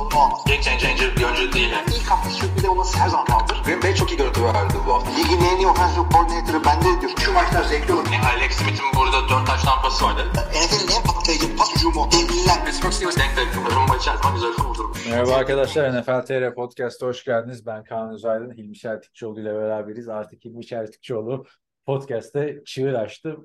sorunu 0.00 0.24
olmaz. 0.24 0.44
Game 0.46 0.62
changer 0.62 1.16
bir 1.16 1.24
oyuncu 1.24 1.52
değil. 1.52 1.70
Yani. 1.70 1.88
İlk 1.96 2.10
hafta 2.10 2.30
sürpriz 2.30 2.64
olması 2.64 2.98
her 2.98 3.08
zaman 3.08 3.26
kaldır. 3.26 3.62
Green 3.64 3.82
Bay 3.82 3.94
çok 3.94 4.10
iyi 4.12 4.16
görüntü 4.16 4.44
verdi 4.44 4.74
bu 4.86 4.94
hafta. 4.94 5.10
Ligin 5.10 5.40
en 5.44 5.56
iyi 5.58 5.66
offensive 5.66 6.04
coordinator'ı 6.12 6.64
bende 6.64 7.00
diyor. 7.00 7.12
Şu 7.24 7.32
maçlar 7.32 7.64
zevkli 7.64 7.92
olur. 7.92 8.06
Yani 8.12 8.26
Alex 8.26 8.52
Smith'in 8.52 8.86
burada 8.96 9.28
4 9.28 9.46
taş 9.46 9.62
tampası 9.62 10.04
vardı. 10.04 10.22
NFL'in 10.34 10.90
en 10.96 11.02
patlayıcı 11.02 11.56
pas 11.56 11.76
hücumu. 11.76 12.08
Devliler. 12.12 12.64
Pittsburgh 12.64 12.92
Steelers 12.92 13.16
denk 13.16 13.36
denk. 13.36 13.48
Rumba 13.76 13.96
içerisinde 13.96 14.32
güzel 14.34 14.52
kurdurmuş. 14.52 15.06
Merhaba 15.06 15.34
arkadaşlar, 15.34 16.00
NFL 16.00 16.26
TR 16.26 16.54
Podcast'a 16.54 17.06
hoş 17.06 17.24
geldiniz. 17.24 17.66
Ben 17.66 17.84
Kaan 17.84 18.12
Özaydın, 18.14 18.52
Hilmi 18.52 18.76
Çeltikçioğlu 18.76 19.40
ile 19.40 19.54
beraberiz. 19.54 20.08
Artık 20.08 20.44
Hilmi 20.44 20.66
Çeltikçioğlu 20.66 21.44
podcast'te 21.86 22.62
çığır 22.66 22.94
açtı. 22.94 23.36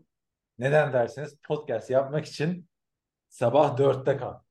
Neden 0.60 0.94
derseniz 0.94 1.36
podcast 1.48 1.90
yapmak 1.90 2.26
için 2.26 2.70
sabah 3.30 3.78
dörtte 3.78 4.18
kal. 4.18 4.45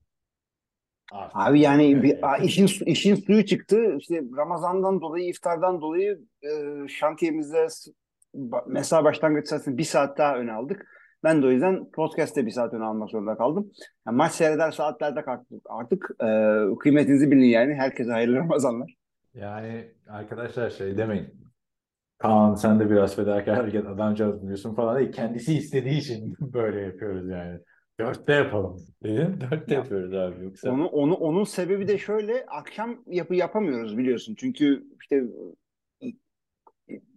Artık. 1.14 1.36
Abi 1.36 1.60
yani 1.60 2.02
bir, 2.02 2.18
işin 2.42 2.84
işin 2.86 3.14
suyu 3.14 3.44
çıktı. 3.44 3.96
İşte 3.98 4.22
Ramazan'dan 4.36 5.00
dolayı, 5.00 5.28
iftardan 5.28 5.80
dolayı 5.80 6.20
e, 6.42 6.48
şantiyemizde 6.88 7.66
mesai 8.66 9.04
başlangıç 9.04 9.48
saatini 9.48 9.78
bir 9.78 9.84
saat 9.84 10.18
daha 10.18 10.36
öne 10.36 10.52
aldık. 10.52 10.86
Ben 11.24 11.42
de 11.42 11.46
o 11.46 11.50
yüzden 11.50 11.90
podcast'te 11.90 12.46
bir 12.46 12.50
saat 12.50 12.74
öne 12.74 12.84
almak 12.84 13.10
zorunda 13.10 13.36
kaldım. 13.36 13.70
Yani 14.06 14.16
maç 14.16 14.32
seyreder 14.32 14.70
saatlerde 14.70 15.22
kalktık 15.22 15.62
artık. 15.70 16.10
E, 16.22 16.26
kıymetinizi 16.80 17.30
bilin 17.30 17.44
yani. 17.44 17.74
Herkese 17.74 18.12
hayırlı 18.12 18.36
Ramazanlar. 18.36 18.94
Yani 19.34 19.92
arkadaşlar 20.08 20.70
şey 20.70 20.98
demeyin. 20.98 21.44
Kaan 22.18 22.54
sen 22.54 22.80
de 22.80 22.90
biraz 22.90 23.16
fedakar 23.16 23.56
hareket 23.56 23.86
adamcağız 23.86 24.42
diyorsun 24.42 24.74
falan 24.74 24.98
değil. 24.98 25.12
Kendisi 25.12 25.54
istediği 25.54 25.98
için 25.98 26.34
böyle 26.40 26.80
yapıyoruz 26.80 27.28
yani. 27.28 27.60
Dörtte 28.00 28.32
yapalım 28.32 28.86
dedin. 29.02 29.40
Dörtte 29.50 29.74
yapıyoruz 29.74 30.14
abi 30.14 30.44
yoksa. 30.44 30.70
Onu, 30.70 30.86
onu, 30.86 31.14
onun 31.14 31.44
sebebi 31.44 31.88
de 31.88 31.98
şöyle 31.98 32.46
akşam 32.46 33.02
yapı 33.06 33.34
yapamıyoruz 33.34 33.98
biliyorsun. 33.98 34.34
Çünkü 34.38 34.84
işte 35.00 35.24
e, 36.02 36.06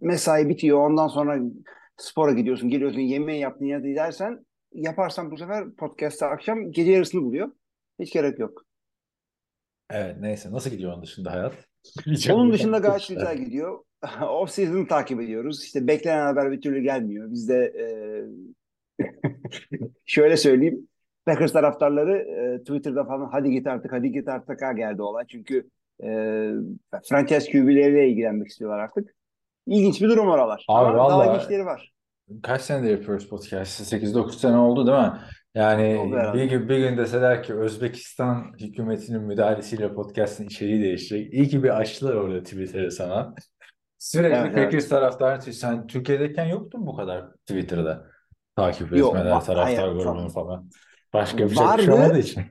mesai 0.00 0.48
bitiyor 0.48 0.78
ondan 0.90 1.08
sonra 1.08 1.38
spora 1.96 2.32
gidiyorsun 2.32 2.70
geliyorsun 2.70 3.00
yemeği 3.00 3.40
yaptın 3.40 3.64
ya 3.64 3.80
da 3.80 3.84
dersen 3.84 4.46
yaparsan 4.72 5.30
bu 5.30 5.36
sefer 5.36 5.74
podcast'ta 5.74 6.26
akşam 6.26 6.72
gece 6.72 6.92
yarısını 6.92 7.22
buluyor. 7.22 7.52
Hiç 7.98 8.12
gerek 8.12 8.38
yok. 8.38 8.64
Evet 9.90 10.16
neyse 10.20 10.52
nasıl 10.52 10.70
gidiyor 10.70 10.92
onun 10.92 11.02
dışında 11.02 11.32
hayat? 11.32 11.54
Onun 12.32 12.52
dışında 12.52 12.78
gayet 12.78 13.08
güzel 13.08 13.38
gidiyor. 13.38 13.84
Off 14.22 14.50
season'ı 14.50 14.86
takip 14.86 15.20
ediyoruz. 15.20 15.64
İşte 15.64 15.86
beklenen 15.86 16.26
haber 16.26 16.52
bir 16.52 16.60
türlü 16.60 16.80
gelmiyor. 16.80 17.30
Biz 17.30 17.48
de 17.48 17.72
e, 17.78 17.86
şöyle 20.06 20.36
söyleyeyim. 20.36 20.88
Packers 21.26 21.52
taraftarları 21.52 22.16
e, 22.18 22.58
Twitter'da 22.58 23.04
falan 23.04 23.28
hadi 23.32 23.50
git 23.50 23.66
artık 23.66 23.92
hadi 23.92 24.12
git 24.12 24.28
artık 24.28 24.62
ha 24.62 24.72
geldi 24.72 25.02
olay. 25.02 25.24
Çünkü 25.28 25.68
e, 26.02 26.08
franchise 27.08 27.52
QB'leriyle 27.52 28.08
ilgilenmek 28.08 28.48
istiyorlar 28.48 28.78
artık. 28.78 29.14
İlginç 29.66 30.00
bir 30.00 30.08
durum 30.08 30.28
oralar. 30.28 30.64
Abi 30.68 30.98
Ama 30.98 31.10
daha 31.10 31.34
ilginçleri 31.34 31.66
var. 31.66 31.92
Kaç 32.42 32.62
senedir 32.62 32.90
yapıyoruz 32.90 33.28
podcast'ı? 33.28 33.96
8-9 33.96 34.32
sene 34.32 34.56
oldu 34.56 34.86
değil 34.86 34.98
mi? 34.98 35.12
Yani 35.54 36.12
bir 36.34 36.44
gün, 36.44 36.68
bir 36.68 36.78
gün 36.78 36.96
deseler 36.96 37.42
ki 37.42 37.54
Özbekistan 37.54 38.52
hükümetinin 38.60 39.22
müdahalesiyle 39.22 39.94
podcast'ın 39.94 40.44
içeriği 40.44 40.82
değişecek. 40.82 41.34
İyi 41.34 41.48
ki 41.48 41.62
bir 41.62 41.80
açtılar 41.80 42.14
orada 42.14 42.42
Twitter'ı 42.42 42.90
sana. 42.90 43.34
Sürekli 43.98 44.36
Evet, 44.36 44.54
Packers 44.54 44.88
taraftarı. 44.88 45.52
Sen 45.52 45.86
Türkiye'deyken 45.86 46.44
yoktun 46.44 46.86
bu 46.86 46.96
kadar 46.96 47.32
Twitter'da 47.32 48.06
takip 48.62 48.96
Yok, 48.96 49.16
etmeler, 49.16 49.30
va- 49.36 49.44
taraftar 49.44 49.64
hayır, 49.88 49.92
grubunu 49.92 50.28
falan. 50.28 50.70
Başka 51.12 51.38
bir 51.38 51.48
şey, 51.48 51.50
bir 51.50 51.56
şey 51.56 51.66
Vardı. 51.66 51.92
olmadığı 51.94 52.18
için. 52.18 52.42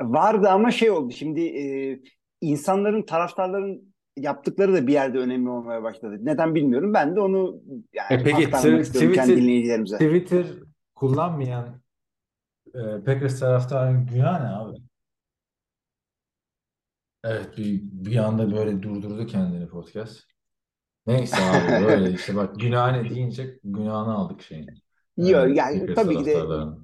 Vardı 0.00 0.48
ama 0.48 0.70
şey 0.70 0.90
oldu. 0.90 1.12
Şimdi 1.12 1.40
e, 1.40 2.00
insanların 2.40 3.02
taraftarların 3.02 3.94
yaptıkları 4.16 4.74
da 4.74 4.86
bir 4.86 4.92
yerde 4.92 5.18
önemli 5.18 5.48
olmaya 5.48 5.82
başladı. 5.82 6.16
Neden 6.20 6.54
bilmiyorum. 6.54 6.94
Ben 6.94 7.16
de 7.16 7.20
onu 7.20 7.60
yani 7.92 8.20
E 8.20 8.24
peki, 8.24 8.42
Twitter- 8.42 9.36
dinleyicilerimize. 9.36 9.96
Twitter 9.96 10.46
kullanmayan 10.94 11.82
e, 12.74 12.80
Packers 13.04 13.40
taraftarının 13.40 14.06
günahı 14.06 14.44
ne 14.44 14.48
abi? 14.48 14.78
Evet 17.24 17.58
bir, 17.58 17.80
bir 17.82 18.16
anda 18.16 18.52
böyle 18.56 18.82
durdurdu 18.82 19.26
kendini 19.26 19.68
podcast. 19.68 20.20
Neyse 21.06 21.36
abi 21.36 21.84
böyle 21.86 22.10
işte 22.10 22.36
bak 22.36 22.60
günah 22.60 22.92
ne 23.02 23.10
deyince 23.10 23.58
günahını 23.64 24.14
aldık 24.14 24.42
şeyin. 24.42 24.81
Yok 25.16 25.30
Evet, 25.34 25.56
yani 25.56 25.94
tabii 25.94 26.16
ki 26.16 26.26
de 26.26 26.34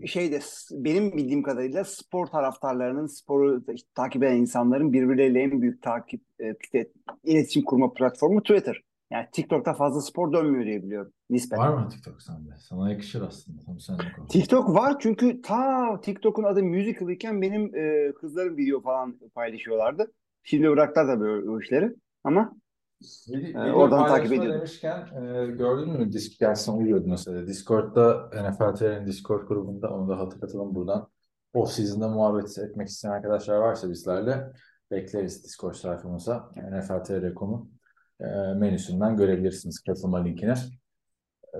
şeyde 0.06 0.40
s- 0.40 0.84
benim 0.84 1.12
bildiğim 1.12 1.42
kadarıyla 1.42 1.84
spor 1.84 2.26
taraftarlarının 2.26 3.06
sporu 3.06 3.62
işte 3.74 3.88
takip 3.94 4.22
eden 4.22 4.36
insanların 4.36 4.92
birbirleriyle 4.92 5.40
en 5.42 5.62
büyük 5.62 5.82
takip 5.82 6.22
e, 6.40 6.54
iletişim 7.24 7.62
kurma 7.62 7.92
platformu 7.92 8.42
Twitter. 8.42 8.82
Yani 9.10 9.26
TikTok'ta 9.32 9.74
fazla 9.74 10.00
spor 10.00 10.32
dönmüyor 10.32 10.64
diye 10.64 10.82
biliyorum 10.82 11.12
nispeten. 11.30 11.64
Var 11.64 11.78
mı 11.84 11.88
TikTok 11.88 12.22
sende? 12.22 12.50
Sana 12.58 12.90
yakışır 12.90 13.22
aslında. 13.22 13.58
Tam 13.66 13.74
olsun. 13.74 13.96
TikTok 14.28 14.74
var 14.74 14.96
çünkü 15.00 15.42
ta 15.42 16.00
TikTok'un 16.00 16.42
adı 16.42 16.62
Musical 16.62 17.10
iken 17.10 17.42
benim 17.42 17.76
e, 17.76 18.12
kızlarım 18.12 18.56
video 18.56 18.80
falan 18.80 19.18
paylaşıyorlardı. 19.34 20.12
Şimdi 20.42 20.70
bıraktılar 20.70 21.06
tabii 21.06 21.24
o, 21.24 21.52
o 21.52 21.60
işleri 21.60 21.94
ama 22.24 22.56
Video, 23.02 23.60
Ee, 23.62 23.64
video 23.64 23.74
oradan 23.74 24.06
takip 24.06 24.32
ediyordum. 24.32 24.52
demişken 24.52 24.98
e, 24.98 25.46
gördün 25.46 25.90
mü 25.92 26.12
disk 26.12 26.40
dersen 26.40 26.72
uyuyordu 26.72 27.04
mesela. 27.08 27.46
Discord'da 27.46 28.30
NFL 28.50 28.74
TR'nin 28.74 29.06
Discord 29.06 29.48
grubunda 29.48 29.88
onu 29.90 30.08
da 30.08 30.18
hatırlatalım 30.18 30.74
buradan. 30.74 31.08
Off 31.54 31.70
season'da 31.70 32.08
muhabbet 32.08 32.58
etmek 32.58 32.88
isteyen 32.88 33.12
arkadaşlar 33.12 33.56
varsa 33.56 33.90
bizlerle 33.90 34.52
bekleriz 34.90 35.44
Discord 35.44 35.74
sayfamıza. 35.74 36.50
NFL 36.56 37.04
TR.com'un 37.04 37.72
e, 38.20 38.54
menüsünden 38.54 39.16
görebilirsiniz 39.16 39.80
katılma 39.80 40.22
linkini. 40.22 40.54
E, 41.54 41.58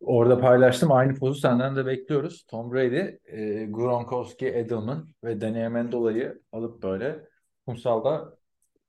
orada 0.00 0.40
paylaştım. 0.40 0.92
Aynı 0.92 1.14
pozu 1.14 1.40
senden 1.40 1.76
de 1.76 1.86
bekliyoruz. 1.86 2.44
Tom 2.48 2.72
Brady, 2.72 3.18
e, 3.24 3.64
Gronkowski, 3.64 4.46
Edelman 4.48 5.08
ve 5.24 5.40
Danny 5.40 5.66
Amendola'yı 5.66 6.42
alıp 6.52 6.82
böyle 6.82 7.24
kumsalda 7.66 8.37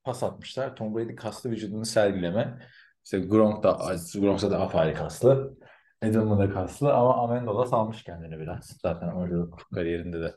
pas 0.10 0.24
atmışlar. 0.24 0.76
Tom 0.76 0.96
Brady 0.96 1.16
kaslı 1.16 1.52
vücudunu 1.52 1.86
sergileme. 1.86 2.60
İşte 3.06 3.20
Gronk 3.20 3.64
da, 3.64 3.80
Gronk 4.20 4.42
da 4.42 4.62
apayrı 4.62 4.96
kaslı. 4.96 5.58
Edelman 6.02 6.40
da 6.40 6.54
kaslı 6.54 6.94
ama 6.94 7.24
Amendola 7.24 7.66
salmış 7.66 8.04
kendini 8.04 8.40
biraz. 8.40 8.78
Zaten 8.82 9.08
oyunculuk 9.08 9.68
kariyerinde 9.74 10.22
de 10.22 10.36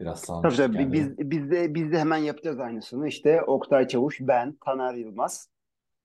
biraz 0.00 0.20
salmış 0.20 0.56
tabii 0.56 0.66
tabii 0.66 0.76
kendini. 0.76 0.92
biz, 0.92 1.30
biz 1.30 1.50
de 1.50 1.74
biz 1.74 1.92
de 1.92 1.98
hemen 1.98 2.16
yapacağız 2.16 2.60
aynısını. 2.60 3.08
İşte 3.08 3.42
Oktay 3.42 3.88
Çavuş, 3.88 4.18
ben, 4.20 4.56
Taner 4.64 4.94
Yılmaz. 4.94 5.50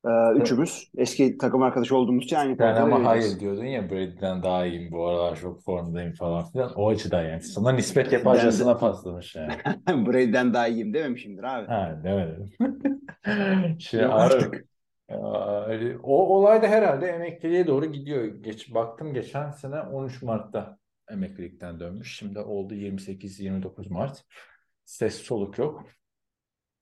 E, 0.05 0.39
üçümüz 0.41 0.91
eski 0.97 1.37
takım 1.37 1.61
arkadaşı 1.61 1.97
olduğumuz 1.97 2.23
için 2.23 2.35
aynı 2.35 2.63
Yani 2.63 2.79
ama 2.79 3.05
hayır 3.05 3.39
diyordun 3.39 3.65
ya 3.65 3.89
Brady'den 3.89 4.43
daha 4.43 4.65
iyiyim 4.65 4.91
bu 4.91 5.07
aralar 5.07 5.35
çok 5.35 5.63
formdayım 5.63 6.13
falan 6.13 6.51
filan. 6.51 6.73
O 6.75 6.89
açıdan 6.89 7.23
yani. 7.23 7.41
Sana 7.41 7.71
nispet 7.71 8.13
yaparcasına 8.13 8.77
paslamış 8.77 9.35
yani. 9.35 9.53
Brady'den 10.07 10.53
daha 10.53 10.67
iyiyim 10.67 10.93
dememişimdir 10.93 11.43
abi. 11.43 11.67
Ha 11.67 11.99
demedim. 12.03 12.49
Şey, 13.79 14.01
Yok 14.01 14.13
artık. 14.13 14.65
o 16.03 16.37
olay 16.37 16.61
da 16.61 16.67
herhalde 16.67 17.07
emekliliğe 17.07 17.67
doğru 17.67 17.85
gidiyor. 17.85 18.25
Geç, 18.25 18.73
baktım 18.73 19.13
geçen 19.13 19.51
sene 19.51 19.81
13 19.81 20.21
Mart'ta 20.21 20.77
emeklilikten 21.09 21.79
dönmüş. 21.79 22.17
Şimdi 22.17 22.39
oldu 22.39 22.73
28-29 22.73 23.93
Mart. 23.93 24.23
Ses 24.85 25.15
soluk 25.15 25.57
yok. 25.57 25.85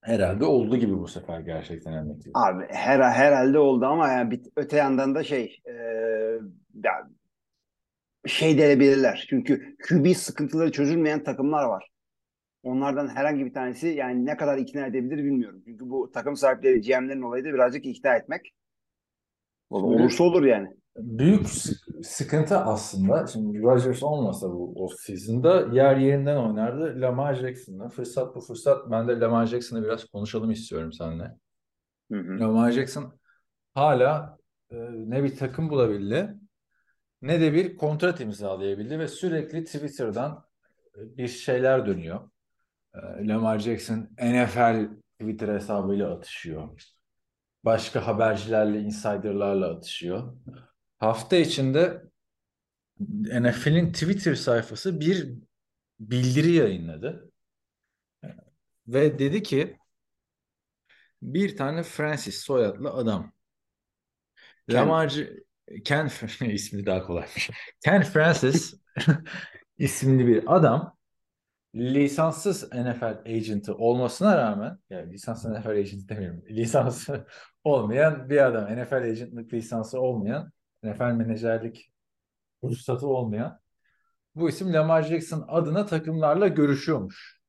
Herhalde 0.00 0.44
oldu 0.44 0.76
gibi 0.76 0.98
bu 0.98 1.08
sefer 1.08 1.40
gerçekten 1.40 1.92
emeklilik. 1.92 2.36
Abi 2.36 2.64
her, 2.68 3.00
herhalde 3.00 3.58
oldu 3.58 3.86
ama 3.86 4.08
yani 4.08 4.30
bir, 4.30 4.40
öte 4.56 4.76
yandan 4.76 5.14
da 5.14 5.24
şey 5.24 5.60
e, 5.66 5.72
ya, 6.84 7.08
şey 8.26 8.58
denebilirler. 8.58 9.26
Çünkü 9.30 9.76
QB 9.88 10.14
sıkıntıları 10.14 10.72
çözülmeyen 10.72 11.24
takımlar 11.24 11.64
var. 11.64 11.88
Onlardan 12.62 13.08
herhangi 13.08 13.46
bir 13.46 13.54
tanesi 13.54 13.88
yani 13.88 14.26
ne 14.26 14.36
kadar 14.36 14.58
ikna 14.58 14.86
edebilir 14.86 15.24
bilmiyorum. 15.24 15.62
Çünkü 15.64 15.90
bu 15.90 16.10
takım 16.14 16.36
sahipleri 16.36 16.80
GM'lerin 16.80 17.22
olayı 17.22 17.44
da 17.44 17.48
birazcık 17.48 17.86
ikna 17.86 18.16
etmek. 18.16 18.52
Olursa 19.70 20.24
olur 20.24 20.44
yani. 20.44 20.68
Büyük 20.96 21.48
sı- 21.48 22.02
sıkıntı 22.02 22.58
aslında. 22.58 23.26
Şimdi 23.26 23.62
Rodgers 23.62 24.02
olmasa 24.02 24.50
bu 24.50 24.84
off 24.84 24.92
season'da 25.00 25.60
yer 25.72 25.96
yerinden 25.96 26.36
oynardı. 26.36 27.00
Lamar 27.00 27.34
Jackson'la. 27.34 27.88
Fırsat 27.88 28.34
bu 28.36 28.40
fırsat. 28.40 28.90
Ben 28.90 29.08
de 29.08 29.20
Lamar 29.20 29.46
Jackson'la 29.46 29.84
biraz 29.84 30.04
konuşalım 30.04 30.50
istiyorum 30.50 30.92
seninle. 30.92 31.36
Hı 32.12 32.18
hı. 32.18 32.40
Lamar 32.40 32.70
Jackson 32.70 33.12
hala 33.74 34.38
e, 34.70 34.76
ne 34.92 35.24
bir 35.24 35.36
takım 35.36 35.70
bulabildi 35.70 36.40
ne 37.22 37.40
de 37.40 37.52
bir 37.52 37.76
kontrat 37.76 38.20
imzalayabildi 38.20 38.98
ve 38.98 39.08
sürekli 39.08 39.64
Twitter'dan 39.64 40.44
e, 40.96 41.16
bir 41.16 41.28
şeyler 41.28 41.86
dönüyor. 41.86 42.30
E, 42.94 42.98
Lamar 43.28 43.58
Jackson 43.58 44.08
NFL 44.22 44.88
Twitter 45.20 45.48
hesabıyla 45.48 46.14
atışıyor. 46.14 46.68
Başka 47.64 48.06
habercilerle, 48.06 48.80
insiderlarla 48.80 49.70
atışıyor. 49.70 50.34
Hafta 51.00 51.36
içinde 51.36 52.02
NFL'in 53.40 53.92
Twitter 53.92 54.34
sayfası 54.34 55.00
bir 55.00 55.34
bildiri 56.00 56.52
yayınladı. 56.52 57.30
Ve 58.88 59.18
dedi 59.18 59.42
ki 59.42 59.78
bir 61.22 61.56
tane 61.56 61.82
Francis 61.82 62.36
soyadlı 62.36 62.90
adam 62.90 63.32
Ken. 64.68 64.76
Lamar 64.76 65.14
Ken 65.84 66.10
ismi 66.40 66.86
daha 66.86 67.02
kolaymış. 67.02 67.50
Ken 67.84 68.02
Francis 68.02 68.74
isimli 69.78 70.26
bir 70.26 70.56
adam 70.56 70.96
lisanssız 71.74 72.72
NFL 72.72 73.18
agent'ı 73.26 73.74
olmasına 73.74 74.38
rağmen 74.38 74.78
yani 74.90 75.12
lisanslı 75.12 75.60
NFL 75.60 75.68
agent 75.68 76.08
demiyorum. 76.08 76.44
Lisansı 76.50 77.26
olmayan 77.64 78.30
bir 78.30 78.46
adam. 78.46 78.82
NFL 78.82 78.94
agentlık 78.94 79.52
lisansı 79.52 80.00
olmayan 80.00 80.52
NFL 80.82 81.12
menajerlik 81.12 81.92
ruhsatı 82.64 83.06
olmayan 83.06 83.60
bu 84.34 84.48
isim 84.48 84.72
Lamar 84.72 85.02
Jackson 85.02 85.44
adına 85.48 85.86
takımlarla 85.86 86.48
görüşüyormuş. 86.48 87.40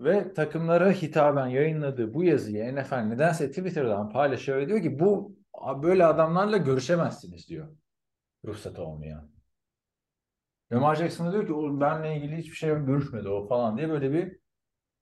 Ve 0.00 0.34
takımlara 0.34 0.92
hitaben 0.92 1.46
yayınladığı 1.46 2.14
bu 2.14 2.24
yazıyı 2.24 2.76
NFL 2.76 2.94
nedense 2.94 3.48
Twitter'dan 3.50 4.10
paylaşıyor 4.10 4.58
ve 4.58 4.68
diyor 4.68 4.82
ki 4.82 4.98
bu 4.98 5.36
böyle 5.82 6.06
adamlarla 6.06 6.56
görüşemezsiniz 6.56 7.48
diyor. 7.48 7.76
Ruhsatı 8.44 8.82
olmayan. 8.82 9.30
Lamar 10.72 10.94
Jackson 10.94 11.32
diyor 11.32 11.46
ki 11.46 11.52
o 11.52 11.80
benle 11.80 12.16
ilgili 12.16 12.36
hiçbir 12.36 12.56
şey 12.56 12.70
görüşmedi 12.70 13.28
o 13.28 13.48
falan 13.48 13.76
diye 13.78 13.88
böyle 13.88 14.12
bir 14.12 14.38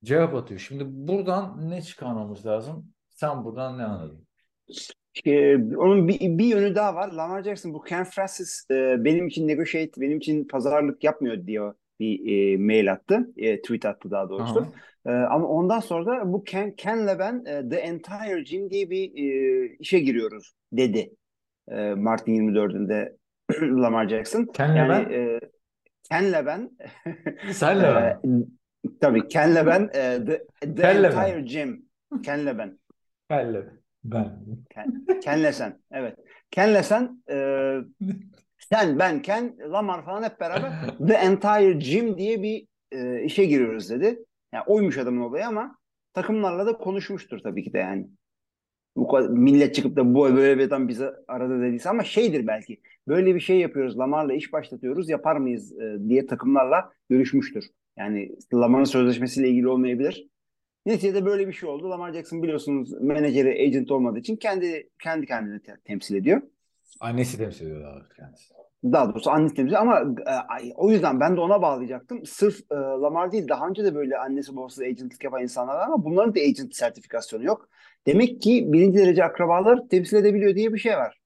cevap 0.04 0.34
atıyor. 0.34 0.60
Şimdi 0.60 0.84
buradan 0.86 1.70
ne 1.70 1.82
çıkarmamız 1.82 2.46
lazım? 2.46 2.92
Sen 3.10 3.44
buradan 3.44 3.78
ne 3.78 3.84
anladın? 3.84 4.26
Ee, 5.24 5.56
onun 5.56 6.08
bir, 6.08 6.20
bir 6.20 6.44
yönü 6.44 6.74
daha 6.74 6.94
var. 6.94 7.12
Lamar 7.12 7.42
Jackson 7.42 7.74
bu 7.74 7.82
Ken 7.82 8.04
Francis 8.04 8.70
e, 8.70 9.04
benim 9.04 9.26
için 9.26 9.48
negotiate, 9.48 10.00
benim 10.00 10.18
için 10.18 10.44
pazarlık 10.44 11.04
yapmıyor 11.04 11.46
diyor 11.46 11.74
bir 12.00 12.32
e, 12.32 12.56
mail 12.56 12.92
attı. 12.92 13.28
E, 13.36 13.60
tweet 13.60 13.84
attı 13.84 14.10
daha 14.10 14.30
doğrusu. 14.30 14.66
E, 15.06 15.10
ama 15.10 15.46
ondan 15.48 15.80
sonra 15.80 16.06
da 16.06 16.32
bu 16.32 16.44
Ken, 16.44 16.76
Ken'le 16.76 17.18
ben 17.18 17.44
e, 17.46 17.68
The 17.68 17.76
Entire 17.76 18.42
Gym 18.42 18.70
diye 18.70 18.90
bir 18.90 19.12
e, 19.14 19.76
işe 19.80 19.98
giriyoruz 19.98 20.54
dedi. 20.72 21.10
E, 21.68 21.94
Mart'ın 21.94 22.32
24'ünde 22.32 23.16
Lamar 23.82 24.08
Jackson. 24.08 24.44
Ken'le 24.44 24.76
yani, 24.76 24.88
ben? 24.88 25.12
E, 25.12 25.40
Ken'le 26.10 26.46
ben 26.46 26.70
Senle 27.52 27.94
ben. 27.94 28.20
e, 28.24 28.44
tabii 29.00 29.28
Ken'le 29.28 29.66
ben 29.66 29.90
e, 29.94 30.24
The, 30.26 30.46
the 30.60 30.82
Ken'le 30.82 31.02
ben. 31.02 31.04
Entire 31.04 31.40
Gym. 31.40 31.86
Ken'le 32.22 32.58
ben. 32.58 32.78
Senle 33.30 33.66
ben. 33.66 33.85
Ken, 34.70 35.04
Ken'le 35.20 35.52
sen. 35.52 35.80
Evet. 35.90 36.16
Ken'le 36.50 36.82
sen 36.82 37.22
e, 37.30 37.36
sen, 38.58 38.98
ben, 38.98 39.22
Ken, 39.22 39.56
Lamar 39.72 40.04
falan 40.04 40.22
hep 40.22 40.40
beraber 40.40 40.72
The 41.06 41.14
Entire 41.14 41.72
Gym 41.72 42.18
diye 42.18 42.42
bir 42.42 42.66
e, 42.92 43.22
işe 43.24 43.44
giriyoruz 43.44 43.90
dedi. 43.90 44.24
Yani 44.52 44.64
oymuş 44.66 44.98
adamın 44.98 45.20
olayı 45.20 45.46
ama 45.46 45.78
takımlarla 46.12 46.66
da 46.66 46.72
konuşmuştur 46.72 47.38
tabii 47.38 47.64
ki 47.64 47.72
de 47.72 47.78
yani. 47.78 48.06
Bu 48.96 49.18
millet 49.18 49.74
çıkıp 49.74 49.96
da 49.96 50.14
bu 50.14 50.36
böyle 50.36 50.58
bir 50.58 50.64
adam 50.64 50.88
bize 50.88 51.12
aradı 51.28 51.62
dediyse 51.62 51.90
ama 51.90 52.04
şeydir 52.04 52.46
belki. 52.46 52.80
Böyle 53.08 53.34
bir 53.34 53.40
şey 53.40 53.58
yapıyoruz. 53.58 53.98
Lamar'la 53.98 54.32
iş 54.32 54.52
başlatıyoruz. 54.52 55.08
Yapar 55.08 55.36
mıyız 55.36 55.80
e, 55.80 55.96
diye 56.08 56.26
takımlarla 56.26 56.92
görüşmüştür. 57.10 57.64
Yani 57.96 58.36
Lamar'ın 58.54 58.84
sözleşmesiyle 58.84 59.48
ilgili 59.48 59.68
olmayabilir. 59.68 60.28
Neticede 60.86 61.24
böyle 61.26 61.48
bir 61.48 61.52
şey 61.52 61.68
oldu. 61.68 61.90
Lamar 61.90 62.12
Jackson 62.12 62.42
biliyorsunuz 62.42 62.92
menajeri, 63.00 63.62
agent 63.66 63.90
olmadığı 63.90 64.18
için 64.18 64.36
kendi 64.36 64.90
kendi 65.02 65.26
kendini 65.26 65.60
te- 65.60 65.76
temsil 65.84 66.14
ediyor. 66.14 66.42
Annesi 67.00 67.38
temsil 67.38 67.66
ediyor 67.66 67.82
daha 67.84 67.94
doğrusu 67.94 68.14
kendisi. 68.16 68.54
Daha 68.84 69.08
doğrusu 69.14 69.30
annesi 69.30 69.54
temsil 69.54 69.68
ediyor 69.68 69.80
ama 69.80 70.00
e, 70.60 70.72
o 70.74 70.90
yüzden 70.90 71.20
ben 71.20 71.36
de 71.36 71.40
ona 71.40 71.62
bağlayacaktım. 71.62 72.26
Sırf 72.26 72.58
e, 72.70 72.74
Lamar 72.74 73.32
değil 73.32 73.48
daha 73.48 73.68
önce 73.68 73.84
de 73.84 73.94
böyle 73.94 74.18
annesi 74.18 74.56
babası 74.56 74.84
agentlik 74.84 75.24
yapan 75.24 75.42
insanlar 75.42 75.74
var 75.74 75.86
ama 75.86 76.04
bunların 76.04 76.34
da 76.34 76.40
agent 76.40 76.74
sertifikasyonu 76.74 77.44
yok. 77.44 77.68
Demek 78.06 78.42
ki 78.42 78.64
birinci 78.72 78.98
derece 78.98 79.24
akrabalar 79.24 79.88
temsil 79.90 80.16
edebiliyor 80.16 80.54
diye 80.54 80.72
bir 80.72 80.78
şey 80.78 80.92
var. 80.92 81.20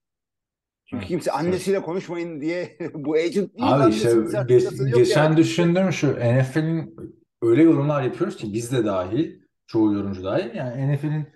Çünkü 0.85 1.05
kimse 1.05 1.31
annesiyle 1.31 1.81
konuşmayın 1.81 2.41
diye 2.41 2.77
bu 2.93 3.13
agent 3.13 3.57
değil. 3.57 3.71
Abi 3.71 3.91
işte 3.91 4.13
geç- 4.47 4.95
geçen 4.95 5.23
yani. 5.23 5.37
düşündüğüm 5.37 5.91
şu 5.91 6.07
NFL'in 6.11 6.95
öyle 7.41 7.63
yorumlar 7.63 8.03
yapıyoruz 8.03 8.37
ki 8.37 8.53
biz 8.53 8.71
de 8.71 8.85
dahil 8.85 9.40
çoğu 9.71 9.93
yorumcu 9.93 10.23
dahil 10.23 10.55
yani 10.55 10.95
NFL'in 10.95 11.27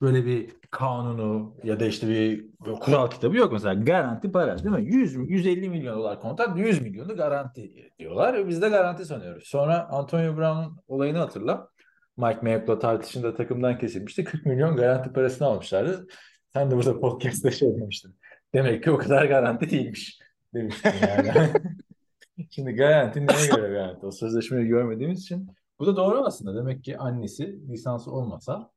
böyle 0.00 0.26
bir 0.26 0.50
kanunu 0.70 1.56
ya 1.64 1.80
da 1.80 1.86
işte 1.86 2.08
bir 2.08 2.46
kural 2.80 3.10
kitabı 3.10 3.36
yok 3.36 3.52
mesela 3.52 3.74
garanti 3.74 4.32
para 4.32 4.58
değil 4.58 4.76
mi? 4.76 4.84
100 4.84 5.14
150 5.14 5.68
milyon 5.68 5.98
dolar 5.98 6.20
kontrat 6.20 6.58
100 6.58 6.82
milyonu 6.82 7.16
garanti 7.16 7.92
diyorlar. 7.98 8.48
Biz 8.48 8.62
de 8.62 8.68
garanti 8.68 9.04
sanıyoruz. 9.04 9.48
Sonra 9.48 9.88
Antonio 9.88 10.36
Brown'un 10.36 10.80
olayını 10.88 11.18
hatırla. 11.18 11.68
Mike 12.16 12.40
Mayock'la 12.42 12.78
tartışında 12.78 13.34
takımdan 13.34 13.78
kesilmişti. 13.78 14.24
40 14.24 14.46
milyon 14.46 14.76
garanti 14.76 15.12
parasını 15.12 15.48
almışlardı. 15.48 16.06
Sen 16.52 16.70
de 16.70 16.76
burada 16.76 17.00
podcast'ta 17.00 17.50
şey 17.50 17.76
demiştin. 17.76 18.16
Demek 18.54 18.84
ki 18.84 18.90
o 18.90 18.98
kadar 18.98 19.24
garanti 19.24 19.70
değilmiş 19.70 20.18
demiştin 20.54 20.92
yani. 21.08 21.48
Şimdi 22.50 22.72
garanti 22.72 23.26
neye 23.26 23.46
göre 23.56 23.72
garanti? 23.72 24.06
O 24.06 24.10
sözleşmeyi 24.10 24.66
görmediğimiz 24.66 25.22
için. 25.22 25.50
Bu 25.78 25.86
da 25.86 25.96
doğru 25.96 26.24
aslında. 26.24 26.54
Demek 26.56 26.84
ki 26.84 26.98
annesi 26.98 27.68
lisansı 27.68 28.10
olmasa 28.12 28.72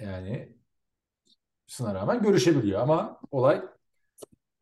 yani 0.00 0.56
sına 1.66 1.94
rağmen 1.94 2.22
görüşebiliyor 2.22 2.80
ama 2.80 3.20
olay 3.30 3.62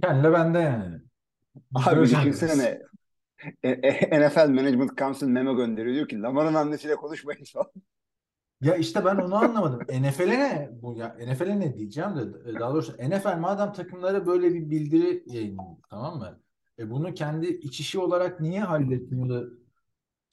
kendine 0.03 0.33
bende 0.33 0.59
yani. 0.59 1.01
Abi 1.75 2.03
düşünsene 2.03 2.83
e, 3.63 3.69
e, 3.71 4.21
NFL 4.29 4.49
Management 4.49 4.99
Council 4.99 5.27
memo 5.27 5.57
gönderiyor. 5.57 5.95
Diyor 5.95 6.09
ki 6.09 6.23
Lamar'ın 6.23 6.55
annesiyle 6.55 6.97
konuşmayın 6.97 7.45
falan. 7.53 7.71
Ya 8.61 8.77
işte 8.77 9.05
ben 9.05 9.17
onu 9.17 9.35
anlamadım. 9.37 9.81
NFL'e 10.03 10.39
ne 10.39 10.71
bu 10.83 10.97
ya 10.99 11.17
NFL'e 11.27 11.61
ne 11.61 11.75
diyeceğim 11.75 12.17
de 12.17 12.61
daha 12.61 12.73
doğrusu 12.73 12.93
NFL 12.93 13.37
madem 13.39 13.73
takımlara 13.73 14.27
böyle 14.27 14.55
bir 14.55 14.71
bildiri 14.71 15.23
yayınlıyor 15.27 15.77
tamam 15.91 16.19
mı? 16.19 16.41
E 16.79 16.91
bunu 16.91 17.15
kendi 17.15 17.47
iç 17.47 17.81
işi 17.81 17.99
olarak 17.99 18.41
niye 18.41 18.61
halletmiyor 18.61 19.29
da 19.29 19.64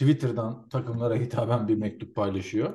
Twitter'dan 0.01 0.69
takımlara 0.69 1.15
hitaben 1.15 1.67
bir 1.67 1.75
mektup 1.75 2.15
paylaşıyor? 2.15 2.73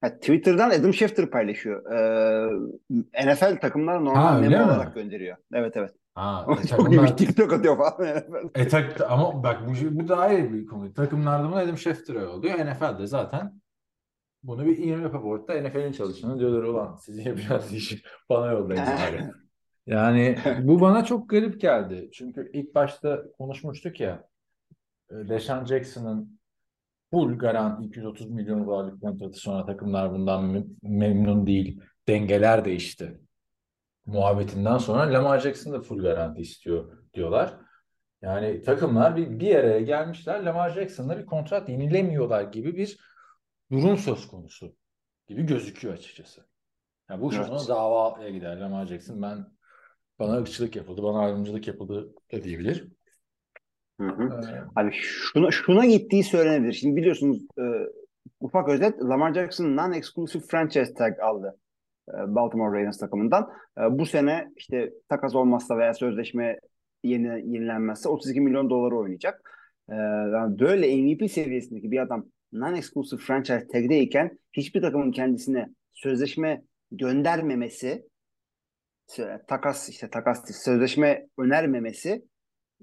Ha, 0.00 0.10
Twitter'dan 0.14 0.70
Adam 0.70 0.94
Schefter 0.94 1.30
paylaşıyor. 1.30 1.92
Ee, 1.92 3.26
NFL 3.26 3.60
takımlara 3.60 4.00
normal 4.00 4.20
Ha, 4.22 4.38
memo 4.38 4.56
mi? 4.56 4.62
olarak 4.64 4.94
gönderiyor. 4.94 5.36
Evet 5.54 5.76
evet. 5.76 5.90
Ha, 6.14 6.46
e, 6.64 6.66
Çok 6.66 6.78
takımlar, 6.78 7.16
TikTok 7.16 7.52
atıyor 7.52 7.76
falan 7.76 8.22
e, 8.54 8.68
tak, 8.68 9.00
ama 9.08 9.42
bak 9.42 9.60
bu, 9.68 10.00
bu 10.00 10.08
da 10.08 10.16
ayrı 10.18 10.52
bir 10.52 10.66
konu. 10.66 10.94
Takımlarda 10.94 11.48
bunu 11.48 11.56
Adam 11.56 11.78
Schefter'e 11.78 12.26
oluyor. 12.26 12.54
NFL'de 12.54 13.06
zaten 13.06 13.60
bunu 14.42 14.66
bir 14.66 14.78
email 14.78 15.02
raportta 15.02 15.62
NFL'in 15.62 15.92
çalışanı 15.92 16.38
diyorlar 16.38 16.62
olan 16.62 16.96
sizin 16.96 17.22
yapacağınız 17.22 17.72
işi 17.72 18.02
bana 18.30 18.52
yollayın. 18.52 18.82
Yani 19.86 20.38
bu 20.62 20.80
bana 20.80 21.04
çok 21.04 21.30
garip 21.30 21.60
geldi. 21.60 22.10
Çünkü 22.12 22.50
ilk 22.52 22.74
başta 22.74 23.22
konuşmuştuk 23.38 24.00
ya 24.00 24.29
Deshaun 25.10 25.64
Jackson'ın 25.64 26.40
full 27.10 27.38
garanti 27.38 27.86
230 27.86 28.30
milyon 28.30 28.66
dolarlık 28.66 29.00
kontratı 29.00 29.38
sonra 29.38 29.66
takımlar 29.66 30.12
bundan 30.12 30.44
mem- 30.44 30.76
memnun 30.82 31.46
değil. 31.46 31.80
Dengeler 32.08 32.64
değişti. 32.64 33.20
Muhabbetinden 34.06 34.78
sonra 34.78 35.12
Lamar 35.12 35.38
Jackson 35.38 35.72
da 35.72 35.80
full 35.80 36.02
garanti 36.02 36.40
istiyor 36.40 36.98
diyorlar. 37.14 37.56
Yani 38.22 38.62
takımlar 38.62 39.16
bir, 39.16 39.40
bir 39.40 39.54
araya 39.54 39.80
gelmişler. 39.80 40.44
Lamar 40.44 40.70
Jackson'la 40.70 41.18
bir 41.18 41.26
kontrat 41.26 41.68
yenilemiyorlar 41.68 42.42
gibi 42.42 42.76
bir 42.76 42.98
durum 43.72 43.96
söz 43.98 44.28
konusu 44.28 44.76
gibi 45.26 45.46
gözüküyor 45.46 45.94
açıkçası. 45.94 46.46
Yani 47.10 47.20
bu 47.20 47.34
Evet. 47.34 47.46
sonra 47.46 47.68
davaya 47.68 48.30
gider 48.30 48.56
Lamar 48.56 48.86
Jackson. 48.86 49.22
Ben 49.22 49.46
bana 50.18 50.36
ırkçılık 50.36 50.76
yapıldı, 50.76 51.02
bana 51.02 51.18
ayrımcılık 51.18 51.66
yapıldı 51.66 52.14
da 52.32 52.42
diyebilir. 52.42 52.88
Hı 54.00 54.06
hı. 54.06 54.22
Ee, 54.22 54.80
Abi 54.80 54.90
şuna, 54.92 55.50
şuna 55.50 55.86
gittiği 55.86 56.24
söylenebilir. 56.24 56.72
Şimdi 56.72 56.96
biliyorsunuz 56.96 57.46
e, 57.58 57.62
ufak 58.40 58.68
özet 58.68 59.02
Lamar 59.02 59.34
Jackson 59.34 59.64
non-exclusive 59.64 60.46
franchise 60.50 60.94
tag 60.94 61.20
aldı 61.20 61.58
e, 62.08 62.34
Baltimore 62.34 62.80
Ravens 62.80 62.98
takımından. 62.98 63.50
E, 63.78 63.98
bu 63.98 64.06
sene 64.06 64.48
işte 64.56 64.92
takas 65.08 65.34
olmazsa 65.34 65.78
veya 65.78 65.94
sözleşme 65.94 66.56
yeni, 67.04 67.54
yenilenmezse 67.54 68.08
32 68.08 68.40
milyon 68.40 68.70
doları 68.70 68.96
oynayacak. 68.96 69.50
E, 69.88 69.94
yani 70.34 70.58
böyle 70.58 70.96
MVP 70.96 71.30
seviyesindeki 71.30 71.90
bir 71.90 71.98
adam 71.98 72.26
non-exclusive 72.52 73.18
franchise 73.18 73.66
tag'deyken 73.72 74.38
hiçbir 74.52 74.82
takımın 74.82 75.12
kendisine 75.12 75.68
sözleşme 75.92 76.62
göndermemesi 76.92 78.10
takas 79.48 79.88
işte 79.88 80.10
takas 80.10 80.64
sözleşme 80.64 81.26
önermemesi 81.38 82.29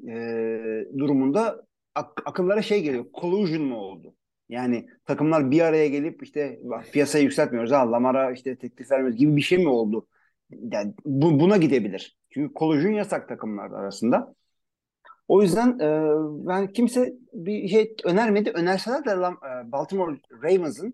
e, 0.07 0.85
durumunda 0.97 1.65
ak- 1.95 2.21
akıllara 2.25 2.61
şey 2.61 2.83
geliyor. 2.83 3.05
Collusion 3.21 3.63
mu 3.63 3.77
oldu? 3.77 4.15
Yani 4.49 4.87
takımlar 5.05 5.51
bir 5.51 5.61
araya 5.61 5.87
gelip 5.87 6.23
işte 6.23 6.59
piyasayı 6.91 7.23
yükseltmiyoruz 7.23 7.71
ha 7.71 7.91
Lamar'a 7.91 8.31
işte 8.31 8.55
teklif 8.55 8.91
vermiyoruz 8.91 9.17
gibi 9.17 9.35
bir 9.35 9.41
şey 9.41 9.57
mi 9.57 9.69
oldu? 9.69 10.07
Yani 10.49 10.93
bu, 11.05 11.39
buna 11.39 11.57
gidebilir. 11.57 12.17
Çünkü 12.29 12.53
kolajın 12.53 12.93
yasak 12.93 13.29
takımlar 13.29 13.71
arasında. 13.71 14.35
O 15.27 15.41
yüzden 15.41 15.79
e, 15.79 15.87
ben 16.47 16.67
kimse 16.67 17.13
bir 17.33 17.67
şey 17.67 17.95
önermedi. 18.03 18.51
Önerseler 18.51 19.05
de 19.05 19.11
e, 19.11 19.71
Baltimore 19.71 20.17
Ravens'ın 20.43 20.93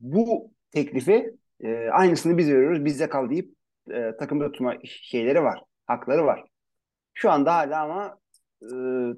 bu 0.00 0.50
teklifi 0.70 1.34
e, 1.60 1.88
aynısını 1.88 2.38
biz 2.38 2.48
veriyoruz 2.48 2.84
bizde 2.84 3.08
kal 3.08 3.30
deyip 3.30 3.54
e, 3.90 4.16
takımda 4.16 4.52
tutma 4.52 4.74
şeyleri 4.84 5.42
var. 5.42 5.62
Hakları 5.86 6.24
var. 6.24 6.44
Şu 7.14 7.30
anda 7.30 7.54
hala 7.54 7.82
ama 7.82 8.18
e, 8.62 8.68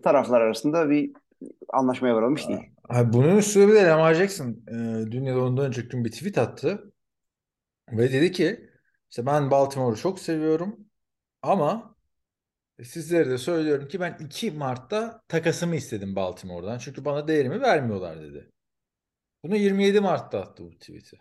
taraflar 0.02 0.40
arasında 0.40 0.90
bir 0.90 1.12
anlaşmaya 1.68 2.14
varılmış 2.14 2.48
değil. 2.48 2.60
Abi 2.88 3.12
bunun 3.12 3.36
üstüne 3.36 3.68
bir 3.68 3.74
de 3.74 3.86
Lamar 3.86 4.14
Jackson 4.14 4.48
e, 4.68 5.10
dün 5.10 5.24
ya 5.24 5.34
da 5.34 5.44
ondan 5.44 5.66
önceki 5.66 5.88
gün 5.88 6.04
bir 6.04 6.10
tweet 6.10 6.38
attı. 6.38 6.92
Ve 7.92 8.12
dedi 8.12 8.32
ki 8.32 8.70
işte 9.10 9.26
ben 9.26 9.50
Baltimore'u 9.50 9.96
çok 9.96 10.20
seviyorum 10.20 10.80
ama 11.42 11.96
sizlere 12.84 13.30
de 13.30 13.38
söylüyorum 13.38 13.88
ki 13.88 14.00
ben 14.00 14.16
2 14.20 14.50
Mart'ta 14.50 15.22
takasımı 15.28 15.76
istedim 15.76 16.16
Baltimore'dan. 16.16 16.78
Çünkü 16.78 17.04
bana 17.04 17.28
değerimi 17.28 17.60
vermiyorlar 17.60 18.20
dedi. 18.20 18.50
Bunu 19.44 19.56
27 19.56 20.00
Mart'ta 20.00 20.40
attı 20.40 20.64
bu 20.64 20.70
tweet'i. 20.70 21.16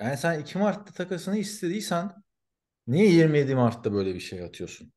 Yani 0.00 0.16
sen 0.16 0.40
2 0.40 0.58
Mart'ta 0.58 0.92
takasını 0.92 1.38
istediysen 1.38 2.12
niye 2.86 3.06
27 3.06 3.54
Mart'ta 3.54 3.92
böyle 3.92 4.14
bir 4.14 4.20
şey 4.20 4.42
atıyorsun? 4.42 4.92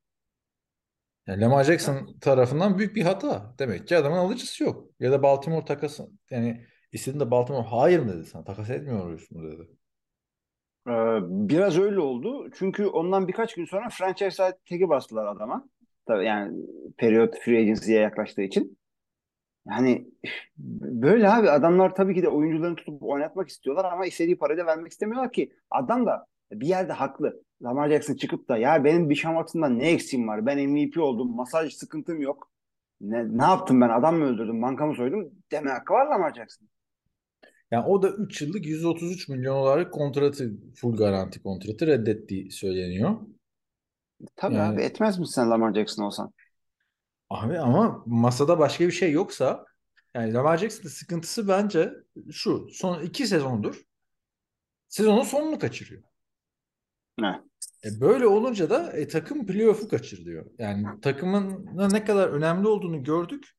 Yani 1.27 1.41
Lamar 1.41 1.63
Jackson 1.63 2.19
tarafından 2.21 2.77
büyük 2.77 2.95
bir 2.95 3.03
hata. 3.03 3.55
Demek 3.59 3.87
ki 3.87 3.97
adamın 3.97 4.17
alıcısı 4.17 4.63
yok. 4.63 4.89
Ya 4.99 5.11
da 5.11 5.23
Baltimore 5.23 5.65
takası 5.65 6.09
yani 6.29 6.65
istediğinde 6.91 7.31
Baltimore 7.31 7.67
hayır 7.67 7.99
mı 7.99 8.13
dedi 8.13 8.25
sana? 8.25 8.43
Takas 8.43 8.69
etmiyoruz 8.69 9.31
mu 9.31 9.43
dedi. 9.43 9.69
Ee, 10.87 10.91
biraz 11.49 11.77
öyle 11.77 11.99
oldu. 11.99 12.49
Çünkü 12.59 12.85
ondan 12.85 13.27
birkaç 13.27 13.55
gün 13.55 13.65
sonra 13.65 13.89
franchise 13.89 14.57
tag'i 14.69 14.89
bastılar 14.89 15.25
adama. 15.25 15.69
Tabii 16.07 16.25
yani 16.25 16.65
periyot 16.97 17.39
free 17.39 17.59
agency'ye 17.59 17.99
yaklaştığı 17.99 18.41
için. 18.41 18.77
Yani 19.69 20.07
böyle 20.57 21.29
abi 21.29 21.49
adamlar 21.49 21.95
tabii 21.95 22.15
ki 22.15 22.23
de 22.23 22.29
oyuncularını 22.29 22.75
tutup 22.75 23.03
oynatmak 23.03 23.49
istiyorlar 23.49 23.85
ama 23.85 24.05
istediği 24.05 24.37
parayı 24.37 24.59
da 24.59 24.65
vermek 24.65 24.91
istemiyorlar 24.91 25.31
ki. 25.31 25.53
Adam 25.71 26.05
da 26.05 26.25
bir 26.51 26.67
yerde 26.67 26.93
haklı. 26.93 27.43
Lamar 27.63 27.89
Jackson 27.89 28.15
çıkıp 28.15 28.49
da 28.49 28.57
ya 28.57 28.83
benim 28.83 29.09
Bisham 29.09 29.33
Watson'dan 29.33 29.79
ne 29.79 29.91
eksiğim 29.91 30.27
var? 30.27 30.45
Ben 30.45 30.69
MVP 30.69 30.97
oldum. 30.97 31.35
Masaj 31.35 31.73
sıkıntım 31.73 32.21
yok. 32.21 32.51
Ne, 33.01 33.37
ne 33.37 33.43
yaptım 33.43 33.81
ben? 33.81 33.89
Adam 33.89 34.15
mı 34.15 34.25
öldürdüm? 34.25 34.61
Bankamı 34.61 34.95
soydum? 34.95 35.31
Deme 35.51 35.71
hakkı 35.71 35.93
var 35.93 36.05
Lamar 36.05 36.33
Jackson. 36.33 36.67
Yani 37.71 37.85
o 37.85 38.01
da 38.01 38.09
3 38.09 38.41
yıllık 38.41 38.65
133 38.65 39.29
milyon 39.29 39.55
dolarlık 39.55 39.93
kontratı 39.93 40.51
full 40.75 40.97
garanti 40.97 41.43
kontratı 41.43 41.87
reddettiği 41.87 42.51
söyleniyor. 42.51 43.17
Tabii 44.35 44.55
Yani- 44.55 44.73
abi 44.75 44.81
etmez 44.81 45.19
misin 45.19 45.33
sen 45.33 45.49
Lamar 45.49 45.73
Jackson 45.73 46.03
olsan? 46.03 46.33
Abi 47.29 47.59
ama 47.59 48.03
masada 48.05 48.59
başka 48.59 48.87
bir 48.87 48.91
şey 48.91 49.11
yoksa 49.11 49.65
yani 50.13 50.33
Lamar 50.33 50.57
Jackson'ın 50.57 50.89
sıkıntısı 50.89 51.47
bence 51.47 51.93
şu. 52.31 52.67
Son 52.71 53.01
iki 53.01 53.27
sezondur 53.27 53.81
sezonun 54.87 55.23
sonunu 55.23 55.59
kaçırıyor. 55.59 56.03
Ne? 57.19 57.41
E 57.85 58.01
böyle 58.01 58.27
olunca 58.27 58.69
da 58.69 58.93
e, 58.93 59.07
takım 59.07 59.45
playoff'u 59.45 59.87
kaçırıyor. 59.87 60.45
Yani 60.59 61.01
takımın 61.01 61.69
ne 61.93 62.05
kadar 62.05 62.29
önemli 62.29 62.67
olduğunu 62.67 63.03
gördük. 63.03 63.57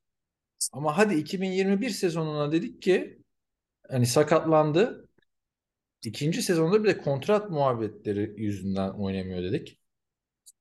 Ama 0.73 0.99
hadi 0.99 1.15
2021 1.15 1.91
sezonuna 1.91 2.53
dedik 2.53 2.83
ki 2.83 3.19
hani 3.91 4.07
sakatlandı. 4.07 5.09
İkinci 6.05 6.43
sezonda 6.43 6.85
bir 6.85 6.88
de 6.88 6.99
kontrat 6.99 7.50
muhabbetleri 7.50 8.35
yüzünden 8.37 8.91
oynamıyor 8.91 9.43
dedik. 9.43 9.81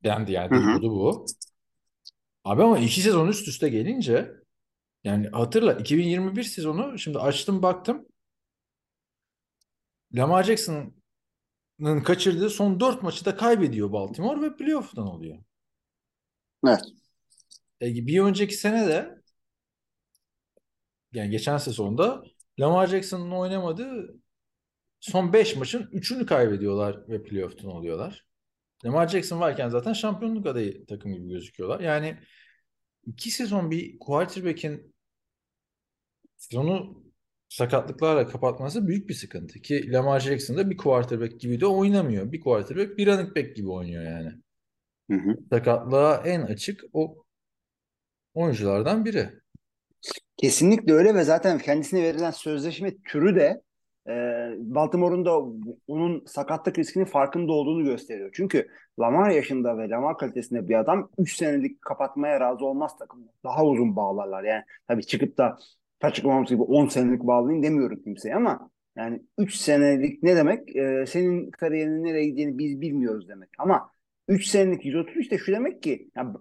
Dendi 0.03 0.31
yani 0.31 0.49
dedikodu 0.51 0.91
bu. 0.91 1.25
Abi 2.43 2.63
ama 2.63 2.79
iki 2.79 3.01
sezon 3.01 3.27
üst 3.27 3.47
üste 3.47 3.69
gelince 3.69 4.31
yani 5.03 5.27
hatırla 5.27 5.73
2021 5.73 6.43
sezonu 6.43 6.99
şimdi 6.99 7.19
açtım 7.19 7.61
baktım. 7.63 8.07
Lamar 10.13 10.43
Jackson'ın 10.43 10.96
kaçırdığı 12.03 12.49
son 12.49 12.79
4 12.79 13.03
maçı 13.03 13.25
da 13.25 13.37
kaybediyor 13.37 13.91
Baltimore 13.91 14.41
ve 14.41 14.55
playoff'tan 14.55 15.07
oluyor. 15.07 15.43
Evet. 16.67 16.81
E, 17.81 17.85
bir 18.07 18.19
önceki 18.19 18.55
sene 18.55 18.87
de 18.87 19.21
yani 21.13 21.29
geçen 21.29 21.57
sezonda 21.57 22.23
Lamar 22.59 22.87
Jackson'ın 22.87 23.31
oynamadığı 23.31 24.19
son 24.99 25.33
5 25.33 25.55
maçın 25.55 25.83
3'ünü 25.91 26.25
kaybediyorlar 26.25 27.09
ve 27.09 27.23
playoff'tan 27.23 27.71
oluyorlar. 27.71 28.25
Lamar 28.85 29.07
Jackson 29.07 29.39
varken 29.39 29.69
zaten 29.69 29.93
şampiyonluk 29.93 30.47
adayı 30.47 30.85
takım 30.85 31.13
gibi 31.13 31.29
gözüküyorlar. 31.29 31.79
Yani 31.79 32.19
iki 33.05 33.31
sezon 33.31 33.71
bir 33.71 33.99
quarterback'in 33.99 34.95
sezonu 36.37 37.03
sakatlıklarla 37.49 38.27
kapatması 38.27 38.87
büyük 38.87 39.09
bir 39.09 39.13
sıkıntı. 39.13 39.59
Ki 39.59 39.91
Lamar 39.91 40.19
Jackson 40.19 40.57
da 40.57 40.69
bir 40.69 40.77
quarterback 40.77 41.39
gibi 41.39 41.61
de 41.61 41.65
oynamıyor. 41.65 42.31
Bir 42.31 42.39
quarterback 42.39 42.97
bir 42.97 43.07
running 43.07 43.35
back 43.35 43.55
gibi 43.55 43.69
oynuyor 43.69 44.03
yani. 44.03 44.31
Hı 45.11 45.17
hı. 45.17 45.37
Sakatlığa 45.49 46.21
en 46.25 46.41
açık 46.41 46.83
o 46.93 47.25
oyunculardan 48.33 49.05
biri. 49.05 49.29
Kesinlikle 50.37 50.93
öyle 50.93 51.15
ve 51.15 51.23
zaten 51.23 51.57
kendisine 51.57 52.03
verilen 52.03 52.31
sözleşme 52.31 52.97
türü 52.97 53.35
de 53.35 53.61
e, 54.07 54.13
Baltimore'un 54.57 55.25
da 55.25 55.41
onun 55.87 56.25
sakatlık 56.25 56.79
riskinin 56.79 57.05
farkında 57.05 57.51
olduğunu 57.51 57.83
gösteriyor. 57.83 58.29
Çünkü 58.33 58.67
Lamar 58.99 59.29
yaşında 59.29 59.77
ve 59.77 59.89
Lamar 59.89 60.17
kalitesinde 60.17 60.67
bir 60.67 60.79
adam 60.79 61.09
3 61.17 61.35
senelik 61.35 61.81
kapatmaya 61.81 62.39
razı 62.39 62.65
olmaz 62.65 62.97
takımda. 62.97 63.31
Daha 63.43 63.65
uzun 63.65 63.95
bağlarlar. 63.95 64.43
Yani 64.43 64.63
tabii 64.87 65.05
çıkıp 65.05 65.37
da 65.37 65.57
Patrick 65.99 66.27
Mahomes 66.27 66.49
gibi 66.49 66.61
10 66.61 66.87
senelik 66.87 67.23
bağlayın 67.23 67.63
demiyorum 67.63 68.03
kimseye 68.03 68.35
ama 68.35 68.69
yani 68.97 69.21
3 69.37 69.55
senelik 69.55 70.23
ne 70.23 70.35
demek? 70.35 70.75
E, 70.75 71.05
senin 71.07 71.51
kariyerinin 71.51 72.03
nereye 72.03 72.25
gideceğini 72.25 72.57
biz 72.57 72.81
bilmiyoruz 72.81 73.29
demek. 73.29 73.49
Ama 73.57 73.91
3 74.27 74.47
senelik 74.47 74.85
133 74.85 75.31
de 75.31 75.37
şu 75.37 75.51
demek 75.51 75.83
ki 75.83 76.09
yani 76.15 76.33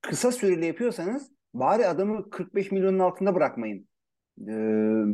kısa 0.00 0.32
süreli 0.32 0.66
yapıyorsanız 0.66 1.30
bari 1.54 1.86
adamı 1.86 2.30
45 2.30 2.72
milyonun 2.72 2.98
altında 2.98 3.34
bırakmayın. 3.34 3.88
Ee, 4.48 5.04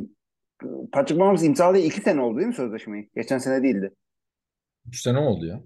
Patrick 0.93 1.19
Mahomes 1.19 1.45
imzalayalı 1.45 1.87
2 1.87 2.01
sene 2.01 2.21
oldu 2.21 2.37
değil 2.37 2.49
mi 2.49 2.55
sözleşmeyi? 2.55 3.11
Geçen 3.15 3.39
sene 3.39 3.63
değildi. 3.63 3.95
3 4.87 5.01
sene 5.01 5.19
oldu 5.19 5.47
ya. 5.47 5.63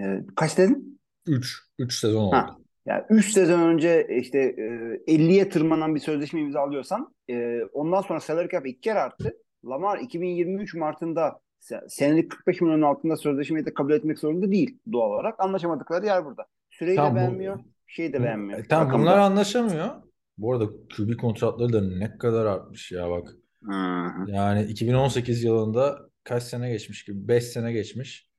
Ee, 0.00 0.20
kaç 0.36 0.58
dedin? 0.58 1.00
3. 1.26 1.62
3 1.78 1.98
sezon 1.98 2.22
oldu. 2.22 2.36
Ha. 2.36 2.56
Yani 2.86 3.04
3 3.10 3.32
sezon 3.32 3.60
önce 3.60 4.06
işte 4.10 4.38
e, 4.38 5.14
50'ye 5.16 5.48
tırmanan 5.48 5.94
bir 5.94 6.00
sözleşme 6.00 6.40
imzalıyorsan 6.40 7.14
e, 7.30 7.60
ondan 7.72 8.00
sonra 8.00 8.20
salary 8.20 8.48
cap 8.48 8.66
iki 8.66 8.80
kere 8.80 8.98
arttı. 8.98 9.36
Lamar 9.64 9.98
2023 9.98 10.74
Mart'ında 10.74 11.40
se- 11.60 11.84
senelik 11.88 12.30
45 12.30 12.60
milyonun 12.60 12.82
altında 12.82 13.16
sözleşmeyi 13.16 13.66
de 13.66 13.74
kabul 13.74 13.92
etmek 13.92 14.18
zorunda 14.18 14.52
değil 14.52 14.78
doğal 14.92 15.10
olarak. 15.10 15.40
Anlaşamadıkları 15.40 16.06
yer 16.06 16.24
burada. 16.24 16.46
Süreyi 16.70 16.96
Tamam, 16.96 17.12
de 17.12 17.16
beğenmiyor, 17.16 17.58
şeyi 17.86 18.12
de 18.12 18.22
beğenmiyor. 18.22 18.58
E, 18.58 18.62
tamam 18.68 19.00
bunlar 19.00 19.18
anlaşamıyor. 19.18 19.90
Bu 20.38 20.52
arada 20.52 20.66
QB 20.96 21.16
kontratları 21.20 21.72
da 21.72 21.80
ne 21.80 22.18
kadar 22.18 22.46
artmış 22.46 22.92
ya 22.92 23.10
bak. 23.10 23.28
Hı 23.64 23.72
hı. 23.72 24.30
Yani 24.30 24.62
2018 24.62 25.44
yılında 25.44 25.98
kaç 26.24 26.42
sene 26.42 26.70
geçmiş 26.70 27.04
gibi 27.04 27.28
5 27.28 27.44
sene 27.44 27.72
geçmiş. 27.72 28.30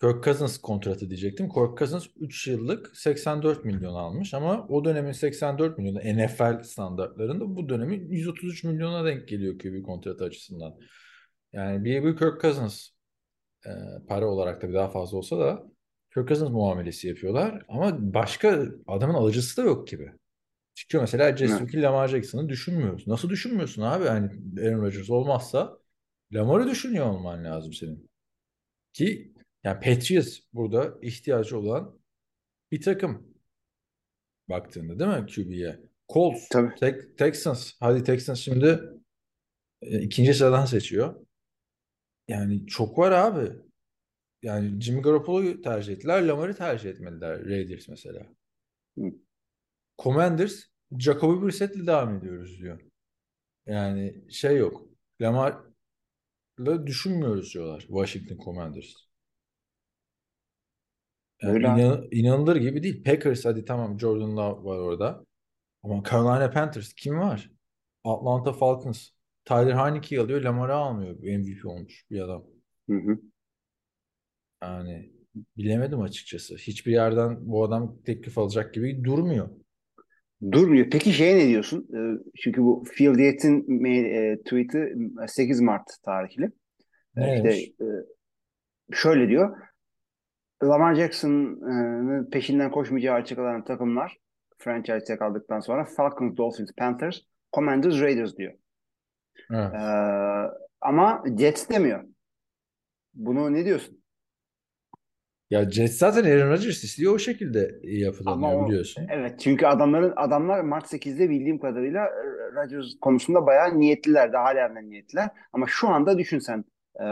Kirk 0.00 0.24
Cousins 0.24 0.58
kontratı 0.58 1.10
diyecektim. 1.10 1.48
Kirk 1.48 1.78
Cousins 1.78 2.06
3 2.16 2.46
yıllık 2.46 2.96
84 2.96 3.64
milyon 3.64 3.94
almış 3.94 4.34
ama 4.34 4.66
o 4.68 4.84
dönemin 4.84 5.12
84 5.12 5.78
milyonu 5.78 5.98
NFL 5.98 6.62
standartlarında 6.62 7.56
bu 7.56 7.68
dönemin 7.68 8.10
133 8.10 8.64
milyona 8.64 9.04
denk 9.04 9.28
geliyor 9.28 9.58
QB 9.58 9.82
kontratı 9.82 10.24
açısından. 10.24 10.74
Yani 11.52 11.84
bir, 11.84 12.04
bir 12.04 12.16
Kirk 12.16 12.40
Cousins 12.40 12.88
e, 13.66 13.70
para 14.08 14.26
olarak 14.26 14.60
tabii 14.60 14.74
daha 14.74 14.88
fazla 14.88 15.18
olsa 15.18 15.38
da 15.38 15.62
Kirk 16.14 16.28
Cousins 16.28 16.50
muamelesi 16.50 17.08
yapıyorlar 17.08 17.62
ama 17.68 18.14
başka 18.14 18.66
adamın 18.86 19.14
alıcısı 19.14 19.62
da 19.62 19.66
yok 19.66 19.88
gibi. 19.88 20.12
Çıkıyor 20.74 21.02
mesela 21.02 21.36
Jesse 21.36 21.82
Lamar 21.82 22.08
Jackson'ı 22.08 22.48
düşünmüyoruz. 22.48 23.06
Nasıl 23.06 23.28
düşünmüyorsun 23.28 23.82
abi? 23.82 24.04
Hani 24.04 24.30
Aaron 24.60 24.82
Rodgers 24.82 25.10
olmazsa 25.10 25.78
Lamar'ı 26.32 26.70
düşünüyor 26.70 27.06
olman 27.06 27.44
lazım 27.44 27.72
senin. 27.72 28.10
Ki 28.92 29.29
yani 29.64 29.80
Patriots 29.80 30.38
burada 30.52 30.98
ihtiyacı 31.02 31.58
olan 31.58 32.00
bir 32.72 32.80
takım 32.80 33.34
baktığında 34.48 34.98
değil 34.98 35.22
mi 35.22 35.26
QB'ye? 35.26 35.80
Colts, 36.08 36.48
Tabii. 36.48 36.74
Tex- 36.74 37.16
Texans. 37.16 37.72
Hadi 37.80 38.04
Texans 38.04 38.38
şimdi 38.40 38.80
e, 39.82 40.00
ikinci 40.02 40.34
sıradan 40.34 40.64
seçiyor. 40.64 41.26
Yani 42.28 42.66
çok 42.66 42.98
var 42.98 43.12
abi. 43.12 43.52
Yani 44.42 44.80
Jimmy 44.80 45.02
Garoppolo'yu 45.02 45.62
tercih 45.62 45.92
ettiler. 45.92 46.22
Lamar'ı 46.22 46.54
tercih 46.54 46.90
etmediler. 46.90 47.44
Raiders 47.44 47.88
mesela. 47.88 48.26
Hı. 48.98 49.04
Commanders 50.02 50.64
Jacoby 50.98 51.46
Brissett'le 51.46 51.86
devam 51.86 52.16
ediyoruz 52.18 52.58
diyor. 52.58 52.80
Yani 53.66 54.24
şey 54.30 54.56
yok. 54.56 54.88
Lamar'la 55.20 56.86
düşünmüyoruz 56.86 57.54
diyorlar 57.54 57.80
Washington 57.80 58.44
Commanders. 58.44 59.09
Yani 61.42 61.52
Öyle 61.54 61.68
abi. 61.68 61.80
inan- 61.80 62.08
inanılır 62.10 62.56
gibi 62.56 62.82
değil. 62.82 63.04
Packers 63.04 63.44
hadi 63.44 63.64
tamam 63.64 64.00
Jordan 64.00 64.36
Love 64.36 64.64
var 64.64 64.78
orada. 64.78 65.24
Ama 65.82 66.02
Carolina 66.10 66.50
Panthers 66.50 66.92
kim 66.92 67.18
var? 67.18 67.50
Atlanta 68.04 68.52
Falcons. 68.52 69.08
Tyler 69.44 69.74
Heinicke'yi 69.74 70.20
alıyor. 70.20 70.40
Lamar'ı 70.40 70.74
almıyor. 70.74 71.16
MVP 71.22 71.68
olmuş 71.68 72.04
bir 72.10 72.20
adam. 72.20 72.44
Hı 72.90 72.96
hı. 72.96 73.18
Yani 74.62 75.12
bilemedim 75.56 76.00
açıkçası. 76.00 76.56
Hiçbir 76.56 76.92
yerden 76.92 77.36
bu 77.40 77.64
adam 77.64 77.98
teklif 78.06 78.38
alacak 78.38 78.74
gibi 78.74 79.04
durmuyor. 79.04 79.50
Durmuyor. 80.52 80.90
Peki 80.90 81.12
şeye 81.12 81.36
ne 81.36 81.48
diyorsun? 81.48 81.88
Ee, 81.94 82.24
çünkü 82.42 82.62
bu 82.62 82.84
Phil 82.96 83.08
mail- 83.08 84.32
e, 84.32 84.42
tweet'i 84.42 84.94
8 85.28 85.60
Mart 85.60 85.88
tarihli. 86.02 86.50
Ne 87.16 87.36
İşte 87.36 87.84
e, 87.84 87.88
şöyle 88.92 89.28
diyor. 89.28 89.56
Lamar 90.62 90.94
Jackson'ın 90.94 92.30
peşinden 92.30 92.70
koşmayacağı 92.70 93.14
açıklanan 93.14 93.64
takımlar 93.64 94.16
franchise'e 94.58 95.16
kaldıktan 95.16 95.60
sonra 95.60 95.84
Falcons, 95.84 96.36
Dolphins, 96.36 96.70
Panthers, 96.76 97.20
Commanders, 97.52 98.00
Raiders 98.00 98.36
diyor. 98.36 98.52
Evet. 99.50 99.74
Ee, 99.74 100.50
ama 100.80 101.24
Jets 101.38 101.68
demiyor. 101.70 102.04
Bunu 103.14 103.52
ne 103.52 103.64
diyorsun? 103.64 104.00
Ya 105.50 105.70
Jets 105.70 105.98
zaten 105.98 106.24
Aaron 106.24 106.50
Rodgers 106.50 106.84
istiyor 106.84 107.14
o 107.14 107.18
şekilde 107.18 107.80
yapılanıyor 107.82 108.50
Ama 108.52 108.64
o- 108.64 108.66
biliyorsun. 108.68 109.06
Evet 109.10 109.40
çünkü 109.40 109.66
adamların 109.66 110.12
adamlar 110.16 110.60
Mart 110.60 110.86
8'de 110.86 111.30
bildiğim 111.30 111.58
kadarıyla 111.58 112.06
e, 112.06 112.22
Rodgers 112.54 112.86
konusunda 113.00 113.46
bayağı 113.46 113.80
niyetliler. 113.80 114.32
Daha 114.32 114.44
halen 114.44 114.90
niyetliler. 114.90 115.28
Ama 115.52 115.66
şu 115.68 115.88
anda 115.88 116.18
düşünsen 116.18 116.64
e, 117.00 117.04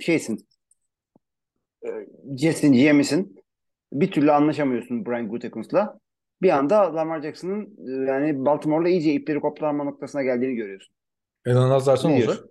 şeysin 0.00 0.36
e, 0.36 0.38
Jets'in 2.38 2.72
GM'isin. 2.72 3.36
Bir 3.92 4.10
türlü 4.10 4.32
anlaşamıyorsun 4.32 5.06
Brian 5.06 5.28
Gutekunst'la. 5.28 5.98
Bir 6.42 6.50
anda 6.50 6.94
Lamar 6.94 7.22
Jackson'ın 7.22 7.76
e, 7.88 8.10
yani 8.10 8.44
Baltimore'la 8.44 8.88
iyice 8.88 9.12
ipleri 9.12 9.40
koplarma 9.40 9.84
noktasına 9.84 10.22
geldiğini 10.22 10.54
görüyorsun. 10.54 10.94
Ne 12.04 12.16
diyorsun? 12.16 12.50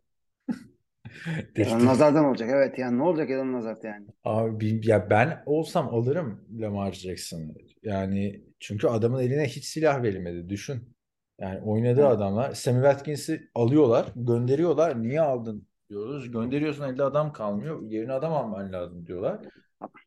olacak? 1.57 1.67
Alan 1.67 1.87
Lazard'dan 1.87 2.25
olacak. 2.25 2.49
Evet 2.53 2.79
yani 2.79 2.97
ne 2.97 3.03
olacak 3.03 3.31
Alan 3.31 3.53
Lazard 3.53 3.83
yani? 3.83 4.05
Abi 4.23 4.87
ya 4.87 5.09
ben 5.09 5.43
olsam 5.45 5.89
alırım 5.95 6.45
Lamar 6.59 6.91
Jackson'ı. 6.91 7.53
Yani 7.83 8.43
çünkü 8.59 8.87
adamın 8.87 9.21
eline 9.21 9.45
hiç 9.45 9.65
silah 9.65 10.03
verilmedi. 10.03 10.49
Düşün. 10.49 10.95
Yani 11.39 11.59
oynadığı 11.61 12.01
Evet. 12.01 12.11
adamlar 12.11 12.53
Sammy 12.53 12.81
Watkins'i 12.83 13.49
alıyorlar, 13.55 14.05
gönderiyorlar. 14.15 15.03
Niye 15.03 15.21
aldın 15.21 15.67
diyoruz. 15.93 16.31
Gönderiyorsun 16.31 16.83
elde 16.83 17.03
adam 17.03 17.33
kalmıyor. 17.33 17.81
Yerine 17.91 18.13
adam 18.13 18.33
alman 18.33 18.73
lazım 18.73 19.07
diyorlar. 19.07 19.39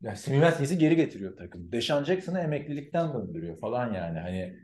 Yani 0.03 0.79
geri 0.79 0.97
getiriyor 0.97 1.37
takım. 1.37 1.73
Deshaun 1.73 2.05
Jackson'ı 2.05 2.41
emeklilikten 2.41 3.15
döndürüyor 3.15 3.61
falan 3.61 3.93
yani. 3.93 4.19
Hani 4.19 4.57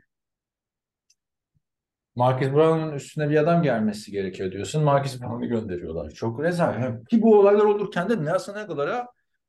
Marcus 2.15 2.53
Brown'un 2.53 2.93
üstüne 2.93 3.29
bir 3.29 3.37
adam 3.37 3.63
gelmesi 3.63 4.11
gerekiyor 4.11 4.51
diyorsun. 4.51 4.83
Marcus 4.83 5.21
Brown'u 5.21 5.47
gönderiyorlar. 5.47 6.11
Çok 6.11 6.43
rezalet. 6.43 7.07
Ki 7.07 7.21
bu 7.21 7.39
olaylar 7.39 7.65
olurken 7.65 8.09
de 8.09 8.25
Nelson 8.25 8.55
Aguilar'a 8.55 9.07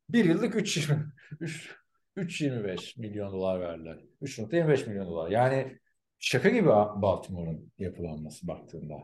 bir 0.08 0.24
yıllık 0.24 0.54
3.20 0.54 1.04
3 1.40 1.76
3.25 2.16 3.00
milyon 3.00 3.32
dolar 3.32 3.60
verdiler. 3.60 3.98
3.25 4.22 4.88
milyon 4.88 5.06
dolar. 5.06 5.30
Yani 5.30 5.78
şaka 6.18 6.48
gibi 6.48 6.68
Baltimore'un 6.68 7.72
yapılanması 7.78 8.48
baktığında. 8.48 8.94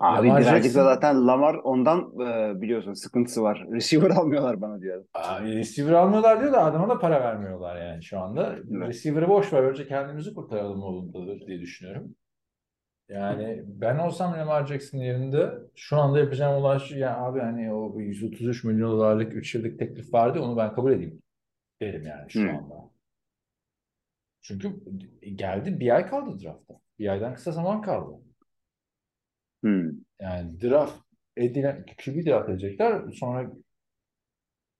Abi 0.00 0.28
Lamar 0.28 0.40
birazcık 0.40 0.74
da 0.74 0.78
Jackson- 0.78 0.84
zaten 0.94 1.26
Lamar 1.26 1.54
ondan 1.54 2.00
e, 2.20 2.60
biliyorsun 2.60 2.92
sıkıntısı 2.92 3.42
var. 3.42 3.66
Receiver 3.72 4.10
almıyorlar 4.10 4.60
bana 4.60 4.80
diyor. 4.80 5.04
Aa, 5.14 5.42
receiver 5.42 5.92
almıyorlar 5.92 6.40
diyor 6.40 6.52
da 6.52 6.64
adama 6.64 6.88
da 6.88 6.98
para 6.98 7.20
vermiyorlar 7.20 7.86
yani 7.86 8.02
şu 8.04 8.20
anda. 8.20 8.52
Evet. 8.56 8.88
Receiver'ı 8.88 9.28
boş 9.28 9.52
ver. 9.52 9.62
Önce 9.62 9.88
kendimizi 9.88 10.34
kurtaralım 10.34 10.80
yolundadır 10.80 11.46
diye 11.46 11.60
düşünüyorum. 11.60 12.14
Yani 13.08 13.62
ben 13.66 13.98
olsam 13.98 14.32
Lamar 14.32 14.66
Jackson 14.66 14.98
yerinde 14.98 15.50
şu 15.74 15.96
anda 15.96 16.18
yapacağım 16.18 16.56
olay 16.56 16.78
şu 16.78 16.98
ya 16.98 17.18
abi 17.18 17.40
hani 17.40 17.74
o 17.74 18.00
133 18.00 18.64
milyon 18.64 18.92
dolarlık 18.92 19.32
3 19.34 19.54
yıllık 19.54 19.78
teklif 19.78 20.14
vardı 20.14 20.40
onu 20.40 20.56
ben 20.56 20.74
kabul 20.74 20.92
edeyim 20.92 21.22
derim 21.82 22.06
yani 22.06 22.30
şu 22.30 22.40
Hmm. 22.40 22.48
anda. 22.48 22.90
Çünkü 24.42 24.68
geldi 25.34 25.80
bir 25.80 25.94
ay 25.94 26.06
kaldı 26.06 26.44
draftta. 26.44 26.74
Bir 26.98 27.08
aydan 27.08 27.34
kısa 27.34 27.52
zaman 27.52 27.82
kaldı. 27.82 28.20
Hmm. 29.66 29.90
Yani 30.20 30.60
draft 30.60 30.94
edilen 31.36 31.84
QB 32.04 32.26
draft 32.26 32.48
edecekler. 32.48 33.02
Sonra 33.12 33.52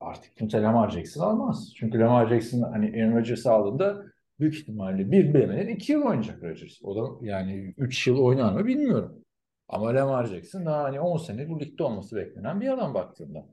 artık 0.00 0.36
kimse 0.36 0.62
Lamar 0.62 0.90
Jackson 0.90 1.22
almaz. 1.24 1.72
Çünkü 1.76 1.98
Lamar 1.98 2.28
Jackson 2.28 2.62
hani 2.62 3.02
Aaron 3.02 3.16
Rodgers'ı 3.16 3.52
aldığında 3.52 4.02
büyük 4.40 4.54
ihtimalle 4.54 5.10
bir 5.10 5.34
bilemeden 5.34 5.68
iki 5.68 5.92
yıl 5.92 6.02
oynayacak 6.02 6.42
Rodgers. 6.42 6.82
O 6.82 6.96
da 6.96 7.26
yani 7.26 7.74
üç 7.76 8.06
yıl 8.06 8.18
oynar 8.18 8.52
mı 8.52 8.66
bilmiyorum. 8.66 9.24
Ama 9.68 9.94
Lamar 9.94 10.26
Jackson 10.26 10.66
daha 10.66 10.84
hani 10.84 11.00
10 11.00 11.16
sene 11.16 11.48
bu 11.48 11.60
ligde 11.60 11.82
olması 11.82 12.16
beklenen 12.16 12.60
bir 12.60 12.74
adam 12.74 12.94
baktığında. 12.94 13.46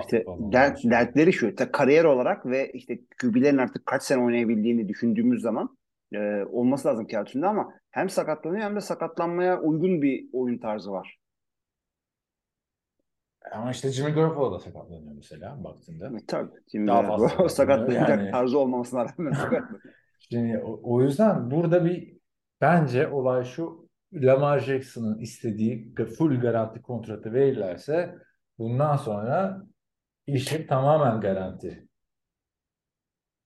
İşte 0.00 0.24
dert, 0.52 0.84
dertleri 0.84 1.32
şu. 1.32 1.54
Kariyer 1.72 2.04
olarak 2.04 2.46
ve 2.46 2.72
işte 2.72 2.98
QB'lerin 3.20 3.58
artık 3.58 3.86
kaç 3.86 4.02
sene 4.02 4.22
oynayabildiğini 4.22 4.88
düşündüğümüz 4.88 5.42
zaman 5.42 5.77
e, 6.12 6.44
olması 6.44 6.88
lazım 6.88 7.06
kağıt 7.06 7.26
üstünde 7.26 7.46
ama 7.46 7.72
hem 7.90 8.10
sakatlanıyor 8.10 8.64
hem 8.64 8.76
de 8.76 8.80
sakatlanmaya 8.80 9.60
uygun 9.60 10.02
bir 10.02 10.28
oyun 10.32 10.58
tarzı 10.58 10.90
var. 10.92 11.18
Ama 13.52 13.70
işte 13.70 13.92
Jimmy 13.92 14.10
Garoppolo 14.12 14.52
da 14.54 14.58
sakatlanıyor 14.58 15.12
mesela 15.16 15.64
baktığında. 15.64 16.06
E, 16.06 16.26
tabii. 16.26 16.50
Daha 16.74 17.02
fazla 17.02 17.28
sakatlanıyor. 17.28 17.50
sakatlanacak 17.50 18.08
Yani- 18.08 18.30
tarzı 18.30 18.58
olmamasına 18.58 19.04
rağmen 19.04 19.32
sakatlanıyor. 19.32 19.80
Şimdi 20.18 20.58
o, 20.58 20.80
o 20.82 21.02
yüzden 21.02 21.50
burada 21.50 21.84
bir 21.84 22.18
bence 22.60 23.08
olay 23.08 23.44
şu 23.44 23.88
Lamar 24.12 24.58
Jackson'ın 24.58 25.18
istediği 25.18 25.94
full 26.18 26.40
garanti 26.40 26.82
kontratı 26.82 27.32
verirlerse 27.32 28.14
bundan 28.58 28.96
sonra 28.96 29.62
işi 30.26 30.66
tamamen 30.66 31.20
garanti 31.20 31.88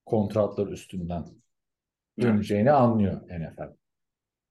kontratlar 0.06 0.66
üstünden 0.66 1.24
döneceğini 2.20 2.70
anlıyor 2.72 3.20
NFL. 3.22 3.72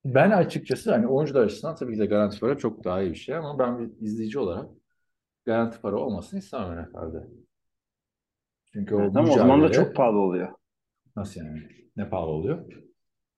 Ben 0.06 0.32
açıkçası 0.32 0.91
hani 0.91 1.08
oyuncular 1.08 1.43
açısından 1.43 1.76
tabii 1.76 1.93
ki 1.93 2.00
de 2.00 2.06
garanti 2.06 2.39
para 2.39 2.58
çok 2.58 2.84
daha 2.84 3.02
iyi 3.02 3.12
bir 3.12 3.15
şey 3.17 3.36
ama 3.36 3.60
ben 3.60 3.80
bir 3.80 4.06
izleyici 4.06 4.39
olarak 4.39 4.69
garanti 5.45 5.82
para 5.82 5.95
olmasını 5.97 6.39
istemem 6.39 6.84
NFL'de. 6.84 7.28
Çünkü 8.74 8.95
o 8.95 9.02
Evet, 9.02 9.15
ama 9.15 9.34
o 9.34 9.38
zaman 9.38 9.62
da 9.62 9.71
çok 9.71 9.95
pahalı 9.95 10.17
oluyor. 10.19 10.50
Nasıl 11.15 11.41
yani? 11.41 11.62
Ne 11.97 12.10
pahalı 12.10 12.30
oluyor? 12.30 12.65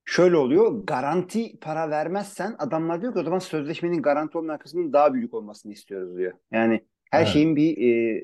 Şöyle 0.06 0.38
oluyor. 0.38 0.84
Garanti 0.88 1.60
para 1.60 1.90
vermezsen 1.90 2.56
adamlar 2.60 3.02
diyor 3.02 3.14
ki 3.14 3.20
o 3.20 3.24
zaman 3.24 3.40
sözleşmenin 3.40 4.02
garanti 4.02 4.38
olmayan 4.38 4.60
kısmının 4.60 4.94
daha 4.94 5.14
büyük 5.14 5.34
olmasını 5.34 5.72
istiyoruz 5.72 6.18
diyor. 6.18 6.34
Yani 6.52 6.86
her 7.12 7.20
Evet. 7.22 7.28
şeyin 7.28 7.56
bir 7.56 7.78
e, 7.78 8.24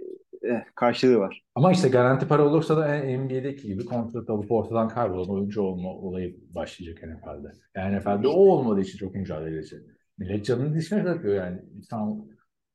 karşılığı 0.75 1.19
var. 1.19 1.41
Ama 1.56 1.71
işte 1.71 1.89
garanti 1.89 2.28
para 2.28 2.43
olursa 2.45 2.78
da 2.78 2.97
NBA'deki 3.17 3.67
gibi 3.67 3.86
kontrat 3.86 4.30
alıp 4.30 4.52
ortadan 4.52 4.88
kaybolan 4.88 5.30
oyuncu 5.30 5.62
olma 5.62 5.89
olayı 5.89 6.38
başlayacak 6.56 7.04
NFL'de. 7.04 7.52
Yani 7.75 7.97
NFL'de 7.97 8.28
o 8.28 8.39
olmadığı 8.39 8.82
için 8.82 8.97
çok 8.97 9.15
mücadeleci. 9.15 9.75
Millet 10.17 10.45
canını 10.45 10.75
dişine 10.75 11.04
takıyor 11.04 11.36
yani. 11.36 11.62
Sen 11.89 11.99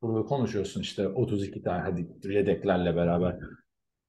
burada 0.03 0.27
konuşuyorsun 0.27 0.81
işte 0.81 1.09
32 1.09 1.63
tane 1.63 1.83
hadi 1.83 2.33
yedeklerle 2.33 2.97
beraber 2.97 3.37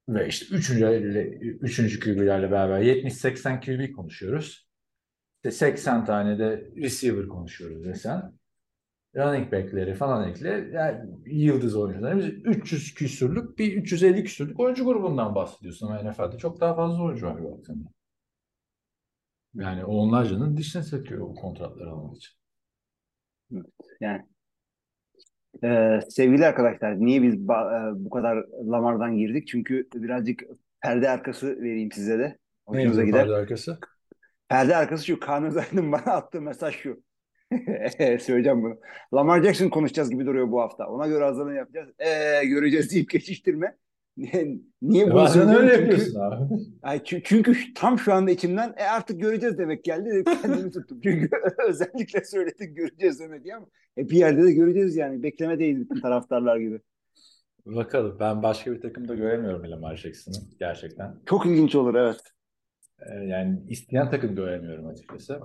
ve 0.10 0.28
işte 0.28 0.56
3. 0.56 0.70
3. 0.70 2.00
QB'lerle 2.00 2.52
beraber 2.52 2.82
70-80 2.82 3.62
QB 3.66 3.96
konuşuyoruz. 3.96 4.68
İşte 5.36 5.52
80 5.52 6.06
tane 6.06 6.40
de 6.40 6.72
receiver 6.76 7.28
konuşuyoruz 7.28 7.86
desen. 7.86 8.34
Running 9.16 9.52
back'leri 9.52 9.94
falan 9.94 10.30
ekle. 10.30 10.70
Yani 10.74 11.10
yıldız 11.26 11.76
oyuncuları. 11.76 12.18
Biz 12.18 12.26
300 12.26 12.94
küsürlük 12.94 13.60
bir 13.60 13.74
350 13.78 14.24
küsürlük 14.24 14.60
oyuncu 14.60 14.86
grubundan 14.86 15.36
bahsediyorsun 15.36 15.88
ama 15.88 16.12
NFL'de 16.12 16.38
çok 16.38 16.62
daha 16.62 16.76
fazla 16.76 17.04
oyuncu 17.04 17.28
var 17.28 17.44
baktığında. 17.44 17.90
Yani 19.56 19.86
onlarcanın 19.86 20.58
dişine 20.58 20.84
sıkıyor 20.84 21.22
o 21.22 21.36
kontratları 21.36 21.90
almak 21.90 22.18
için. 22.18 22.36
Yani 24.02 24.26
Ee, 25.64 26.00
sevgili 26.10 26.46
arkadaşlar 26.46 27.00
niye 27.00 27.24
biz 27.24 27.36
ba- 27.36 27.92
e, 28.02 28.06
bu 28.06 28.10
kadar 28.10 28.38
Lamar'dan 28.72 29.18
girdik? 29.18 29.48
Çünkü 29.48 29.88
birazcık 29.94 30.42
perde 30.82 31.10
arkası 31.10 31.48
vereyim 31.62 31.92
size 31.92 32.20
de. 32.20 32.38
Hoşunuza 32.66 33.04
gider. 33.04 33.22
perde 33.22 33.36
arkası? 33.36 33.80
Perde 34.50 34.76
arkası 34.76 35.06
şu. 35.06 35.20
Kaan 35.20 35.46
Özaydın 35.46 35.92
bana 35.92 36.04
attığı 36.14 36.42
mesaj 36.42 36.76
şu. 36.76 37.04
Söyleyeceğim 38.20 38.64
bunu. 38.64 38.80
Lamar 39.14 39.44
Jackson 39.44 39.70
konuşacağız 39.70 40.10
gibi 40.10 40.26
duruyor 40.26 40.52
bu 40.52 40.62
hafta. 40.62 40.88
Ona 40.88 41.08
göre 41.08 41.24
hazırlığı 41.24 41.54
yapacağız. 41.54 41.90
Ee, 42.00 42.46
göreceğiz 42.46 42.92
deyip 42.92 43.10
geçiştirme. 43.10 43.78
Niye, 44.18 44.58
niye 44.82 45.06
bunu 45.06 45.14
Bazen 45.16 45.50
öyle 45.56 45.70
Çünkü- 45.76 45.82
yapıyorsun 45.82 46.20
abi. 46.20 46.54
Ay, 46.82 46.98
çü- 46.98 47.22
çünkü 47.24 47.74
tam 47.74 48.00
şu 48.00 48.14
anda 48.14 48.32
içimden 48.32 48.74
e 48.78 48.84
artık 48.84 49.22
göreceğiz 49.22 49.58
demek 49.58 49.84
geldi. 49.84 50.24
Kendimi 50.42 50.72
tuttum. 50.72 51.00
Çünkü 51.04 51.30
özellikle 51.68 52.24
söyledik 52.26 52.78
göreceğiz 52.78 53.20
demedi 53.20 53.56
ama 53.56 53.66
e, 53.98 54.10
bir 54.10 54.18
yerde 54.18 54.44
de 54.44 54.52
göreceğiz 54.54 54.96
yani. 54.96 55.24
Beklemedeyiz 55.24 55.80
bütün 55.80 56.02
taraftarlar 56.02 56.58
gibi. 56.58 56.80
Bakalım. 57.66 58.18
Ben 58.20 58.44
başka 58.44 58.72
bir 58.72 58.82
takımda 58.82 59.16
göremiyorum 59.16 59.72
Lamar 59.72 59.96
Jackson'ı 59.96 60.36
gerçekten. 60.60 61.16
Çok 61.26 61.46
ilginç 61.46 61.76
olur 61.76 61.96
evet. 61.96 62.20
Ee, 63.10 63.14
yani 63.26 63.60
isteyen 63.70 64.10
takım 64.10 64.36
göremiyorum 64.36 64.88
açıkçası. 64.88 65.40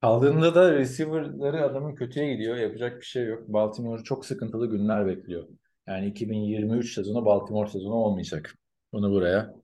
Kaldığında 0.00 0.54
da 0.54 0.74
receiver'ları 0.74 1.64
adamın 1.64 1.94
kötüye 1.94 2.32
gidiyor. 2.34 2.56
Yapacak 2.56 3.00
bir 3.00 3.06
şey 3.06 3.26
yok. 3.26 3.48
Baltimore 3.48 4.02
çok 4.02 4.26
sıkıntılı 4.26 4.70
günler 4.70 5.06
bekliyor. 5.06 5.48
Yani 5.86 6.06
2023 6.06 6.94
sezonu 6.94 7.24
Baltimore 7.24 7.70
sezonu 7.70 7.94
olmayacak. 7.94 8.54
Bunu 8.92 9.10
buraya 9.10 9.54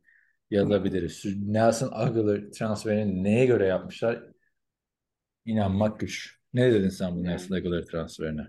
yazabiliriz. 0.51 1.25
Nelson 1.47 1.91
Aguilar 1.93 2.41
transferini 2.41 3.25
neye 3.25 3.47
göre 3.47 3.67
yapmışlar? 3.67 4.23
İnanmak 5.45 6.01
güç. 6.01 6.39
Ne 6.55 6.73
dedin 6.73 6.89
sen 6.89 7.17
bu 7.17 7.25
Nelson 7.25 7.57
Aguilar 7.57 7.83
transferine? 7.83 8.47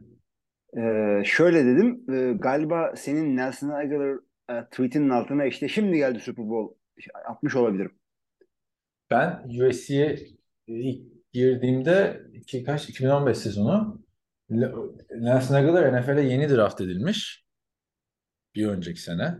Ee, 0.78 1.24
şöyle 1.26 1.65
dedim. 1.65 2.06
e, 2.13 2.34
galiba 2.34 2.93
senin 2.95 3.38
Nelson 3.38 3.69
Aguilar 3.69 4.19
e, 4.50 4.65
tweetinin 4.71 5.10
altına 5.10 5.45
işte 5.45 5.67
şimdi 5.67 5.98
geldi 5.98 6.19
Super 6.19 6.50
Bowl 6.50 6.74
atmış 7.26 7.56
olabilirim. 7.56 7.91
Ben 9.10 9.43
USC'ye 9.60 10.19
ilk 10.67 11.14
girdiğimde 11.36 12.21
iki, 12.34 12.63
kaç 12.63 12.89
2015 12.89 13.38
sezonu 13.38 14.02
Nelson 14.50 15.56
Aguilar 15.56 16.02
NFL'e 16.02 16.21
yeni 16.21 16.50
draft 16.50 16.82
edilmiş. 16.82 17.45
Bir 18.56 18.67
önceki 18.67 19.02
sene. 19.02 19.38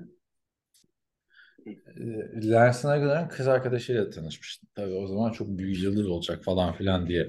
Ee, 1.68 1.76
Nelson 2.34 2.90
Aguilar'ın 2.90 3.28
kız 3.28 3.48
arkadaşıyla 3.48 4.10
tanışmıştım. 4.10 4.70
Tabii 4.76 4.94
o 4.94 5.08
zaman 5.08 5.32
çok 5.32 5.48
büyük 5.48 5.84
yıldız 5.84 6.08
olacak 6.08 6.44
falan 6.44 6.74
filan 6.74 7.08
diye 7.08 7.28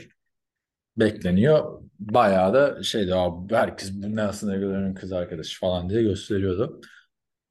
bekleniyor. 0.96 1.82
Bayağı 1.98 2.54
da 2.54 2.82
şeydi 2.82 3.14
abi 3.14 3.54
herkes 3.54 3.94
Nelson 3.94 4.48
Aguilar'ın 4.48 4.94
kız 4.94 5.12
arkadaşı 5.12 5.60
falan 5.60 5.90
diye 5.90 6.02
gösteriyordu. 6.02 6.80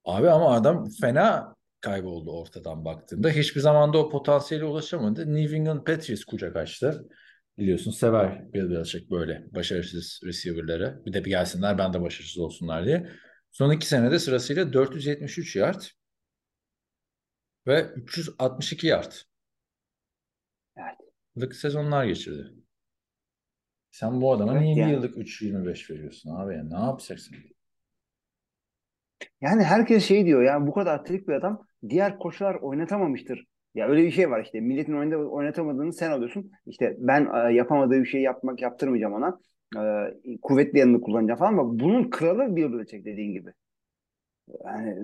Abi 0.05 0.29
ama 0.29 0.53
adam 0.53 0.89
fena 1.01 1.54
kayboldu 1.85 2.31
ortadan 2.31 2.85
baktığında. 2.85 3.29
Hiçbir 3.29 3.61
zaman 3.61 3.93
da 3.93 3.97
o 3.97 4.09
potansiyele 4.09 4.65
ulaşamadı. 4.65 5.33
New 5.35 5.55
England 5.55 5.83
Patriots 5.85 6.23
kucak 6.23 6.55
açtı. 6.55 7.09
Biliyorsun 7.57 7.91
sever 7.91 8.53
Bill 8.53 8.69
Belichick 8.69 9.11
böyle 9.11 9.47
başarısız 9.51 10.19
receiver'ları. 10.23 11.01
Bir 11.05 11.13
de 11.13 11.25
bir 11.25 11.29
gelsinler 11.29 11.77
ben 11.77 11.93
de 11.93 12.01
başarısız 12.01 12.37
olsunlar 12.37 12.85
diye. 12.85 13.09
Son 13.51 13.71
iki 13.71 13.87
senede 13.87 14.19
sırasıyla 14.19 14.73
473 14.73 15.55
yard 15.55 15.81
ve 17.67 17.93
362 17.95 18.87
yard. 18.87 19.11
Evet. 20.77 20.95
Lık 21.37 21.55
sezonlar 21.55 22.05
geçirdi. 22.05 22.53
Sen 23.91 24.21
bu 24.21 24.33
adama 24.33 24.51
Evet, 24.51 24.61
niye 24.61 24.75
bir 24.75 24.81
yani. 24.81 24.91
yıllık 24.91 25.17
3.25 25.17 25.89
veriyorsun 25.89 26.29
abi 26.35 26.53
ya? 26.53 26.63
Ne 26.63 26.85
yapacaksın? 26.85 27.35
Yani 29.41 29.63
herkes 29.63 30.05
şey 30.05 30.25
diyor 30.25 30.41
yani 30.43 30.67
bu 30.67 30.73
kadar 30.73 30.93
atletik 30.95 31.27
bir 31.27 31.33
adam 31.33 31.65
diğer 31.89 32.19
koçlar 32.19 32.55
oynatamamıştır. 32.55 33.45
Ya 33.75 33.87
öyle 33.87 34.03
bir 34.03 34.11
şey 34.11 34.29
var 34.31 34.43
işte 34.43 34.59
milletin 34.61 34.93
oyunda 34.93 35.17
oynatamadığını 35.17 35.93
sen 35.93 36.11
alıyorsun. 36.11 36.51
İşte 36.65 36.95
ben 36.99 37.49
e, 37.49 37.53
yapamadığı 37.53 37.99
bir 38.01 38.05
şey 38.05 38.21
yapmak 38.21 38.61
yaptırmayacağım 38.61 39.13
ona. 39.13 39.39
E, 39.77 40.37
kuvvetli 40.41 40.79
yanını 40.79 41.01
kullanacağım 41.01 41.39
falan 41.39 41.53
ama 41.53 41.79
bunun 41.79 42.09
kralı 42.09 42.55
Bill 42.55 42.73
Belichick 42.73 43.05
dediğin 43.05 43.33
gibi. 43.33 43.49
Yani 44.65 44.95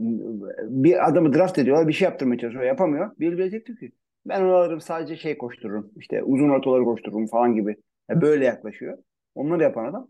bir 0.62 1.10
adamı 1.10 1.34
draft 1.34 1.58
ediyorlar 1.60 1.88
bir 1.88 1.94
şey 1.94 2.06
yaptırmaya 2.06 2.38
çalışıyor 2.40 2.64
yapamıyor. 2.64 3.12
Bill 3.20 3.38
Belichick 3.38 3.68
diyor 3.68 3.78
ki 3.78 3.92
ben 4.26 4.42
onu 4.42 4.54
alırım 4.54 4.82
sadece 4.82 5.18
şey 5.18 5.38
koştururum 5.38 5.92
işte 5.98 6.24
uzun 6.24 6.50
ortaları 6.50 6.84
koştururum 6.84 7.28
falan 7.28 7.56
gibi. 7.56 7.76
Ya 8.10 8.22
böyle 8.22 8.46
yaklaşıyor. 8.46 8.98
Onları 9.36 9.64
yapan 9.64 9.86
adam. 9.86 10.08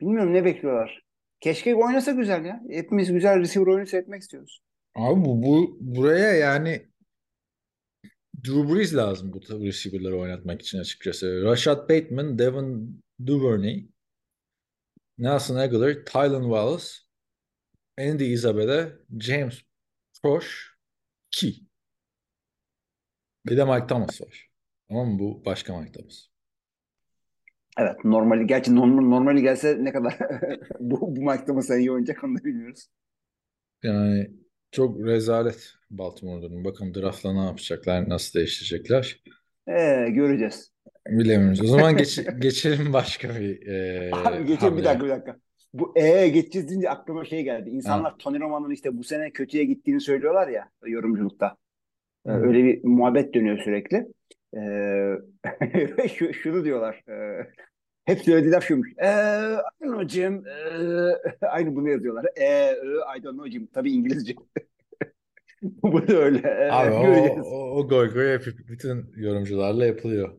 Bilmiyorum 0.00 0.34
ne 0.34 0.44
bekliyorlar. 0.44 1.02
Keşke 1.42 1.74
oynasa 1.74 2.12
güzel 2.12 2.44
ya. 2.44 2.62
Hepimiz 2.70 3.12
güzel 3.12 3.40
receiver 3.40 3.66
oyunu 3.66 3.86
seyretmek 3.86 4.22
istiyoruz. 4.22 4.62
Abi 4.94 5.24
bu, 5.24 5.42
bu 5.42 5.78
buraya 5.80 6.32
yani 6.32 6.88
Drew 8.44 8.74
Brees 8.74 8.94
lazım 8.94 9.32
bu 9.32 9.40
receiver'ları 9.64 10.18
oynatmak 10.18 10.62
için 10.62 10.78
açıkçası. 10.78 11.42
Rashad 11.44 11.88
Bateman, 11.88 12.38
Devin 12.38 13.00
Duvernay, 13.26 13.86
Nelson 15.18 15.56
Aguilar, 15.56 16.04
Tylan 16.04 16.42
Wallace, 16.42 16.86
Andy 17.98 18.32
Isabella, 18.32 18.92
James 19.18 19.62
Proche, 20.22 20.48
ki. 21.30 21.66
Bir 23.46 23.56
de 23.56 23.64
Mike 23.64 23.86
Thomas 23.86 24.20
var. 24.20 24.50
Ama 24.90 25.18
bu 25.18 25.44
başka 25.44 25.80
Mike 25.80 25.92
Thomas. 25.92 26.31
Evet 27.78 28.04
normali 28.04 28.46
gerçi 28.46 28.76
normal, 28.76 29.02
normali 29.02 29.42
gelse 29.42 29.76
ne 29.80 29.92
kadar 29.92 30.18
bu, 30.80 31.16
bu 31.16 31.30
Mike 31.30 31.44
Thomas'a 31.44 31.76
iyi 31.76 31.92
oynayacak 31.92 32.24
onu 32.24 32.38
da 32.38 32.44
bilmiyoruz. 32.44 32.86
Yani 33.82 34.30
çok 34.72 35.06
rezalet 35.06 35.74
Baltimore 35.90 36.42
durumu. 36.42 36.64
Bakın 36.64 36.94
draftla 36.94 37.32
ne 37.32 37.44
yapacaklar, 37.44 38.08
nasıl 38.08 38.38
değiştirecekler. 38.38 39.22
Ee, 39.68 40.06
göreceğiz. 40.10 40.72
Bilemiyoruz. 41.08 41.60
O 41.60 41.66
zaman 41.66 41.96
geç, 41.96 42.20
geçelim 42.38 42.92
başka 42.92 43.28
bir 43.28 43.66
e, 43.66 44.10
Abi 44.12 44.46
geçelim 44.46 44.76
bir 44.76 44.84
hamleye. 44.84 44.84
dakika 44.84 45.04
bir 45.04 45.10
dakika. 45.10 45.36
Bu 45.74 45.92
ee 45.96 46.28
geçeceğiz 46.28 46.68
deyince 46.68 46.90
aklıma 46.90 47.24
şey 47.24 47.42
geldi. 47.44 47.70
İnsanlar 47.70 48.18
Tony 48.18 48.40
Romo'nun 48.40 48.70
işte 48.70 48.98
bu 48.98 49.04
sene 49.04 49.30
kötüye 49.30 49.64
gittiğini 49.64 50.00
söylüyorlar 50.00 50.48
ya 50.48 50.70
yorumculukta. 50.86 51.56
Hı. 52.26 52.32
Öyle 52.32 52.64
bir 52.64 52.84
muhabbet 52.84 53.34
dönüyor 53.34 53.58
sürekli. 53.58 54.06
Şu, 56.14 56.34
şunu 56.34 56.64
diyorlar. 56.64 57.04
Ee, 57.08 57.46
hep 58.04 58.20
söylediği 58.20 58.52
laf 58.52 58.64
şuymuş. 58.64 58.92
Ee, 58.98 59.06
I 59.80 59.84
don't 59.84 59.92
know 59.92 60.08
Jim. 60.08 60.46
Ee, 60.46 61.46
aynı 61.46 61.76
bunu 61.76 61.88
yazıyorlar. 61.88 62.26
Ee, 62.40 62.74
I 63.18 63.22
don't 63.22 63.34
know 63.34 63.50
Jim. 63.50 63.66
Tabii 63.66 63.92
İngilizce. 63.92 64.34
Bu 65.62 66.08
da 66.08 66.16
öyle. 66.16 66.72
Abi 66.72 66.94
o, 66.94 67.40
o, 67.42 67.78
o 67.78 67.88
goy 67.88 68.12
goy 68.14 68.32
hep 68.32 68.46
bütün 68.68 69.12
yorumcularla 69.16 69.86
yapılıyor. 69.86 70.38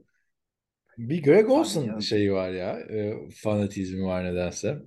Bir 0.98 1.24
Greg 1.24 1.50
Olson 1.50 2.00
şeyi 2.00 2.34
var 2.34 2.50
ya. 2.50 2.80
E, 2.80 3.14
fanatizmi 3.36 4.06
var 4.06 4.24
nedense. 4.24 4.78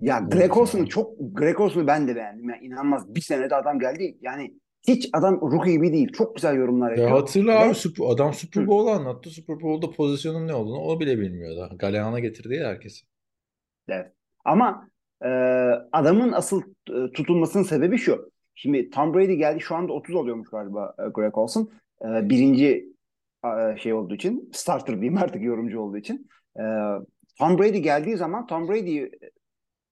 Ya 0.00 0.18
Greg 0.18 0.56
Olson'u 0.56 0.88
çok 0.88 1.12
Greg 1.18 1.60
Olson'u 1.60 1.86
ben 1.86 2.08
de 2.08 2.16
beğendim. 2.16 2.50
Yani 2.50 2.64
inanılmaz. 2.64 3.14
Bir 3.14 3.20
senede 3.20 3.54
adam 3.54 3.78
geldi. 3.78 4.18
Yani 4.20 4.54
hiç 4.88 5.08
adam 5.12 5.40
rookie 5.40 5.72
gibi 5.72 5.92
değil. 5.92 6.12
Çok 6.12 6.34
güzel 6.36 6.56
yorumlar 6.56 6.90
Ya 6.90 6.96
yapıyor. 6.96 7.18
hatırla 7.20 7.52
Ve- 7.52 7.58
abi 7.58 7.74
Super, 7.74 8.04
adam 8.08 8.34
Super 8.34 8.62
Hı. 8.62 8.66
Bowl 8.66 8.88
anlattı. 8.88 9.30
Super 9.30 9.60
Bowl'da 9.60 9.90
pozisyonun 9.90 10.48
ne 10.48 10.54
olduğunu 10.54 10.78
o 10.80 11.00
bile 11.00 11.18
bilmiyordu. 11.18 11.70
Galeana 11.78 12.20
getirdi 12.20 12.54
ya 12.54 12.68
herkesi. 12.68 13.06
Evet. 13.88 14.12
Ama 14.44 14.88
e, 15.24 15.28
adamın 15.92 16.32
asıl 16.32 16.62
e, 16.90 17.12
tutulmasının 17.12 17.62
sebebi 17.62 17.98
şu. 17.98 18.30
Şimdi 18.54 18.90
Tom 18.90 19.14
Brady 19.14 19.34
geldi. 19.34 19.60
Şu 19.60 19.74
anda 19.74 19.92
30 19.92 20.14
oluyormuş 20.14 20.48
galiba 20.50 20.94
e, 20.98 21.02
Greg 21.14 21.38
Olson. 21.38 21.70
E, 22.02 22.28
birinci 22.28 22.88
e, 23.44 23.76
şey 23.78 23.92
olduğu 23.92 24.14
için. 24.14 24.50
Starter 24.52 24.94
diyeyim 24.94 25.18
artık 25.18 25.42
yorumcu 25.42 25.80
olduğu 25.80 25.96
için. 25.96 26.28
E, 26.56 26.62
Tom 27.38 27.58
Brady 27.58 27.78
geldiği 27.78 28.16
zaman 28.16 28.46
Tom 28.46 28.68
Brady'yi 28.68 29.10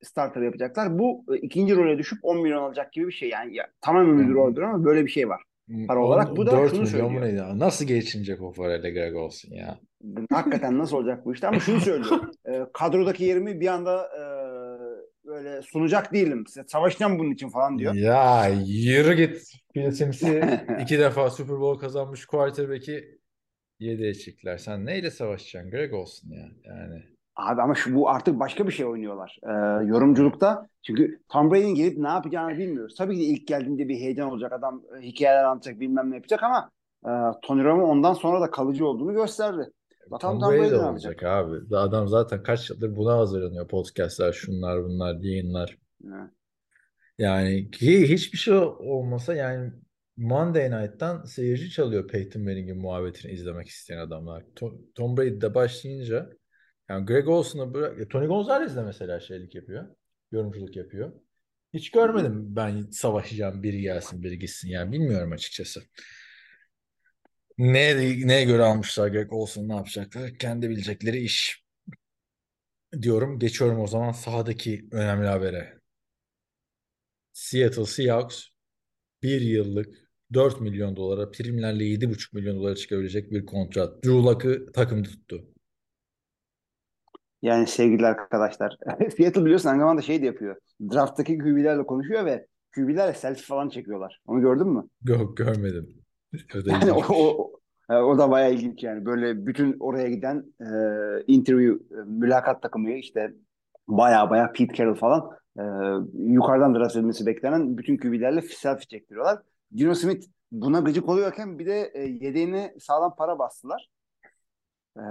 starter 0.05 0.43
yapacaklar. 0.43 0.99
Bu 0.99 1.25
e, 1.35 1.37
ikinci 1.37 1.77
role 1.77 1.99
düşüp 1.99 2.19
10 2.23 2.43
milyon 2.43 2.63
alacak 2.63 2.93
gibi 2.93 3.07
bir 3.07 3.13
şey. 3.13 3.29
Yani 3.29 3.57
ya, 3.57 3.67
tamamen 3.81 4.19
bir 4.19 4.33
Hı. 4.33 4.35
roldür 4.35 4.63
ama 4.63 4.85
böyle 4.85 5.05
bir 5.05 5.11
şey 5.11 5.29
var. 5.29 5.43
Para 5.89 6.01
olarak 6.05 6.37
bu 6.37 6.47
da 6.47 6.51
4 6.51 6.71
şunu 6.71 6.83
milyon 6.83 7.09
söylüyor. 7.09 7.23
neydi? 7.23 7.59
Nasıl 7.59 7.85
geçinecek 7.85 8.43
o 8.43 8.53
parayla 8.53 8.91
Greg 8.91 9.17
Olson 9.17 9.51
ya? 9.51 9.79
Hakikaten 10.33 10.79
nasıl 10.79 10.97
olacak 10.97 11.25
bu 11.25 11.35
işte 11.35 11.49
ama 11.49 11.61
şunu 11.61 11.81
söylüyor. 11.81 12.21
E, 12.49 12.67
kadrodaki 12.73 13.25
yerimi 13.25 13.61
bir 13.61 13.67
anda 13.67 14.07
e, 14.07 14.23
böyle 15.27 15.63
sunacak 15.63 16.13
değilim. 16.13 16.45
Savaşacağım 16.67 17.19
bunun 17.19 17.31
için 17.31 17.49
falan 17.49 17.79
diyor. 17.79 17.95
Ya 17.95 18.49
yürü 18.67 19.15
git. 19.15 19.53
Phil 19.75 19.91
Sims'i 19.91 20.61
iki 20.81 20.99
defa 20.99 21.31
Super 21.31 21.61
Bowl 21.61 21.81
kazanmış 21.81 22.27
quarterback'i 22.27 23.19
yedi 23.79 24.19
çıktılar. 24.19 24.59
Sen 24.59 24.87
neyle 24.87 25.11
savaşacaksın 25.11 25.71
Greg 25.71 25.93
Olson 25.95 26.31
ya? 26.31 26.49
Yani 26.65 27.03
Abi 27.37 27.63
ama 27.63 27.75
şu 27.75 27.95
bu 27.95 28.09
artık 28.09 28.41
başka 28.41 28.67
bir 28.67 28.73
şey 28.73 28.87
oynuyorlar. 28.87 29.39
E, 29.43 29.53
yorumculukta 29.87 30.69
çünkü 30.83 31.21
Tom 31.29 31.51
Brady'nin 31.51 31.75
gelip 31.75 31.99
ne 31.99 32.09
yapacağını 32.09 32.59
bilmiyoruz. 32.59 32.95
Tabii 32.99 33.15
ki 33.15 33.21
de 33.21 33.25
ilk 33.25 33.49
geldiğinde 33.49 33.89
bir 33.89 33.95
heyecan 33.95 34.31
olacak. 34.31 34.53
Adam 34.53 34.83
e, 34.99 35.03
hikayeler 35.03 35.45
anlatacak 35.45 35.81
bilmem 35.81 36.11
ne 36.11 36.15
yapacak 36.15 36.43
ama 36.43 36.71
e, 37.07 37.11
Tony 37.43 37.65
Romo 37.65 37.87
ondan 37.87 38.15
sonra 38.15 38.41
da 38.41 38.51
kalıcı 38.51 38.87
olduğunu 38.87 39.13
gösterdi. 39.13 39.71
Bakalım 40.11 40.41
Tom 40.41 40.49
Tom 40.49 40.59
Brady 40.59 40.71
Brady 40.71 40.81
de 40.81 40.85
olacak 40.85 41.23
abi. 41.23 41.77
Adam 41.77 42.09
zaten 42.09 42.43
kaç 42.43 42.71
yıldır 42.71 42.97
buna 42.97 43.17
hazırlanıyor. 43.19 43.69
Podcastlar, 43.69 44.33
şunlar 44.33 44.85
bunlar, 44.85 45.15
yayınlar. 45.15 45.79
Evet. 46.07 46.31
Yani 47.19 47.71
ki 47.71 48.09
hiçbir 48.09 48.39
şey 48.39 48.55
olmasa 48.79 49.35
yani 49.35 49.73
Monday 50.17 50.71
Night'tan 50.71 51.25
seyirci 51.25 51.71
çalıyor 51.71 52.09
Peyton 52.09 52.43
Manning'in 52.43 52.79
muhabbetini 52.79 53.33
izlemek 53.33 53.69
isteyen 53.69 53.99
adamlar. 53.99 54.43
To- 54.57 54.93
Tom 54.95 55.17
Brady'de 55.17 55.55
başlayınca 55.55 56.31
yani 56.89 57.07
Greg 57.07 57.29
Olson'ı 57.29 57.75
bırak. 57.75 58.11
Tony 58.11 58.27
Gonzalez 58.27 58.77
de 58.77 58.83
mesela 58.83 59.21
şeylik 59.21 59.55
yapıyor. 59.55 59.97
Yorumculuk 60.33 60.77
yapıyor. 60.77 61.13
Hiç 61.75 61.91
görmedim 61.91 62.57
ben 62.57 62.91
savaşacağım 62.91 63.63
biri 63.63 63.81
gelsin 63.81 64.23
biri 64.23 64.39
gitsin 64.39 64.69
yani 64.69 64.93
bilmiyorum 64.93 65.33
açıkçası. 65.33 65.83
Ne, 67.59 67.97
neye 68.27 68.45
göre 68.45 68.63
almışlar 68.63 69.09
Greg 69.09 69.33
Olson'u 69.33 69.69
ne 69.69 69.75
yapacaklar? 69.75 70.39
Kendi 70.39 70.71
bilecekleri 70.71 71.21
iş 71.21 71.65
diyorum. 73.03 73.39
Geçiyorum 73.39 73.81
o 73.81 73.87
zaman 73.87 74.13
sahadaki 74.13 74.89
önemli 74.93 75.27
habere. 75.27 75.79
Seattle 77.33 77.87
Seahawks 77.87 78.45
bir 79.23 79.41
yıllık 79.41 79.95
4 80.33 80.61
milyon 80.61 80.97
dolara 80.97 81.31
primlerle 81.31 81.85
7,5 81.85 82.35
milyon 82.37 82.57
dolara 82.57 82.77
çıkabilecek 82.77 83.31
bir 83.31 83.47
kontrat. 83.47 84.05
Drew 84.05 84.19
Luck'ı 84.19 84.73
takımda 84.73 85.09
tuttu. 85.09 85.54
Yani 87.45 87.67
sevgili 87.67 88.07
arkadaşlar. 88.07 88.77
Seattle 89.17 89.45
biliyorsun 89.45 89.69
aynı 89.69 89.81
zamanda 89.81 90.03
şey 90.03 90.23
de 90.23 90.27
yapıyor. 90.27 90.57
Draft'taki 90.93 91.39
QB'lerle 91.39 91.87
konuşuyor 91.87 92.25
ve 92.25 92.47
QB'lerle 92.75 93.15
selfie 93.15 93.45
falan 93.45 93.69
çekiyorlar. 93.69 94.21
Onu 94.27 94.41
gördün 94.41 94.69
mü? 94.69 94.89
Yok 95.05 95.37
görmedim. 95.37 95.89
Da 96.55 96.73
Yani 96.73 96.93
o, 96.93 97.03
o, 97.09 97.53
o, 97.89 97.95
o 97.95 98.19
da 98.19 98.31
bayağı 98.31 98.53
ilginç 98.53 98.83
yani. 98.83 99.05
Böyle 99.05 99.47
bütün 99.47 99.77
oraya 99.81 100.09
giden 100.09 100.45
e, 100.61 100.67
interview, 101.27 101.97
e, 101.97 101.99
mülakat 102.07 102.63
takımı 102.63 102.93
işte 102.93 103.35
bayağı 103.89 104.31
bayağı 104.31 104.53
Pete 104.53 104.75
Carroll 104.75 104.95
falan 104.95 105.31
e, 105.59 105.63
yukarıdan 106.33 106.75
draft 106.75 106.97
edilmesi 106.97 107.27
beklenen 107.27 107.79
bütün 107.79 107.97
QB'lerle 107.97 108.43
selfie 108.43 108.87
çektiriyorlar. 108.87 109.39
Gino 109.75 109.95
Smith 109.95 110.27
buna 110.53 110.81
gıcık 110.81 111.09
oluyorken 111.09 111.59
bir 111.59 111.67
de 111.67 111.91
e, 111.95 112.03
yedeğine 112.03 112.75
sağlam 112.81 113.15
para 113.17 113.39
bastılar. 113.39 113.89
E, 114.97 115.03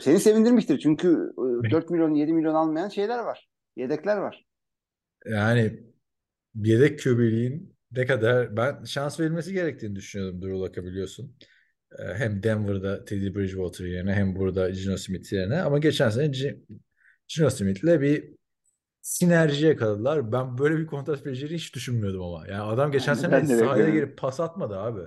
seni 0.00 0.20
sevindirmiştir 0.20 0.78
çünkü 0.78 1.32
e, 1.66 1.70
4 1.70 1.90
milyon 1.90 2.14
7 2.14 2.32
milyon 2.32 2.54
almayan 2.54 2.88
şeyler 2.88 3.18
var. 3.18 3.48
Yedekler 3.76 4.16
var. 4.16 4.46
Yani 5.26 5.80
yedek 6.54 7.02
QB'liğin 7.02 7.76
ne 7.92 8.06
kadar 8.06 8.56
ben 8.56 8.84
şans 8.84 9.20
verilmesi 9.20 9.52
gerektiğini 9.52 9.96
düşünüyordum 9.96 10.42
Drew 10.42 10.54
Luck'a 10.58 10.84
biliyorsun. 10.84 11.36
Ee, 11.98 12.14
Hem 12.14 12.42
Denver'da 12.42 13.04
Teddy 13.04 13.34
Bridgewater 13.34 13.84
yerine 13.84 14.14
hem 14.14 14.36
burada 14.36 14.70
Geno 14.70 14.96
Smith 14.96 15.32
yerine 15.32 15.62
ama 15.62 15.78
geçen 15.78 16.10
sene 16.10 16.26
G- 16.26 16.60
Geno 17.36 17.50
Smith'le 17.50 18.00
bir 18.00 18.34
sinerji 19.02 19.66
yakaladılar. 19.66 20.32
Ben 20.32 20.58
böyle 20.58 20.78
bir 20.78 20.86
kontrat 20.86 21.26
vereceğini 21.26 21.54
hiç 21.54 21.74
düşünmüyordum 21.74 22.22
ama. 22.22 22.46
Yani 22.48 22.62
adam 22.62 22.92
geçen 22.92 23.14
de- 23.14 23.18
sene 23.18 23.46
sahaya 23.46 23.90
girip 23.90 24.18
pas 24.18 24.40
atmadı 24.40 24.76
abi. 24.78 25.00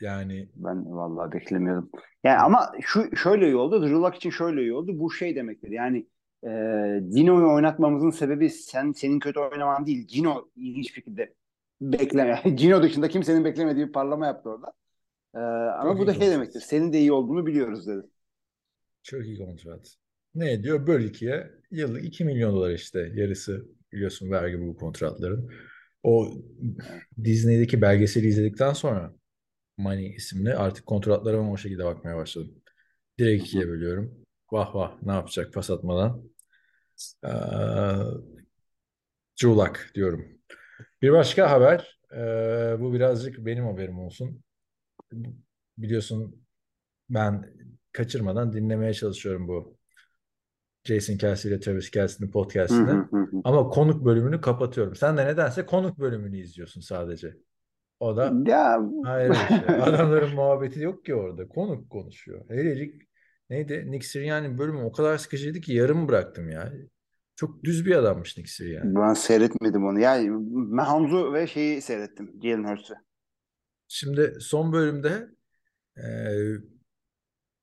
Yani 0.00 0.48
Ben 0.54 0.86
vallahi 0.96 1.32
beklemiyordum. 1.32 1.90
Yani 2.24 2.38
ama 2.38 2.72
şu 2.80 3.16
şöyle 3.16 3.46
iyi 3.46 3.56
oldu. 3.56 3.82
Drew 3.82 3.94
Lock 3.94 4.16
için 4.16 4.30
şöyle 4.30 4.60
iyi 4.62 4.72
oldu. 4.74 4.98
Bu 4.98 5.10
şey 5.12 5.36
demektir. 5.36 5.70
Yani 5.70 5.98
e, 6.44 6.48
Gino'yu 7.10 7.54
oynatmamızın 7.54 8.10
sebebi 8.10 8.50
sen 8.50 8.92
senin 8.92 9.18
kötü 9.20 9.40
oynaman 9.40 9.86
değil. 9.86 10.06
Gino 10.08 10.48
ilginç 10.56 10.88
bir 10.88 10.92
şekilde 10.94 11.34
bekleme. 11.80 12.42
Gino 12.56 12.82
dışında 12.82 13.08
kimsenin 13.08 13.44
beklemediği 13.44 13.86
bir 13.86 13.92
parlama 13.92 14.26
yaptı 14.26 14.50
orada. 14.50 14.72
E, 15.34 15.38
ama 15.80 15.96
Çok 15.96 15.98
bu 15.98 16.06
da 16.06 16.14
şey 16.14 16.30
kontrat. 16.30 16.30
demektir. 16.30 16.60
Senin 16.60 16.92
de 16.92 16.98
iyi 17.00 17.12
olduğunu 17.12 17.46
biliyoruz 17.46 17.86
dedi. 17.86 18.02
çok 19.02 19.24
iyi 19.26 19.38
kontrat. 19.38 19.94
Ne 20.34 20.52
ediyor? 20.52 20.86
Böl 20.86 21.04
ikiye. 21.04 21.50
Yıllık 21.70 22.04
2 22.04 22.24
milyon 22.24 22.54
dolar 22.54 22.70
işte. 22.70 23.10
Yarısı 23.14 23.66
biliyorsun 23.92 24.30
vergi 24.30 24.60
bu 24.60 24.76
kontratların. 24.76 25.50
O 26.02 26.28
Disney'deki 27.24 27.82
belgeseli 27.82 28.26
izledikten 28.26 28.72
sonra 28.72 29.14
Money 29.76 30.14
isimli 30.14 30.54
artık 30.54 30.86
kontratlarıma 30.86 31.52
o 31.52 31.56
şekilde 31.56 31.84
bakmaya 31.84 32.16
başladım. 32.16 32.54
Direkt 33.18 33.44
ikiye 33.44 33.68
bölüyorum. 33.68 34.14
Vah 34.52 34.74
vah 34.74 35.02
ne 35.02 35.12
yapacak 35.12 35.52
pas 35.52 35.70
atmadan. 35.70 36.22
Ee, 37.24 37.28
Luck 39.44 39.90
diyorum. 39.94 40.28
Bir 41.02 41.12
başka 41.12 41.50
haber. 41.50 42.00
ee, 42.12 42.76
bu 42.80 42.92
birazcık 42.94 43.38
benim 43.46 43.64
haberim 43.64 43.98
olsun. 43.98 44.42
Biliyorsun 45.78 46.46
ben 47.10 47.54
kaçırmadan 47.92 48.52
dinlemeye 48.52 48.94
çalışıyorum 48.94 49.48
bu 49.48 49.76
Jason 50.84 51.16
Kelsey 51.16 51.50
ile 51.52 51.60
Travis 51.60 51.90
Kelsey'nin 51.90 52.32
podcastini. 52.32 52.90
Ama 53.44 53.68
konuk 53.68 54.04
bölümünü 54.04 54.40
kapatıyorum. 54.40 54.94
Sen 54.94 55.16
de 55.16 55.26
nedense 55.26 55.66
konuk 55.66 55.98
bölümünü 55.98 56.38
izliyorsun 56.38 56.80
sadece. 56.80 57.36
O 58.00 58.16
da 58.16 58.32
Ya 58.46 58.80
ayrı 59.04 59.30
bir 59.30 59.36
şey. 59.36 59.58
Adamların 59.82 60.34
muhabbeti 60.34 60.80
yok 60.80 61.04
ki 61.04 61.14
orada. 61.14 61.48
Konuk 61.48 61.90
konuşuyor. 61.90 62.44
Helecik 62.48 63.02
neydi? 63.50 63.84
Nick 63.86 64.06
Sirianni'nin 64.06 64.58
bölümü 64.58 64.82
o 64.82 64.92
kadar 64.92 65.18
sıkıcıydı 65.18 65.60
ki 65.60 65.72
yarım 65.72 66.08
bıraktım 66.08 66.50
ya. 66.50 66.72
Çok 67.36 67.64
düz 67.64 67.86
bir 67.86 67.96
adammış 67.96 68.36
Nick 68.36 68.50
Sirianni. 68.50 68.94
ben 68.94 69.14
seyretmedim 69.14 69.86
onu. 69.86 70.00
Ya 70.00 70.22
Mahomes'u 70.52 71.32
ve 71.32 71.46
şeyi 71.46 71.82
seyrettim. 71.82 72.32
Jalen 72.42 72.64
Hurts'u. 72.64 72.94
Şimdi 73.88 74.34
son 74.40 74.72
bölümde 74.72 75.28
e, 75.96 76.04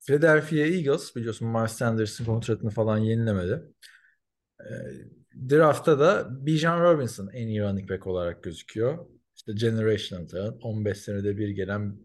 Philadelphia 0.07 0.55
Eagles 0.55 1.15
biliyorsun 1.15 1.47
Miles 1.47 1.71
Sanders'ın 1.71 2.25
kontratını 2.25 2.69
falan 2.69 2.97
yenilemedi. 2.97 3.63
E, 4.59 4.69
draftta 5.49 5.99
da 5.99 6.27
Bijan 6.45 6.81
Robinson 6.81 7.27
en 7.33 7.47
iyi 7.47 7.61
running 7.61 7.89
back 7.89 8.07
olarak 8.07 8.43
gözüküyor. 8.43 9.05
İşte 9.41 9.53
generational 9.67 10.27
talent, 10.27 10.55
15 10.65 10.97
senede 10.97 11.37
bir 11.37 11.49
gelen 11.49 11.95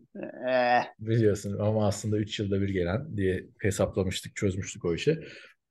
Eh, 0.49 0.83
biliyorsun 0.99 1.59
ama 1.59 1.87
aslında 1.87 2.18
3 2.18 2.38
yılda 2.40 2.61
bir 2.61 2.68
gelen 2.68 3.16
diye 3.16 3.46
hesaplamıştık, 3.59 4.37
çözmüştük 4.37 4.85
o 4.85 4.94
işi. 4.94 5.20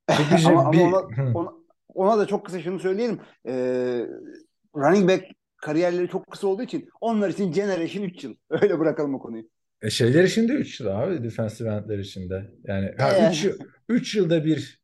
Bu 0.09 0.13
Bijan- 0.13 0.49
ama, 0.49 0.59
ama 0.61 0.73
bir- 0.73 0.79
ona, 0.79 0.97
Hı. 1.17 1.31
ona, 1.33 1.49
ona 1.87 2.17
da 2.17 2.25
çok 2.25 2.45
kısa 2.45 2.61
şunu 2.61 2.79
söyleyelim. 2.79 3.19
Ee, 3.47 4.05
running 4.75 5.09
back 5.09 5.23
kariyerleri 5.57 6.07
çok 6.09 6.31
kısa 6.31 6.47
olduğu 6.47 6.63
için 6.63 6.89
onlar 7.01 7.29
için 7.29 7.51
generation 7.51 8.03
3 8.03 8.23
yıl. 8.23 8.35
Öyle 8.49 8.79
bırakalım 8.79 9.15
o 9.15 9.19
konuyu. 9.19 9.43
E 9.81 9.89
şeyler 9.89 10.23
için 10.23 10.47
de 10.49 10.53
3 10.53 10.79
yıl 10.79 10.87
abi. 10.87 11.23
Defensive 11.23 11.69
endler 11.69 11.99
için 11.99 12.29
de. 12.29 12.51
Yani 12.63 12.85
Ee. 12.85 13.29
3 13.29 13.43
yıl, 13.45 13.59
üç 13.89 14.15
yılda 14.15 14.45
bir 14.45 14.81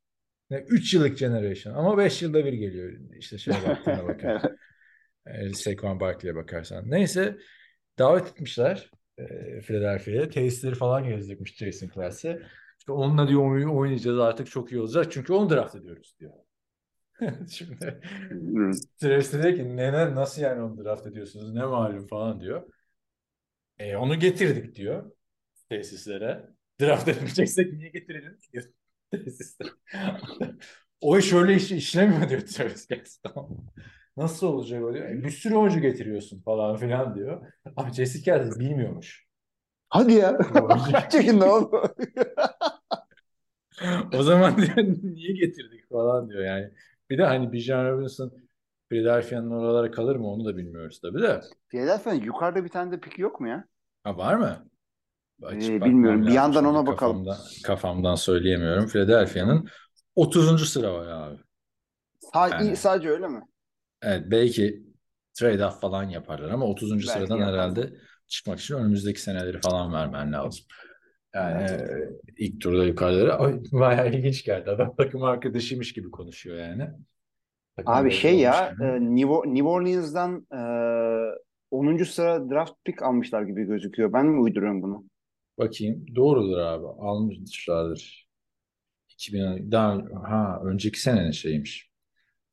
3 0.52 0.94
yıllık 0.94 1.18
generation 1.18 1.74
ama 1.74 1.98
5 1.98 2.22
yılda 2.22 2.46
bir 2.46 2.54
geliyor. 2.54 2.94
İşte 3.20 3.38
şeye 3.38 3.68
baktığına 3.68 4.04
bakar. 4.08 4.42
Saquon 5.54 6.00
Barkley'e 6.00 6.36
bakarsan. 6.36 6.92
Neyse 6.92 7.38
davet 8.00 8.28
etmişler 8.28 8.92
e, 9.18 9.60
Philadelphia'ya. 9.62 10.30
Tesisleri 10.30 10.76
falan 10.76 11.04
gezdirmiş 11.04 11.58
Jason 11.58 11.90
Class'e. 11.96 12.42
İşte 12.80 12.92
onunla 12.92 13.28
diyor 13.28 13.52
oyun 13.52 13.70
oynayacağız 13.70 14.20
artık 14.20 14.52
çok 14.52 14.72
iyi 14.72 14.82
olacak. 14.82 15.12
Çünkü 15.12 15.34
onu 15.34 15.50
draft 15.50 15.76
ediyoruz 15.76 16.16
diyor. 16.20 16.34
Şimdi. 17.50 18.02
Travis 18.98 19.34
diyor 19.34 19.56
ki 19.56 19.78
neden 19.78 20.16
nasıl 20.16 20.42
yani 20.42 20.62
onu 20.62 20.84
draft 20.84 21.08
ediyorsunuz 21.08 21.54
ne 21.54 21.66
malum 21.66 22.08
falan 22.08 22.42
diyor. 22.42 22.74
E, 23.80 23.96
onu 23.96 24.20
getirdik 24.20 24.76
diyor 24.76 25.12
tesislere. 25.70 26.48
Draft 26.82 27.08
etmeyeceksek 27.08 27.74
niye 27.74 27.90
getirelim 27.90 28.38
diyor 28.54 28.64
tesislere. 29.12 29.70
o 31.02 31.18
iş 31.18 31.34
öyle 31.34 31.56
iş, 31.56 31.72
işlemiyor 31.72 32.30
diyor 32.30 32.42
Travis 32.42 32.88
Kelce. 32.88 33.12
Tamam. 33.24 33.68
Nasıl 34.18 34.48
olacak 34.48 34.84
o 34.84 34.94
diyor. 34.94 35.06
E, 35.10 35.24
bir 35.24 35.30
sürü 35.30 35.56
oyuncu 35.56 35.80
getiriyorsun 35.80 36.42
falan 36.42 36.78
filan 36.78 37.16
diyor. 37.16 37.42
Ama 37.76 37.94
Jesse 37.94 38.22
Kelce 38.22 38.60
bilmiyormuş. 38.60 39.26
Hadi 39.90 40.14
ya. 40.14 40.38
Kaç 40.92 41.14
yaşında 41.14 41.54
oldu? 41.56 41.96
o 44.14 44.24
zaman 44.24 44.58
diyor 44.58 44.78
niye 45.04 45.34
getirdik 45.34 45.90
falan 45.90 46.30
diyor 46.30 46.44
yani. 46.44 46.72
Bir 47.10 47.18
de 47.18 47.26
hani 47.26 47.52
Bijan 47.52 47.86
Robinson 47.86 48.32
Philadelphia'nın 48.90 49.52
oralara 49.52 49.92
kalır 49.92 50.16
mı 50.16 50.28
onu 50.28 50.46
da 50.46 50.58
bilmiyoruz 50.58 51.00
tabii 51.02 51.22
de. 51.22 51.42
Philadelphia'nın 51.70 52.22
yukarıda 52.22 52.64
bir 52.64 52.70
tane 52.70 52.92
de 52.92 53.00
piki 53.00 53.22
yok 53.22 53.40
mu 53.40 53.48
ya? 53.48 53.66
Ha 54.04 54.18
var 54.18 54.34
mı? 54.36 54.68
Açıp 55.44 55.72
Ee, 55.72 55.86
bilmiyorum. 55.86 56.28
Bir 56.28 56.34
yandan 56.34 56.66
ona 56.66 56.88
bakalım. 56.88 57.26
Kafamda, 57.26 57.38
kafamdan 57.64 58.16
söyleyemiyorum. 58.16 58.88
Philadelphia'nın 58.88 59.68
30. 60.16 60.66
sıra 60.66 60.94
var 60.94 61.08
abi. 61.08 61.40
Sa- 62.34 62.52
Yani. 62.52 62.76
Sadece 62.76 63.10
öyle 63.10 63.28
mi? 63.28 63.42
Evet 64.02 64.24
belki 64.32 64.84
trade 65.34 65.66
off 65.66 65.82
falan 65.82 66.04
yaparlar 66.10 66.50
ama 66.50 66.66
30. 66.66 66.92
Belki 66.92 67.08
sıradan 67.08 67.38
yaparlar. 67.38 67.54
herhalde 67.54 67.94
çıkmak 68.28 68.60
için 68.60 68.76
önümüzdeki 68.76 69.22
seneleri 69.22 69.60
falan 69.62 69.94
vermen 69.94 70.34
lazım. 70.34 70.66
Yani 71.36 71.64
e, 71.64 71.86
ilk 72.38 72.62
turda 72.62 72.86
yukarıları 72.86 73.36
Ay, 73.36 73.60
bayağı 73.72 74.10
ilginç 74.10 74.44
geldi. 74.44 74.70
Adam 74.70 74.96
takım 74.96 75.24
arkadaşıymış 75.24 75.94
gibi 75.94 76.12
konuşuyor 76.12 76.58
yani. 76.58 76.90
Takım 77.76 77.94
Abi 77.94 78.12
şey 78.12 78.40
ya 78.40 78.72
gibi. 78.72 78.84
e, 78.84 79.00
New, 79.16 79.54
New 79.54 79.68
Orleans'dan 79.68 80.48
e, 80.54 80.62
10. 81.72 82.06
sıra 82.06 82.50
draft 82.50 82.74
pick 82.86 83.02
almışlar 83.04 83.42
gibi 83.42 83.64
gözüküyor. 83.64 84.14
Ben 84.14 84.26
mi 84.26 84.40
uyduruyorum 84.42 84.82
bunu? 84.82 85.04
Bakayım. 85.58 86.06
Doğrudur 86.16 86.58
abi. 86.58 86.88
Almışlardır. 86.88 88.28
2000 89.10 89.72
daha 89.72 90.02
ha 90.24 90.62
önceki 90.66 91.02
senenin 91.02 91.32
şeymiş. 91.32 91.91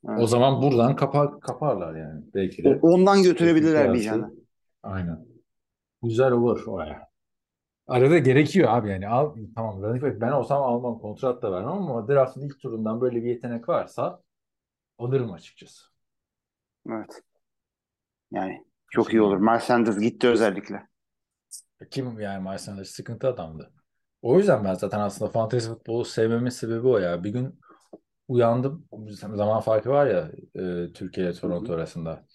O 0.05 0.27
zaman 0.27 0.63
buradan 0.63 0.97
kapar 0.97 1.41
kaparlar 1.41 1.97
yani 1.97 2.25
belki 2.35 2.65
de. 2.65 2.79
Ondan 2.83 3.23
götürebilirler 3.23 3.95
bir 3.95 4.03
yana. 4.03 4.31
Aynen. 4.83 5.27
Güzel 6.03 6.33
olur 6.33 6.67
o 6.67 6.81
ya. 6.81 7.09
Arada 7.87 8.19
gerekiyor 8.19 8.69
abi 8.71 8.89
yani. 8.91 9.09
Al, 9.09 9.37
tamam 9.55 9.83
running 9.83 10.03
back 10.03 10.21
ben 10.21 10.33
olsam 10.33 10.63
almam 10.63 10.99
kontrat 10.99 11.43
da 11.43 11.53
vermem 11.53 11.73
ama 11.73 12.09
draftın 12.09 12.41
ilk 12.41 12.61
turundan 12.61 13.01
böyle 13.01 13.23
bir 13.23 13.29
yetenek 13.29 13.69
varsa 13.69 14.23
alırım 14.99 15.33
açıkçası. 15.33 15.85
Evet. 16.91 17.23
Yani 18.31 18.65
çok 18.91 19.13
iyi 19.13 19.23
olur. 19.23 19.37
Miles 19.37 19.65
Sanders 19.65 19.99
gitti 19.99 20.29
özellikle. 20.29 20.89
Kim 21.91 22.21
yani 22.21 22.49
Miles 22.49 22.63
Sanders 22.63 22.91
sıkıntı 22.91 23.29
adamdı. 23.29 23.73
O 24.23 24.39
yüzden 24.39 24.65
ben 24.65 24.75
zaten 24.75 25.01
aslında 25.01 25.31
fantasy 25.31 25.69
futbolu 25.69 26.05
sevmemin 26.05 26.51
sebebi 26.51 26.87
o 26.87 26.99
ya. 26.99 27.25
Bir 27.25 27.31
gün 27.31 27.61
uyandım. 28.29 28.89
Zaman 29.11 29.61
farkı 29.61 29.91
var 29.91 30.07
ya 30.07 30.31
e, 30.55 30.93
Türkiye 30.93 31.27
ile 31.27 31.35
Toronto 31.35 31.73
arasında. 31.73 32.27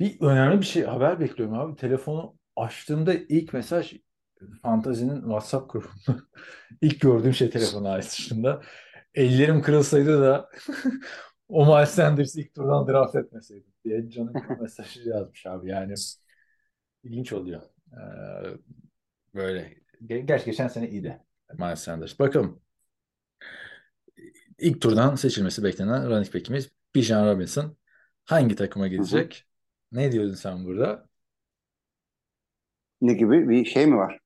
Bir 0.00 0.20
önemli 0.20 0.60
bir 0.60 0.66
şey 0.66 0.82
haber 0.82 1.20
bekliyorum 1.20 1.58
abi. 1.58 1.76
Telefonu 1.76 2.36
açtığımda 2.56 3.14
ilk 3.14 3.52
mesaj 3.52 3.94
Fantazi'nin 4.62 5.20
WhatsApp 5.20 5.72
grubunda. 5.72 6.22
ilk 6.80 7.00
gördüğüm 7.00 7.34
şey 7.34 7.50
telefonu 7.50 7.88
açtığımda. 7.88 8.62
Ellerim 9.14 9.62
kırılsaydı 9.62 10.22
da 10.22 10.48
o 11.48 11.66
Miles 11.66 11.90
Sanders'ı 11.90 12.40
ilk 12.40 12.54
turdan 12.54 12.86
draft 12.88 13.16
etmeseydim 13.16 13.72
diye 13.84 14.10
canım 14.10 14.32
mesajı 14.60 15.08
yazmış 15.08 15.46
abi. 15.46 15.68
Yani 15.70 15.94
ilginç 17.04 17.32
oluyor. 17.32 17.62
Ee, 17.92 17.96
böyle. 19.34 19.74
Gerçi 20.24 20.44
geçen 20.44 20.68
sene 20.68 20.88
iyiydi 20.88 21.20
Miles 21.58 21.80
Sanders. 21.80 22.18
Bakalım. 22.18 22.60
İlk 24.60 24.80
turdan 24.80 25.14
seçilmesi 25.14 25.64
beklenen 25.64 26.10
running 26.10 26.34
back'imiz 26.34 26.70
Bijan 26.94 27.26
Robinson. 27.26 27.76
Hangi 28.24 28.56
takıma 28.56 28.88
gidecek? 28.88 29.46
Ne 29.92 30.12
diyordun 30.12 30.34
sen 30.34 30.64
burada? 30.64 31.06
Ne 33.00 33.12
gibi 33.14 33.48
bir 33.48 33.64
şey 33.64 33.86
mi 33.86 33.96
var? 33.96 34.18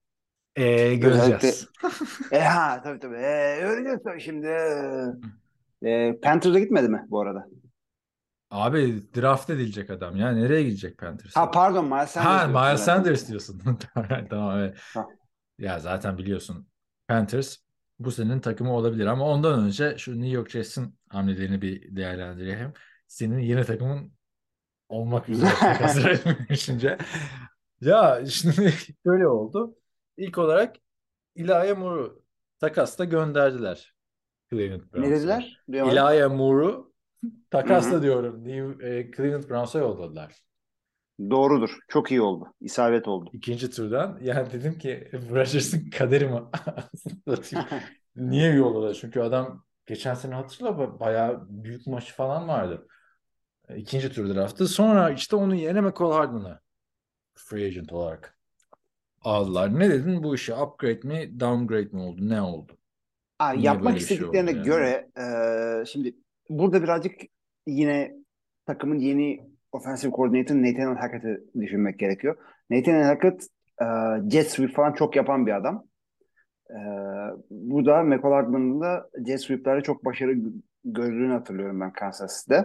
Ee, 0.56 0.94
göreceğiz. 0.94 1.68
e 2.32 2.40
ha 2.40 2.80
tabii 2.84 3.00
tabii. 3.00 3.16
E, 3.16 3.56
öğreneceğiz 3.62 4.00
tabii 4.04 4.20
şimdi. 4.20 4.48
E, 5.82 6.20
Panthers'a 6.22 6.58
gitmedi 6.58 6.88
mi 6.88 7.06
bu 7.08 7.20
arada? 7.20 7.46
Abi 8.50 9.02
draft 9.16 9.50
edilecek 9.50 9.90
adam 9.90 10.16
ya. 10.16 10.32
Nereye 10.32 10.62
gidecek 10.62 10.98
Panthers? 10.98 11.36
Ha 11.36 11.50
pardon 11.50 11.84
Miles 11.84 12.10
Sanders. 12.10 12.32
Ha 12.32 12.48
diyorsun 12.48 12.70
Miles. 12.70 12.80
Sanders 12.80 13.28
diyorsun. 13.28 13.62
tamam 14.30 14.58
evet. 14.58 14.76
Ha. 14.94 15.06
Ya 15.58 15.78
zaten 15.78 16.18
biliyorsun 16.18 16.66
Panthers 17.08 17.63
bu 17.98 18.10
senin 18.10 18.40
takımı 18.40 18.72
olabilir 18.76 19.06
ama 19.06 19.24
ondan 19.28 19.64
önce 19.64 19.98
şu 19.98 20.12
New 20.12 20.28
York 20.28 20.50
Jets'in 20.50 20.98
hamlelerini 21.08 21.62
bir 21.62 21.96
değerlendirelim. 21.96 22.72
Senin 23.06 23.38
yeni 23.38 23.64
takımın 23.64 24.12
olmak 24.88 25.28
üzere 25.28 25.50
hazır 25.54 26.10
etmişince. 26.10 26.98
Ya 27.80 28.26
şimdi 28.26 28.74
böyle 29.06 29.28
oldu. 29.28 29.76
İlk 30.16 30.38
olarak 30.38 30.76
Elijah 31.36 31.78
Moore'u 31.78 32.22
takasla 32.60 33.04
gönderdiler. 33.04 33.94
Cleveland 34.50 34.82
Ne 34.94 35.10
dediler? 35.10 35.64
Elijah 35.72 36.30
Moore'u 36.30 36.92
takasla 37.50 38.02
diyorum. 38.02 38.44
New, 38.44 38.88
e, 38.88 39.10
Cleveland 39.16 39.50
Browns'a 39.50 39.78
yolladılar. 39.78 40.32
Doğrudur. 41.30 41.78
Çok 41.88 42.10
iyi 42.10 42.20
oldu. 42.20 42.54
İsabet 42.60 43.08
oldu. 43.08 43.30
İkinci 43.32 43.70
turdan. 43.70 44.18
Yani 44.22 44.52
dedim 44.52 44.78
ki 44.78 45.10
Rodgers'ın 45.12 45.90
kaderi 45.90 46.26
mi? 46.28 46.40
Niye 48.16 48.52
yolladılar? 48.52 48.94
Çünkü 49.00 49.20
adam 49.20 49.64
geçen 49.86 50.14
sene 50.14 50.34
hatırla 50.34 50.68
ba- 50.68 51.00
bayağı 51.00 51.46
büyük 51.48 51.86
maçı 51.86 52.14
falan 52.14 52.48
vardı. 52.48 52.86
E, 53.68 53.76
İkinci 53.76 54.12
tur 54.12 54.34
draftı. 54.34 54.68
Sonra 54.68 55.10
işte 55.10 55.36
onun 55.36 55.54
yerine 55.54 55.80
McCall 55.80 56.12
Hardman'ı 56.12 56.60
free 57.34 57.66
agent 57.66 57.92
olarak 57.92 58.38
aldılar. 59.22 59.80
Ne 59.80 59.90
dedin 59.90 60.22
bu 60.22 60.34
işi? 60.34 60.54
Upgrade 60.54 61.00
mi, 61.08 61.40
downgrade 61.40 61.88
mi 61.92 62.00
oldu? 62.02 62.30
Ne 62.30 62.42
oldu? 62.42 62.78
Aa, 63.38 63.52
Niye 63.54 63.64
yapmak 63.64 63.98
şey 64.00 64.24
istediklerine 64.24 64.24
oldu 64.24 64.56
yani? 64.56 64.64
göre 64.64 65.08
e, 65.82 65.86
şimdi 65.86 66.14
burada 66.48 66.82
birazcık 66.82 67.20
yine 67.66 68.14
takımın 68.66 68.98
yeni 68.98 69.53
offensive 69.74 70.12
coordinator 70.12 70.54
Nathaniel 70.54 70.96
Hackett'i 70.96 71.40
düşünmek 71.60 71.98
gerekiyor. 71.98 72.36
Nathaniel 72.70 73.04
Hackett 73.04 73.46
e, 73.82 73.84
jet 74.30 74.50
sweep 74.50 74.74
falan 74.74 74.92
çok 74.92 75.16
yapan 75.16 75.46
bir 75.46 75.56
adam. 75.56 75.86
E, 76.70 76.76
bu 77.50 77.86
da 77.86 78.02
McCall 78.02 78.80
da 78.80 79.10
jet 79.26 79.40
sweep'lerde 79.42 79.82
çok 79.82 80.04
başarı 80.04 80.32
gö- 80.32 80.62
gördüğünü 80.84 81.32
hatırlıyorum 81.32 81.80
ben 81.80 81.92
Kansas 81.92 82.40
City'de. 82.40 82.64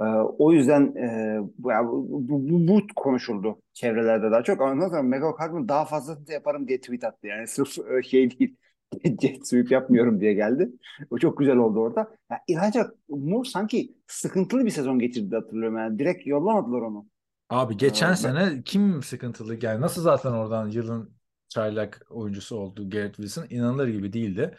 E, 0.00 0.04
o 0.38 0.52
yüzden 0.52 0.82
e, 0.96 1.38
bu, 1.58 1.70
bu, 2.08 2.28
bu, 2.28 2.68
bu- 2.68 2.86
konuşuldu 2.96 3.62
çevrelerde 3.72 4.30
daha 4.30 4.42
çok. 4.42 4.60
Ama 4.60 4.72
ondan 4.72 4.88
sonra 4.88 5.02
McCall 5.02 5.36
Hardman 5.38 5.68
daha 5.68 5.84
fazlasını 5.84 6.32
yaparım 6.32 6.68
diye 6.68 6.80
tweet 6.80 7.04
attı. 7.04 7.26
Yani 7.26 7.46
sırf 7.48 7.76
şey 8.06 8.30
değil 8.38 8.56
jet 9.22 9.46
sweep 9.48 9.70
yapmıyorum 9.70 10.20
diye 10.20 10.34
geldi. 10.34 10.70
O 11.10 11.18
çok 11.18 11.38
güzel 11.38 11.56
oldu 11.56 11.78
orada. 11.80 12.10
Ya 12.30 12.38
Elijah 12.48 12.86
Moore 13.08 13.48
sanki 13.48 13.94
sıkıntılı 14.06 14.64
bir 14.64 14.70
sezon 14.70 14.98
geçirdi 14.98 15.34
hatırlıyorum. 15.36 15.78
Yani 15.78 15.98
direkt 15.98 16.26
yollamadılar 16.26 16.80
onu. 16.80 17.06
Abi 17.50 17.76
geçen 17.76 18.06
Aa, 18.06 18.10
ben- 18.10 18.14
sene 18.14 18.62
kim 18.64 19.02
sıkıntılı 19.02 19.54
geldi? 19.54 19.80
Nasıl 19.80 20.02
zaten 20.02 20.32
oradan 20.32 20.68
yılın 20.70 21.16
çaylak 21.48 22.06
oyuncusu 22.10 22.56
oldu 22.56 22.90
Garrett 22.90 23.16
Wilson? 23.16 23.46
İnanılır 23.50 23.88
gibi 23.88 24.12
değildi. 24.12 24.56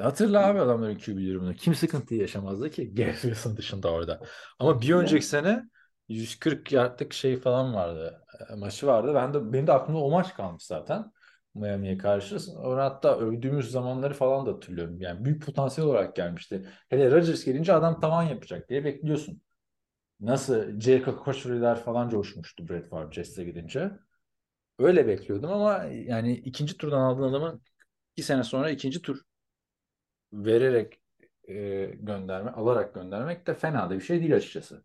Hatırla 0.00 0.46
abi 0.46 0.60
adamların 0.60 0.98
QB 0.98 1.26
durumunu. 1.26 1.54
Kim 1.54 1.74
sıkıntıyı 1.74 2.20
yaşamazdı 2.20 2.70
ki 2.70 2.94
Garrett 2.94 3.20
Wilson 3.20 3.56
dışında 3.56 3.92
orada. 3.92 4.20
Ama 4.58 4.80
bir 4.82 4.94
önceki 4.94 5.26
sene 5.26 5.62
140 6.08 6.72
yardlık 6.72 7.12
şey 7.12 7.36
falan 7.40 7.74
vardı. 7.74 8.22
e, 8.50 8.54
Maçı 8.54 8.86
vardı. 8.86 9.12
Ben 9.14 9.34
de 9.34 9.52
benim 9.52 9.66
de 9.66 9.72
aklımda 9.72 10.00
o 10.00 10.10
maç 10.10 10.34
kalmış 10.34 10.62
zaten. 10.64 11.12
Miami'ye 11.60 11.98
karşı. 11.98 12.36
Onu 12.58 12.80
hatta 12.80 13.18
övdüğümüz 13.18 13.70
zamanları 13.70 14.14
falan 14.14 14.46
da 14.46 14.50
hatırlıyorum. 14.50 15.00
Yani 15.00 15.24
büyük 15.24 15.46
potansiyel 15.46 15.90
olarak 15.90 16.16
gelmişti. 16.16 16.68
Hele 16.88 17.10
Rodgers 17.10 17.44
gelince 17.44 17.72
adam 17.72 18.00
tavan 18.00 18.22
yapacak 18.22 18.68
diye 18.68 18.84
bekliyorsun. 18.84 19.40
Nasıl 20.20 20.80
Jericho 20.80 21.16
Koşuriler 21.16 21.76
falan 21.76 22.08
coşmuştu 22.08 22.68
Brett 22.68 22.88
Favre 22.88 23.12
Jets'e 23.12 23.44
gidince. 23.44 23.90
Öyle 24.78 25.06
bekliyordum 25.06 25.52
ama 25.52 25.84
yani 25.84 26.32
ikinci 26.32 26.76
turdan 26.76 27.00
aldığın 27.00 27.22
adamı 27.22 27.60
iki 28.16 28.26
sene 28.26 28.44
sonra 28.44 28.70
ikinci 28.70 29.02
tur 29.02 29.20
vererek 30.32 31.00
e, 31.48 31.54
gönderme, 32.00 32.50
alarak 32.50 32.94
göndermek 32.94 33.46
de 33.46 33.54
fena 33.54 33.90
da 33.90 33.94
bir 33.94 34.00
şey 34.00 34.20
değil 34.20 34.36
açıkçası 34.36 34.84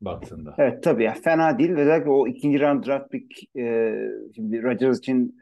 baktığında. 0.00 0.54
Evet 0.58 0.82
tabii 0.82 1.04
ya 1.04 1.14
fena 1.14 1.58
değil. 1.58 1.70
Özellikle 1.70 2.10
o 2.10 2.28
ikinci 2.28 2.60
round 2.60 2.86
draft 2.86 3.10
pick 3.10 3.56
e, 3.56 3.94
şimdi 4.34 4.62
Rodgers 4.62 4.98
için 4.98 5.36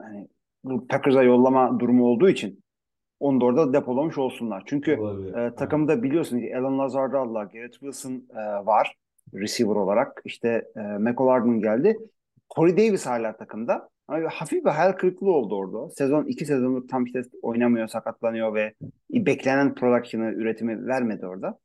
hani 0.00 0.28
bu 0.64 0.86
Packers'a 0.86 1.22
yollama 1.22 1.80
durumu 1.80 2.06
olduğu 2.06 2.28
için 2.28 2.64
onu 3.20 3.40
da 3.40 3.44
orada 3.44 3.72
depolamış 3.72 4.18
olsunlar. 4.18 4.62
Çünkü 4.66 4.92
e, 5.36 5.54
takımda 5.54 6.02
biliyorsunuz 6.02 6.42
ki 6.42 6.56
Alan 6.56 6.78
Lazard'ı 6.78 7.18
aldılar. 7.18 7.44
Garrett 7.44 7.72
Wilson 7.72 8.12
e, 8.12 8.66
var 8.66 8.96
receiver 9.34 9.76
olarak. 9.76 10.22
İşte 10.24 10.64
e, 10.76 10.80
McCall 10.80 11.28
Hardman 11.28 11.60
geldi. 11.60 11.98
Corey 12.56 12.76
Davis 12.76 13.06
hala 13.06 13.36
takımda. 13.36 13.88
Ama 14.08 14.28
hafif 14.32 14.64
bir 14.64 14.70
hayal 14.70 14.92
kırıklığı 14.92 15.32
oldu 15.32 15.56
orada. 15.56 15.90
Sezon 15.90 16.24
iki 16.24 16.46
sezonu 16.46 16.86
tam 16.86 17.04
işte 17.04 17.22
oynamıyor, 17.42 17.88
sakatlanıyor 17.88 18.54
ve 18.54 18.74
beklenen 19.10 19.74
production'ı, 19.74 20.32
üretimi 20.32 20.86
vermedi 20.86 21.26
orada. 21.26 21.58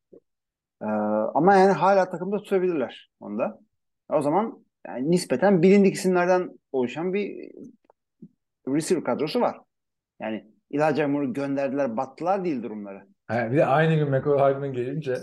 Ee, 0.82 0.86
ama 1.34 1.56
yani 1.56 1.72
hala 1.72 2.10
takımda 2.10 2.38
tutabilirler 2.38 3.12
onda. 3.19 3.60
O 4.10 4.22
zaman 4.22 4.63
yani 4.88 5.12
nispeten 5.12 5.62
bilindik 5.62 5.96
isimlerden 5.96 6.50
oluşan 6.72 7.13
bir 7.13 7.52
receiver 8.67 9.04
kadrosu 9.04 9.41
var. 9.41 9.58
Yani 10.21 10.45
Elijah 10.71 11.08
Moore'u 11.08 11.34
gönderdiler, 11.34 11.97
battılar 11.97 12.45
değil 12.45 12.63
durumları. 12.63 13.02
Ha, 13.28 13.52
bir 13.52 13.58
de 13.58 13.65
aynı 13.65 13.95
gün 13.95 14.10
McCall 14.10 14.38
Hardman 14.39 14.73
gelince 14.73 15.17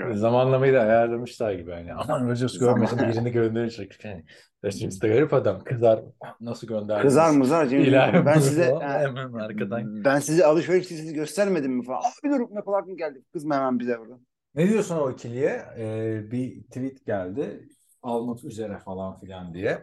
Evet. 0.00 0.16
zamanlamayı 0.18 0.72
da 0.74 0.80
ayarlamışlar 0.80 1.52
gibi. 1.52 1.70
Yani. 1.70 1.94
Aman 1.96 2.28
Rodgers 2.28 2.58
görmesin 2.58 2.98
birini 2.98 3.32
gönderecek. 3.32 4.04
Yani, 4.04 4.24
Rodgers 4.64 5.02
da 5.02 5.08
garip 5.08 5.34
adam. 5.34 5.64
Kızar. 5.64 6.00
Nasıl 6.40 6.66
gönderdiniz? 6.66 7.02
Kızar 7.02 7.30
mızar. 7.30 7.70
Ben 7.70 8.24
Moore'u 8.24 8.40
size 8.40 8.70
falan 8.70 8.80
hemen 9.00 9.32
arkadan. 9.32 10.04
ben 10.04 10.18
size 10.18 10.44
alışveriş 10.44 10.92
listesi 10.92 11.14
göstermedim 11.14 11.72
mi 11.72 11.84
falan. 11.84 11.98
Abi 11.98 12.32
dur 12.32 12.40
McCall 12.40 12.72
Hardman 12.74 12.96
geldi. 12.96 13.22
Kızma 13.32 13.54
hemen 13.56 13.78
bize 13.78 13.98
burada. 13.98 14.18
Ne 14.54 14.68
diyorsun 14.68 14.96
o 14.96 15.10
ikiliye? 15.10 15.62
Ee, 15.78 16.20
bir 16.30 16.62
tweet 16.62 17.06
geldi. 17.06 17.68
Almak 18.02 18.44
üzere 18.44 18.78
falan 18.78 19.20
filan 19.20 19.54
diye. 19.54 19.78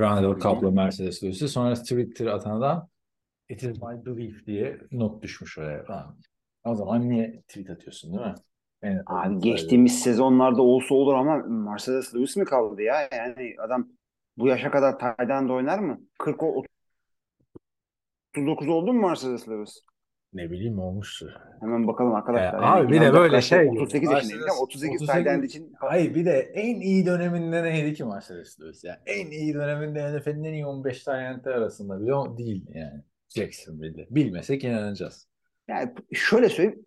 Randall 0.00 0.38
Cobb'la 0.38 0.70
Mercedes 0.70 1.22
Lewis'i. 1.22 1.48
Sonra 1.48 1.74
Twitter 1.74 2.26
atan 2.26 2.56
adam 2.56 2.88
It 3.48 3.62
is 3.62 3.82
my 3.82 4.06
belief 4.06 4.46
diye 4.46 4.78
not 4.92 5.22
düşmüş 5.22 5.58
oraya 5.58 5.84
falan. 5.84 6.16
O 6.64 6.74
zaman 6.74 7.08
niye 7.08 7.42
tweet 7.48 7.70
atıyorsun 7.70 8.12
değil 8.12 8.26
mi? 8.26 8.34
Yani, 8.82 9.00
Abi 9.06 9.38
geçtiğimiz 9.38 10.02
sezonlarda 10.02 10.62
olsa 10.62 10.94
olur 10.94 11.14
ama 11.14 11.36
Mercedes 11.36 12.14
Lewis 12.14 12.36
mi 12.36 12.44
kaldı 12.44 12.82
ya? 12.82 13.08
Yani 13.12 13.54
adam 13.58 13.88
bu 14.36 14.46
yaşa 14.46 14.70
kadar 14.70 15.18
end 15.30 15.50
oynar 15.50 15.78
mı? 15.78 16.00
40 16.18 16.42
o 16.42 16.62
39 18.32 18.68
oldu 18.68 18.92
mu 18.92 19.08
Mercedes 19.08 19.48
Lewis? 19.48 19.84
Ne 20.34 20.50
bileyim 20.50 20.78
olmuştu. 20.78 21.32
Hemen 21.60 21.86
bakalım 21.86 22.14
arkadaşlar. 22.14 22.62
Ya 22.62 22.72
abi 22.72 22.92
bir 22.92 23.00
de 23.00 23.12
böyle 23.12 23.40
şey 23.40 23.58
gibi. 23.68 23.80
38 23.80 24.10
yaşındayım. 24.10 24.42
Mercedes- 24.42 24.62
38, 24.62 25.02
38 25.02 25.14
tight 25.16 25.26
end 25.26 25.42
için 25.42 25.72
Hayır 25.78 26.14
bir 26.14 26.24
de 26.24 26.38
en 26.54 26.80
iyi 26.80 27.06
döneminde 27.06 27.62
neydi 27.62 27.94
ki 27.94 28.04
Mercedes 28.04 28.60
Lewis? 28.60 28.84
Ya 28.84 29.00
en 29.06 29.26
iyi 29.30 29.54
döneminde 29.54 30.18
NFL'in 30.18 30.44
en 30.44 30.52
iyi 30.52 30.66
15 30.66 31.04
tane 31.04 31.40
arasında 31.44 32.00
bile 32.00 32.14
o 32.14 32.38
değil 32.38 32.66
yani. 32.74 33.02
Jacksonville'de. 33.28 34.06
Bilmesek 34.10 34.64
inanacağız. 34.64 35.28
yani 35.68 35.90
şöyle 36.12 36.48
söyleyeyim. 36.48 36.86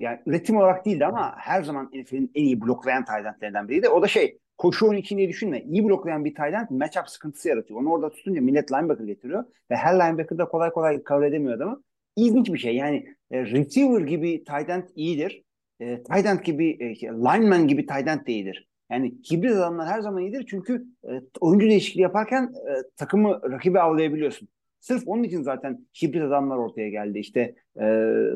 Yani 0.00 0.20
üretim 0.26 0.56
olarak 0.56 0.86
değildi 0.86 1.06
ama 1.06 1.34
her 1.36 1.62
zaman 1.62 1.90
NFL'in 1.94 2.30
en 2.34 2.44
iyi 2.44 2.60
bloklayan 2.60 3.04
tight 3.04 3.26
endlerinden 3.26 3.68
biriydi. 3.68 3.88
O 3.88 4.02
da 4.02 4.08
şey 4.08 4.38
koşu 4.58 4.86
oyunu 4.86 4.98
için 4.98 5.18
diye 5.18 5.28
düşünme. 5.28 5.60
İyi 5.60 5.84
bloklayan 5.84 6.24
bir 6.24 6.34
end 6.40 6.70
matchup 6.70 7.08
sıkıntısı 7.08 7.48
yaratıyor. 7.48 7.80
Onu 7.80 7.90
orada 7.90 8.10
tutunca 8.10 8.40
millet 8.40 8.72
linebacker 8.72 9.04
getiriyor 9.04 9.44
ve 9.70 9.76
her 9.76 9.94
linebacker 9.94 10.38
da 10.38 10.44
kolay 10.44 10.70
kolay 10.70 11.02
kabul 11.02 11.24
edemiyor 11.24 11.56
adamı. 11.56 11.82
İlginç 12.16 12.52
bir 12.52 12.58
şey. 12.58 12.76
Yani 12.76 13.06
e, 13.30 13.42
receiver 13.42 14.00
gibi 14.00 14.44
tight 14.44 14.70
end 14.70 14.84
iyidir. 14.96 15.42
E, 15.80 16.02
tight 16.02 16.26
end 16.26 16.40
gibi 16.40 16.70
e, 16.80 16.94
lineman 17.08 17.68
gibi 17.68 17.86
tight 17.86 18.08
end 18.08 18.26
de 18.26 18.32
iyidir. 18.32 18.68
Yani 18.90 19.14
hibrit 19.32 19.52
adamlar 19.52 19.88
her 19.88 20.00
zaman 20.00 20.22
iyidir 20.22 20.46
çünkü 20.50 20.86
e, 21.04 21.10
oyuncu 21.40 21.66
değişikliği 21.66 22.02
yaparken 22.02 22.42
e, 22.42 22.72
takımı 22.96 23.40
rakibi 23.50 23.80
avlayabiliyorsun. 23.80 24.48
Sırf 24.80 25.02
onun 25.06 25.22
için 25.22 25.42
zaten 25.42 25.86
hibrit 26.02 26.22
adamlar 26.22 26.56
ortaya 26.56 26.88
geldi. 26.88 27.18
İşte 27.18 27.54
e, 27.76 27.84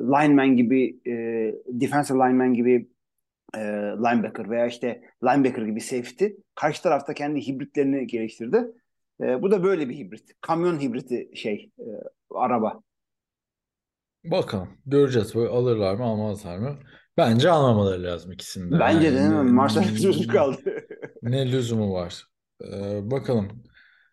lineman 0.02 0.56
gibi, 0.56 0.96
e, 1.06 1.12
defensive 1.66 2.18
lineman 2.18 2.54
gibi 2.54 2.88
e, 3.56 3.60
linebacker 3.98 4.50
veya 4.50 4.66
işte 4.66 5.02
linebacker 5.24 5.62
gibi 5.62 5.80
safety 5.80 6.26
karşı 6.54 6.82
tarafta 6.82 7.14
kendi 7.14 7.46
hibritlerini 7.46 8.06
geliştirdi. 8.06 8.66
E, 9.20 9.42
bu 9.42 9.50
da 9.50 9.64
böyle 9.64 9.88
bir 9.88 9.94
hibrit. 9.94 10.32
Kamyon 10.40 10.80
hibriti 10.80 11.30
şey 11.34 11.70
e, 11.78 11.86
araba. 12.30 12.82
Bakalım. 14.30 14.68
Göreceğiz. 14.86 15.34
Böyle 15.34 15.48
alırlar 15.48 15.94
mı 15.94 16.04
almazlar 16.04 16.58
mı? 16.58 16.78
Bence 17.16 17.50
almamaları 17.50 18.02
lazım 18.02 18.32
ikisinde. 18.32 18.78
Bence 18.80 19.12
de 19.12 19.16
değil 19.18 19.28
mi? 19.28 19.50
Mars'ta 19.50 19.96
çocuk 19.96 20.30
kaldı. 20.32 20.58
ne 21.22 21.52
lüzumu 21.52 21.92
var? 21.94 22.24
Ee, 22.64 23.10
bakalım. 23.10 23.62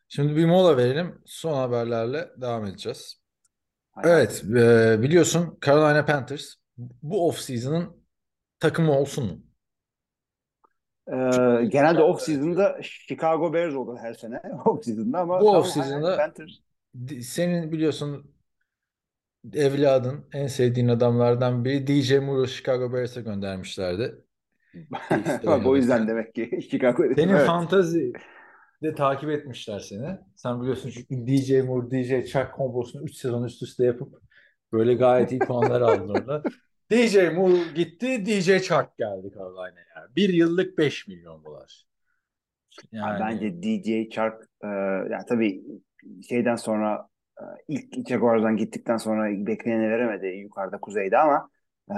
Şimdi 0.09 0.35
bir 0.35 0.45
mola 0.45 0.77
verelim. 0.77 1.21
Son 1.25 1.53
haberlerle 1.53 2.29
devam 2.37 2.65
edeceğiz. 2.65 3.21
Evet, 4.03 4.43
e, 4.57 5.01
biliyorsun 5.01 5.57
Carolina 5.65 6.05
Panthers 6.05 6.53
bu 6.77 7.27
off-season'ın 7.29 8.03
takımı 8.59 8.91
olsun 8.91 9.25
mu? 9.25 9.39
Ee, 11.07 11.65
genelde 11.65 12.01
off 12.01 12.21
season'da 12.21 12.79
Chicago 12.81 13.53
Bears 13.53 13.75
olur 13.75 13.97
her 13.97 14.13
sene 14.13 14.41
off 14.65 14.83
season'da 14.85 15.19
ama 15.19 15.41
Bu 15.41 15.49
off-season'da 15.57 16.17
Panthers. 16.17 16.51
senin 17.21 17.71
biliyorsun 17.71 18.31
evladın 19.53 20.25
en 20.33 20.47
sevdiğin 20.47 20.87
adamlardan 20.87 21.65
biri 21.65 21.87
DJ 21.87 22.11
Moore'u 22.11 22.47
Chicago 22.47 22.93
Bears'e 22.93 23.21
göndermişlerdi. 23.21 24.15
Bak 25.45 25.65
o 25.65 25.75
yüzden 25.75 26.07
demek 26.07 26.35
ki 26.35 26.59
Chicago 26.71 27.03
Senin 27.15 27.33
evet. 27.33 27.47
fantazi 27.47 28.13
de 28.83 28.95
takip 28.95 29.29
etmişler 29.29 29.79
seni. 29.79 30.17
Sen 30.35 30.61
biliyorsun 30.61 30.89
çünkü 30.89 31.27
DJ 31.27 31.51
Moore, 31.51 31.91
DJ 31.91 32.31
Chuck 32.31 32.53
kombosunu 32.53 33.03
3 33.03 33.15
sezon 33.15 33.43
üst 33.43 33.63
üste 33.63 33.85
yapıp 33.85 34.21
böyle 34.71 34.93
gayet 34.93 35.31
iyi 35.31 35.39
puanlar 35.39 35.81
aldın 35.81 36.09
orada. 36.09 36.43
DJ 36.91 37.15
Moore 37.15 37.71
gitti, 37.75 38.25
DJ 38.25 38.45
Chuck 38.45 38.97
geldi 38.97 39.31
Carolina'ya. 39.35 40.07
Bir 40.15 40.29
yıllık 40.29 40.77
5 40.77 41.07
milyon 41.07 41.43
dolar. 41.45 41.85
Yani 42.91 43.19
Bence 43.19 43.63
DJ 43.63 44.13
Chark 44.13 44.43
e, 44.63 44.67
yani 45.11 45.25
tabii 45.29 45.63
şeyden 46.29 46.55
sonra 46.55 47.09
ilk 47.67 48.07
Jaguars'dan 48.09 48.57
gittikten 48.57 48.97
sonra 48.97 49.47
bekleneni 49.47 49.89
veremedi 49.89 50.27
yukarıda 50.27 50.79
kuzeyde 50.79 51.17
ama 51.17 51.49
e, 51.91 51.97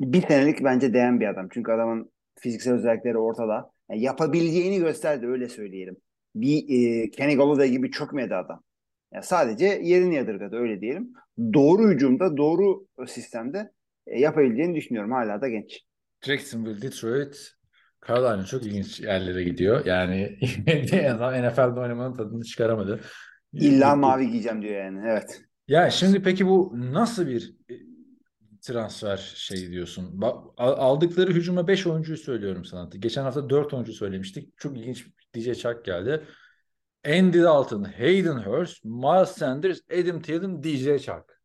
bir 0.00 0.22
senelik 0.22 0.64
bence 0.64 0.94
değen 0.94 1.20
bir 1.20 1.26
adam. 1.26 1.48
Çünkü 1.50 1.72
adamın 1.72 2.10
fiziksel 2.38 2.74
özellikleri 2.74 3.18
ortada. 3.18 3.70
Yani 3.90 4.02
yapabileceğini 4.02 4.78
gösterdi 4.78 5.26
öyle 5.26 5.48
söyleyelim. 5.48 5.96
Bir 6.34 6.64
e, 6.68 7.10
Kenny 7.10 7.36
Golladay 7.36 7.70
gibi 7.70 7.90
çökmedi 7.90 8.34
adam. 8.34 8.62
Yani 9.12 9.24
sadece 9.24 9.66
yerini 9.82 10.14
yadırgadı 10.14 10.56
öyle 10.56 10.80
diyelim. 10.80 11.12
Doğru 11.54 11.90
hücumda, 11.90 12.36
doğru 12.36 12.86
sistemde 13.06 13.72
e, 14.06 14.20
yapabileceğini 14.20 14.74
düşünüyorum. 14.76 15.12
Hala 15.12 15.40
da 15.40 15.48
genç. 15.48 15.80
Jacksonville, 16.22 16.82
Detroit, 16.82 17.36
Carolina 18.08 18.44
çok 18.44 18.62
ilginç 18.62 19.00
yerlere 19.00 19.44
gidiyor. 19.44 19.86
Yani 19.86 20.38
NFL'de 21.42 21.80
oynamanın 21.80 22.16
tadını 22.16 22.44
çıkaramadı. 22.44 23.00
İlla 23.54 23.96
mavi 23.96 24.30
giyeceğim 24.30 24.62
diyor 24.62 24.84
yani. 24.84 25.00
Evet. 25.06 25.42
Ya 25.68 25.90
şimdi 25.90 26.22
peki 26.22 26.46
bu 26.46 26.72
nasıl 26.74 27.26
bir 27.26 27.56
e, 27.70 27.74
transfer 28.60 29.16
şey 29.36 29.70
diyorsun? 29.70 30.20
Aldıkları 30.56 31.32
hücuma 31.32 31.68
5 31.68 31.86
oyuncuyu 31.86 32.18
söylüyorum 32.18 32.64
sana. 32.64 32.90
Geçen 32.98 33.22
hafta 33.22 33.50
4 33.50 33.74
oyuncu 33.74 33.92
söylemiştik. 33.92 34.58
Çok 34.58 34.78
ilginç 34.78 35.06
DJ 35.36 35.52
Chuck 35.52 35.84
geldi. 35.84 36.24
Andy 37.06 37.42
Dalton, 37.42 37.84
Hayden 37.84 38.36
Hurst, 38.36 38.84
Miles 38.84 39.30
Sanders, 39.30 39.80
Adam 39.92 40.22
Thielen, 40.22 40.62
DJ 40.62 41.04
Chuck. 41.04 41.40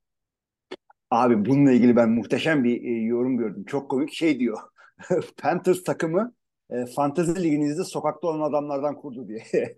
Abi 1.11 1.45
bununla 1.45 1.71
ilgili 1.71 1.95
ben 1.95 2.09
muhteşem 2.09 2.63
bir 2.63 2.83
e, 2.83 3.03
yorum 3.05 3.37
gördüm. 3.37 3.65
Çok 3.65 3.91
komik 3.91 4.13
şey 4.13 4.39
diyor. 4.39 4.57
Panthers 5.37 5.83
takımı 5.83 6.33
e, 6.69 6.85
fantezi 6.85 7.43
liginizde 7.43 7.83
sokakta 7.83 8.27
olan 8.27 8.49
adamlardan 8.49 8.95
kurdu 8.95 9.27
diye. 9.27 9.43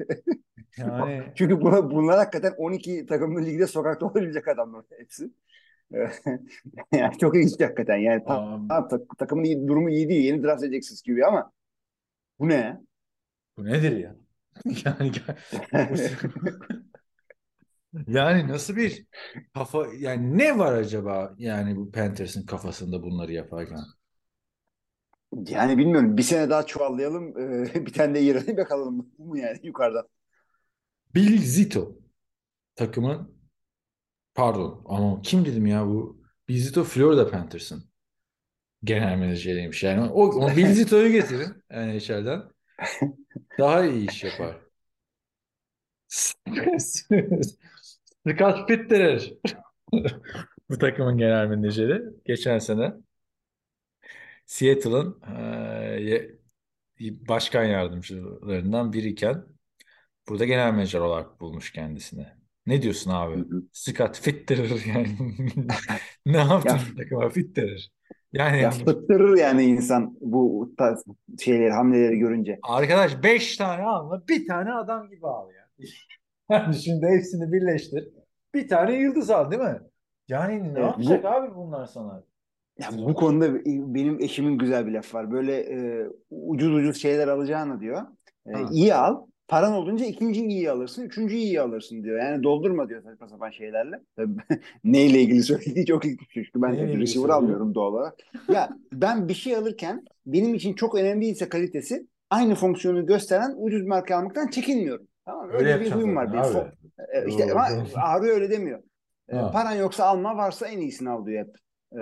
Yani 0.77 1.23
Çünkü 1.35 1.61
bu, 1.61 1.91
bunlar 1.91 2.17
hakikaten 2.17 2.53
12 2.57 3.05
takımlı 3.05 3.45
ligde 3.45 3.67
sokakta 3.67 4.05
olabilecek 4.05 4.47
adamlar 4.47 4.85
hepsi. 4.97 5.31
yani 6.93 7.17
çok 7.17 7.35
ilginç 7.35 7.59
hakikaten. 7.59 7.97
Yani 7.97 8.23
tam, 8.27 8.67
tam 8.67 8.87
tak- 8.87 9.17
takımın 9.17 9.43
iyi, 9.43 9.67
durumu 9.67 9.89
iyi 9.89 10.09
değil. 10.09 10.25
Yeni 10.25 10.43
draft 10.43 10.63
edeceksiniz 10.63 11.03
gibi 11.03 11.25
ama 11.25 11.51
bu 12.39 12.49
ne? 12.49 12.81
bu 13.57 13.65
nedir 13.65 13.97
ya? 13.97 14.15
Yani 14.85 15.11
yani 18.07 18.47
nasıl 18.47 18.75
bir 18.75 19.05
kafa 19.53 19.87
yani 19.97 20.37
ne 20.37 20.57
var 20.57 20.73
acaba 20.73 21.35
yani 21.37 21.75
bu 21.75 21.91
Panthers'ın 21.91 22.45
kafasında 22.45 23.03
bunları 23.03 23.33
yaparken? 23.33 23.79
Yani 25.47 25.77
bilmiyorum. 25.77 26.17
Bir 26.17 26.23
sene 26.23 26.49
daha 26.49 26.65
çuvallayalım. 26.65 27.37
e, 27.39 27.85
bir 27.85 27.93
tane 27.93 28.15
de 28.15 28.19
yerini 28.19 28.57
bakalım. 28.57 29.11
Bu 29.17 29.25
mu 29.25 29.37
yani 29.37 29.59
yukarıdan? 29.63 30.07
Bill 31.15 31.41
Zito 31.41 31.97
takımın 32.75 33.35
pardon 34.33 34.83
ama 34.85 35.21
kim 35.21 35.45
dedim 35.45 35.65
ya 35.65 35.87
bu 35.87 36.21
Bill 36.49 36.57
Zito 36.57 36.83
Florida 36.83 37.31
Panthers'ın 37.31 37.83
genel 38.83 39.17
menajeriymiş. 39.17 39.83
Yani 39.83 40.01
o, 40.09 40.23
o 40.23 40.55
Bill 40.57 40.67
Zito'yu 40.73 41.11
getirin 41.11 41.63
yani 41.71 41.95
içeriden 41.95 42.43
daha 43.59 43.85
iyi 43.85 44.09
iş 44.09 44.23
yapar. 44.23 44.57
Scott 48.27 48.67
Fitterer 48.67 49.33
bu 50.69 50.77
takımın 50.77 51.17
genel 51.17 51.47
menajeri. 51.47 52.01
Geçen 52.25 52.57
sene 52.59 52.93
Seattle'ın 54.51 55.21
eee, 55.27 56.39
başkan 57.01 57.63
yardımcılarından 57.63 58.93
biriyken 58.93 59.45
burada 60.29 60.45
genel 60.45 60.73
menajer 60.73 60.99
olarak 60.99 61.41
bulmuş 61.41 61.73
kendisini. 61.73 62.27
Ne 62.65 62.81
diyorsun 62.81 63.11
abi? 63.11 63.45
Scott 63.73 64.19
Fitterer 64.21 64.85
yani 64.87 65.17
ne 66.25 66.37
yaptın 66.37 66.77
Ya, 66.77 66.77
takıma 66.97 67.29
Fitterer? 67.29 67.91
Yani 68.33 68.57
ya 68.61 68.71
fıttırır 68.71 69.37
yani 69.37 69.63
insan 69.63 70.17
bu 70.21 70.73
tarz 70.77 71.03
şeyleri, 71.39 71.71
hamleleri 71.71 72.17
görünce. 72.17 72.59
arkadaş 72.61 73.23
5 73.23 73.57
tane 73.57 73.83
alma 73.83 74.27
bir 74.27 74.47
tane 74.47 74.73
adam 74.73 75.09
gibi 75.09 75.27
al 75.27 75.49
ya. 75.51 75.67
Yani 76.49 76.75
şimdi 76.75 77.07
hepsini 77.07 77.53
birleştir. 77.53 78.09
Bir 78.53 78.67
tane 78.67 78.93
yıldız 78.99 79.29
al 79.29 79.51
değil 79.51 79.61
mi? 79.61 79.79
Yani 80.27 80.73
ne 80.73 80.79
Evet, 80.79 80.83
yapacak 80.83 81.25
bu 81.25 81.25
abi 81.25 81.55
bunlar 81.55 81.85
sana? 81.85 82.23
Ya 82.79 82.89
bu 82.97 83.13
konuda 83.13 83.65
benim 83.65 84.19
eşimin 84.19 84.57
güzel 84.57 84.87
bir 84.87 84.91
lafı 84.91 85.17
var. 85.17 85.31
Böyle 85.31 85.55
e, 85.59 86.07
ucuz 86.29 86.73
ucuz 86.75 87.01
şeyler 87.01 87.27
alacağını 87.27 87.79
diyor. 87.79 88.01
E, 88.47 88.51
Ha. 88.53 88.69
iyi 88.71 88.93
al. 88.95 89.25
Paran 89.47 89.73
olunca 89.73 90.05
ikinci 90.05 90.45
iyi 90.45 90.71
alırsın, 90.71 91.03
üçüncü 91.03 91.35
iyi 91.35 91.61
alırsın 91.61 92.03
diyor. 92.03 92.19
Yani 92.19 92.43
doldurma 92.43 92.89
diyor 92.89 93.03
saçma 93.03 93.27
sapan 93.27 93.49
şeylerle. 93.49 93.99
Neyle 94.83 95.21
ilgili 95.21 95.43
söylediği 95.43 95.85
çok 95.85 96.05
ilginç. 96.05 96.29
Çünkü 96.33 96.49
ben 96.61 96.73
Neyle 96.73 96.97
receiver 96.97 97.29
almıyorum 97.29 97.75
doğal 97.75 97.93
olarak. 97.93 98.13
Ya 98.53 98.69
ben 98.93 99.27
bir 99.27 99.33
şey 99.33 99.55
alırken 99.55 100.05
benim 100.25 100.53
için 100.53 100.73
çok 100.73 100.95
önemli 100.95 101.21
değilse 101.25 101.49
kalitesi 101.49 102.07
aynı 102.29 102.55
fonksiyonu 102.55 103.05
gösteren 103.05 103.53
ucuz 103.57 103.85
marka 103.87 104.17
almaktan 104.17 104.47
çekinmiyorum. 104.47 105.07
Tamam 105.25 105.47
mı? 105.47 105.53
Öyle 105.53 105.73
Öyle 105.73 105.85
bir 105.85 105.91
huyum 105.91 106.15
var. 106.15 106.33
Bir 106.33 106.37
abi. 106.37 106.47
fo- 106.47 106.71
e, 107.13 107.27
işte 107.29 107.43
Doğru. 107.43 107.51
ama 107.51 107.67
Ağrı 108.03 108.25
öyle 108.25 108.49
demiyor. 108.49 108.79
E, 109.29 109.35
Ha. 109.35 109.51
paran 109.51 109.71
yoksa 109.75 110.05
alma, 110.05 110.37
varsa 110.37 110.67
en 110.67 110.79
iyisini 110.79 111.09
al 111.09 111.25
diyor 111.25 111.45
hep. 111.45 111.55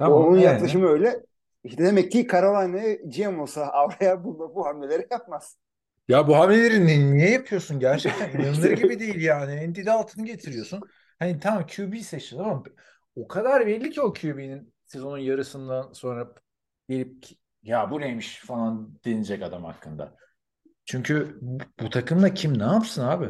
Tamam. 0.00 0.24
onun 0.24 0.38
ee? 0.38 0.42
yaklaşımı 0.42 0.86
öyle. 0.86 1.20
İşte 1.64 1.84
demek 1.84 2.12
ki 2.12 2.28
Carolina'ya 2.32 2.94
GM 2.94 3.42
olsa 3.42 3.66
Avra'ya 3.66 4.24
bu, 4.24 4.52
bu 4.54 4.66
hamleleri 4.66 5.06
yapmaz. 5.10 5.56
Ya 6.08 6.28
bu 6.28 6.36
hamleleri 6.36 6.86
ni- 6.86 7.14
niye 7.14 7.30
yapıyorsun 7.30 7.80
gerçekten? 7.80 8.30
İnanılır 8.40 8.70
gibi 8.70 8.98
değil 8.98 9.22
yani. 9.22 9.60
Andy 9.66 9.86
Dalton'ı 9.86 10.26
getiriyorsun. 10.26 10.80
Hani 11.18 11.40
tamam 11.40 11.66
QB 11.66 11.96
seçtin 11.96 12.38
ama 12.38 12.62
o 13.16 13.28
kadar 13.28 13.66
belli 13.66 13.90
ki 13.90 14.00
o 14.00 14.12
QB'nin 14.12 14.74
sezonun 14.86 15.18
yarısından 15.18 15.92
sonra 15.92 16.28
gelip 16.88 17.24
ya 17.62 17.90
bu 17.90 18.00
neymiş 18.00 18.40
falan 18.40 18.98
denecek 19.04 19.42
adam 19.42 19.64
hakkında. 19.64 20.14
Çünkü 20.84 21.38
bu, 21.80 21.90
takımda 21.90 22.34
kim 22.34 22.58
ne 22.58 22.64
yapsın 22.64 23.04
abi? 23.04 23.26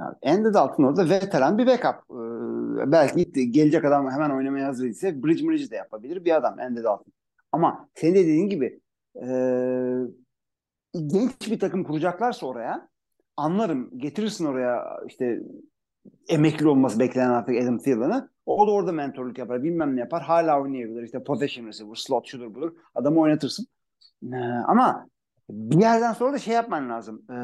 Yani 0.00 0.14
Andy 0.22 0.54
Dalton 0.54 0.84
orada 0.84 1.08
veteran 1.08 1.58
bir 1.58 1.66
backup. 1.66 1.96
Ee, 2.10 2.47
belki 2.86 3.50
gelecek 3.50 3.84
adam 3.84 4.10
hemen 4.10 4.30
oynamaya 4.30 4.68
hazır 4.68 4.86
ise 4.86 5.22
bridge 5.22 5.48
bridge 5.48 5.70
de 5.70 5.76
yapabilir 5.76 6.24
bir 6.24 6.36
adam 6.36 6.58
Andy 6.58 6.82
Dalton. 6.82 7.12
Ama 7.52 7.88
senin 7.94 8.14
de 8.14 8.18
dediğin 8.18 8.48
gibi 8.48 8.80
e, 9.16 9.28
genç 11.06 11.50
bir 11.50 11.58
takım 11.58 11.84
kuracaklarsa 11.84 12.46
oraya 12.46 12.88
anlarım. 13.36 13.98
Getirirsin 13.98 14.44
oraya 14.44 15.00
işte 15.06 15.42
emekli 16.28 16.68
olması 16.68 16.98
beklenen 16.98 17.30
artık 17.30 17.62
Adam 17.62 17.78
Thielen'ı. 17.78 18.30
O 18.46 18.66
da 18.66 18.70
orada 18.70 18.92
mentorluk 18.92 19.38
yapar. 19.38 19.62
Bilmem 19.62 19.96
ne 19.96 20.00
yapar. 20.00 20.22
Hala 20.22 20.60
oynayabilir. 20.60 21.02
İşte 21.02 21.24
possession 21.24 21.66
receiver, 21.66 21.94
slot 21.94 22.26
şudur 22.26 22.54
budur. 22.54 22.72
Adamı 22.94 23.20
oynatırsın. 23.20 23.66
Ee, 24.32 24.36
ama 24.66 25.08
bir 25.50 25.80
yerden 25.80 26.12
sonra 26.12 26.32
da 26.32 26.38
şey 26.38 26.54
yapman 26.54 26.90
lazım. 26.90 27.22
Ee, 27.30 27.38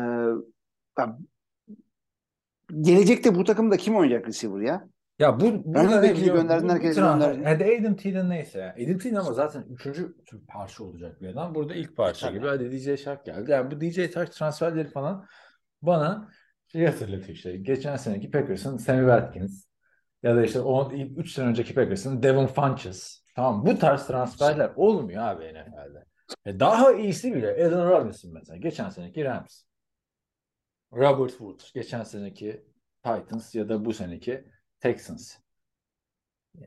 gelecekte 2.81 3.35
bu 3.35 3.45
takımda 3.45 3.77
kim 3.77 3.97
oynayacak 3.97 4.29
receiver 4.29 4.61
ya? 4.61 4.89
Ya 5.19 5.41
bu 5.41 5.65
burada 5.65 6.01
ne 6.01 6.03
back'i 6.09 6.21
biliyor 6.21 6.37
gönderdin, 6.37 6.65
Bu- 6.65 6.69
bu 6.69 6.75
herkesi 6.75 7.01
transfer- 7.01 7.35
gönderdin. 7.35 7.45
Hadi 7.45 7.97
Thielen 7.97 8.31
neyse. 8.31 8.73
Aiden 8.73 8.99
Thielen 8.99 9.17
ama 9.21 9.33
zaten 9.33 9.65
üçüncü 9.71 10.15
parça 10.49 10.85
olacak 10.85 11.21
bir 11.23 11.29
adam. 11.29 11.55
Burada 11.55 11.75
ilk 11.75 11.97
parça 11.97 12.27
Tabii. 12.27 12.39
gibi. 12.39 12.47
Hadi 12.49 12.73
DJ 12.73 12.97
Shark 13.03 13.25
geldi. 13.25 13.51
Yani 13.51 13.71
bu 13.71 13.81
DJ 13.81 14.13
Shark 14.13 14.33
transferleri 14.33 14.89
falan 14.89 15.27
bana 15.83 16.29
şey 16.73 16.87
hatırlatıyor 16.87 17.29
işte. 17.29 17.57
Geçen 17.57 17.97
seneki 17.97 18.31
Packers'ın 18.31 18.77
Sammy 18.77 19.01
Watkins 19.01 19.65
ya 20.23 20.37
da 20.37 20.45
işte 20.45 20.61
o 20.61 20.93
ilk 20.93 21.19
3 21.19 21.33
sene 21.33 21.47
önceki 21.47 21.75
Packers'ın 21.75 22.23
Devin 22.23 22.47
Funches. 22.47 23.25
Tamam 23.37 23.67
bu 23.67 23.79
tarz 23.79 24.07
transferler 24.07 24.73
olmuyor 24.77 25.23
abi 25.23 25.45
NFL'de. 25.45 26.05
E 26.47 26.61
daha 26.61 26.93
iyisi 26.93 27.35
bile 27.35 27.51
Allen 27.51 27.89
Robinson 27.91 28.33
mesela. 28.35 28.57
Geçen 28.57 28.89
seneki 28.91 29.25
Rams. 29.25 29.63
Robert 30.93 31.31
Woods. 31.31 31.73
Geçen 31.73 32.03
seneki 32.03 32.65
Titans 33.05 33.55
ya 33.55 33.69
da 33.69 33.85
bu 33.85 33.93
seneki 33.93 34.45
Texans. 34.85 35.37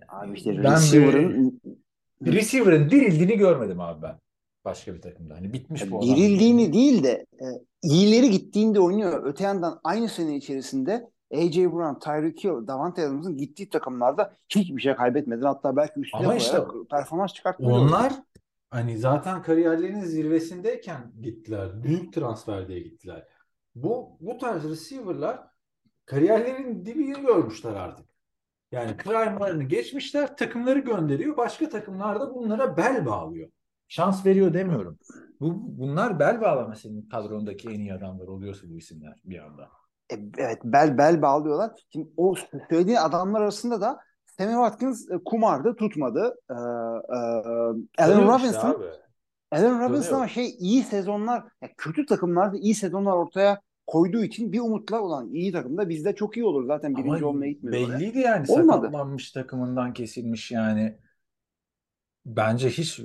Abi 0.07 0.37
işte 0.37 0.63
Ben 0.63 0.75
receiver'ın 0.75 1.61
Receiver'ın 2.25 2.89
dirildiğini 2.89 3.37
görmedim 3.37 3.79
abi 3.81 4.01
ben. 4.01 4.19
Başka 4.65 4.95
bir 4.95 5.01
takımda. 5.01 5.35
Hani 5.35 5.53
bitmiş 5.53 5.91
bu 5.91 5.97
adam. 5.97 6.07
dirildiğini 6.07 6.73
değil 6.73 7.03
de 7.03 7.25
e, 7.41 7.45
iyileri 7.83 8.29
gittiğinde 8.29 8.79
oynuyor. 8.79 9.23
Öte 9.25 9.43
yandan 9.43 9.79
aynı 9.83 10.09
sene 10.09 10.35
içerisinde 10.35 11.09
A.J. 11.33 11.71
Brown, 11.71 11.99
Tyreek 11.99 12.43
Hill, 12.43 12.67
Davante 12.67 13.05
Adams'ın 13.05 13.37
gittiği 13.37 13.69
takımlarda 13.69 14.33
hiçbir 14.49 14.81
şey 14.81 14.95
kaybetmeden 14.95 15.45
hatta 15.45 15.75
belki 15.75 15.99
üstüne 15.99 16.21
Ama 16.21 16.35
işte 16.35 16.57
performans 16.91 17.33
çıkartmıyor. 17.33 17.71
Onlar 17.71 18.13
hani 18.69 18.97
zaten 18.97 19.41
kariyerlerinin 19.41 20.03
zirvesindeyken 20.03 21.11
gittiler. 21.21 21.83
Büyük 21.83 22.13
transfer 22.13 22.67
diye 22.67 22.79
gittiler. 22.79 23.27
Bu 23.75 24.17
bu 24.19 24.37
tarz 24.37 24.69
receiver'lar 24.69 25.39
kariyerlerin 26.05 26.85
dibini 26.85 27.21
görmüşler 27.21 27.73
artık. 27.73 28.06
Yani 28.71 28.97
prime'larını 28.97 29.63
geçmişler, 29.63 30.37
takımları 30.37 30.79
gönderiyor. 30.79 31.37
Başka 31.37 31.69
takımlar 31.69 32.19
da 32.19 32.35
bunlara 32.35 32.77
bel 32.77 33.05
bağlıyor. 33.05 33.49
Şans 33.87 34.25
veriyor 34.25 34.53
demiyorum. 34.53 34.97
Bu 35.39 35.53
bunlar 35.57 36.19
bel 36.19 36.41
bağlama 36.41 36.75
senin 36.75 37.01
kadrondaki 37.01 37.69
en 37.69 37.79
iyi 37.79 37.93
adamlar 37.93 38.27
oluyorsa 38.27 38.69
bu 38.69 38.77
isimler 38.77 39.21
bir 39.25 39.39
anda. 39.39 39.69
E, 40.11 40.15
evet 40.37 40.59
bel 40.63 40.97
bel 40.97 41.21
bağlıyorlar. 41.21 41.71
Şimdi 41.93 42.09
o 42.17 42.35
söylediğin 42.69 42.97
adamlar 42.97 43.41
arasında 43.41 43.81
da 43.81 43.99
Sammy 44.25 44.53
Watkins 44.53 45.11
e, 45.11 45.17
kumardı, 45.25 45.75
tutmadı. 45.75 46.35
Ee, 46.49 46.53
e, 46.53 46.57
Tanıyor 47.97 48.19
işte 48.19 48.33
Robinson 48.33 48.69
abi. 48.69 48.85
Allen 49.51 49.81
Robinson 49.81 50.15
ama 50.15 50.27
şey 50.27 50.55
iyi 50.59 50.83
sezonlar, 50.83 51.43
ya 51.61 51.69
kötü 51.77 52.05
takımlarda 52.05 52.57
iyi 52.57 52.75
sezonlar 52.75 53.11
ortaya 53.11 53.61
koyduğu 53.87 54.23
için 54.23 54.51
bir 54.51 54.59
umutla 54.59 55.01
olan 55.01 55.33
iyi 55.33 55.51
takımda 55.51 55.89
bizde 55.89 56.15
çok 56.15 56.37
iyi 56.37 56.45
olur. 56.45 56.65
Zaten 56.67 56.97
birinci 56.97 57.25
Ama 57.25 57.27
olmaya 57.29 57.51
gitmedi 57.51 57.77
oraya. 57.77 57.93
belliydi 57.99 58.19
yani 58.19 58.45
Olmadı. 58.47 58.81
sakatlanmış 58.81 59.31
takımından 59.31 59.93
kesilmiş 59.93 60.51
yani. 60.51 60.97
Bence 62.25 62.69
hiç 62.69 63.01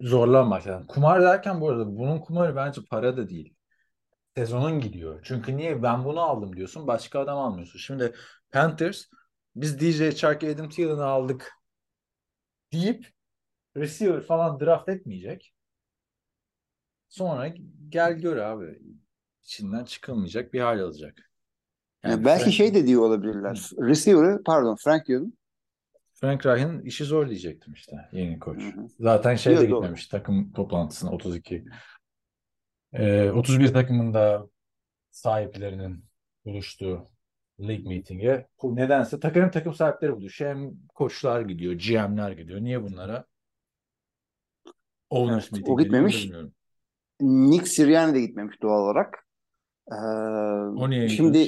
zorlanmak 0.00 0.66
lazım. 0.66 0.86
Kumar 0.86 1.22
derken 1.22 1.60
bu 1.60 1.68
arada 1.70 1.96
bunun 1.96 2.18
kumarı 2.18 2.56
bence 2.56 2.80
para 2.90 3.16
da 3.16 3.28
değil. 3.28 3.54
Sezonun 4.36 4.80
gidiyor. 4.80 5.20
Çünkü 5.24 5.56
niye 5.56 5.82
ben 5.82 6.04
bunu 6.04 6.20
aldım 6.20 6.56
diyorsun 6.56 6.86
başka 6.86 7.20
adam 7.20 7.38
almıyorsun. 7.38 7.78
Şimdi 7.78 8.14
Panthers 8.52 9.04
biz 9.56 9.80
DJ 9.80 10.16
Chark 10.16 10.44
Adam 10.44 10.68
Thielen'ı 10.68 11.04
aldık 11.04 11.52
deyip 12.72 13.06
receiver 13.76 14.20
falan 14.22 14.60
draft 14.60 14.88
etmeyecek. 14.88 15.54
Sonra 17.08 17.54
gel 17.88 18.12
gör 18.18 18.36
abi. 18.36 18.78
İçinden 19.50 19.84
çıkılmayacak 19.84 20.52
bir 20.52 20.60
hal 20.60 20.80
alacak. 20.80 21.30
Yani 22.04 22.24
belki 22.24 22.44
Frank- 22.44 22.52
şey 22.52 22.74
de 22.74 22.86
diyor 22.86 23.02
olabilirler. 23.02 23.70
Receiver'ı 23.78 24.42
pardon 24.44 24.76
Frank 24.76 25.06
diyordum. 25.06 25.32
Frank 26.12 26.46
Reich'in 26.46 26.80
işi 26.80 27.04
zor 27.04 27.28
diyecektim 27.28 27.72
işte 27.72 27.96
yeni 28.12 28.38
koç. 28.38 28.62
Hı 28.62 28.80
hı. 28.80 28.86
Zaten 29.00 29.30
Yok, 29.30 29.46
doğru. 29.46 29.66
gitmemiş 29.66 30.06
takım 30.06 30.52
toplantısına 30.52 31.10
32. 31.10 31.64
Ee, 32.92 33.30
31 33.30 33.72
takımında 33.72 34.46
sahiplerinin 35.10 36.04
buluştuğu 36.44 37.10
lig 37.60 37.86
meeting'e 37.86 38.46
bu 38.62 38.76
nedense 38.76 39.20
takım 39.20 39.50
takım 39.50 39.74
sahipleri 39.74 40.16
buluşuyor. 40.16 40.50
Hem 40.50 40.70
koçlar 40.94 41.40
gidiyor, 41.40 41.72
GM'ler 41.72 42.30
gidiyor. 42.32 42.60
Niye 42.60 42.82
bunlara? 42.82 43.24
Owners 45.10 45.44
Evet, 45.44 45.52
meeting 45.52 45.68
o 45.78 45.82
gitmemiş. 45.82 46.24
bilmiyorum. 46.24 46.52
Nick 47.20 47.66
Sirianni 47.66 48.14
de 48.14 48.20
gitmemiş 48.20 48.62
doğal 48.62 48.82
olarak. 48.82 49.26
Ee, 49.92 49.94
O 50.78 50.90
niye 50.90 51.08
şimdi 51.08 51.38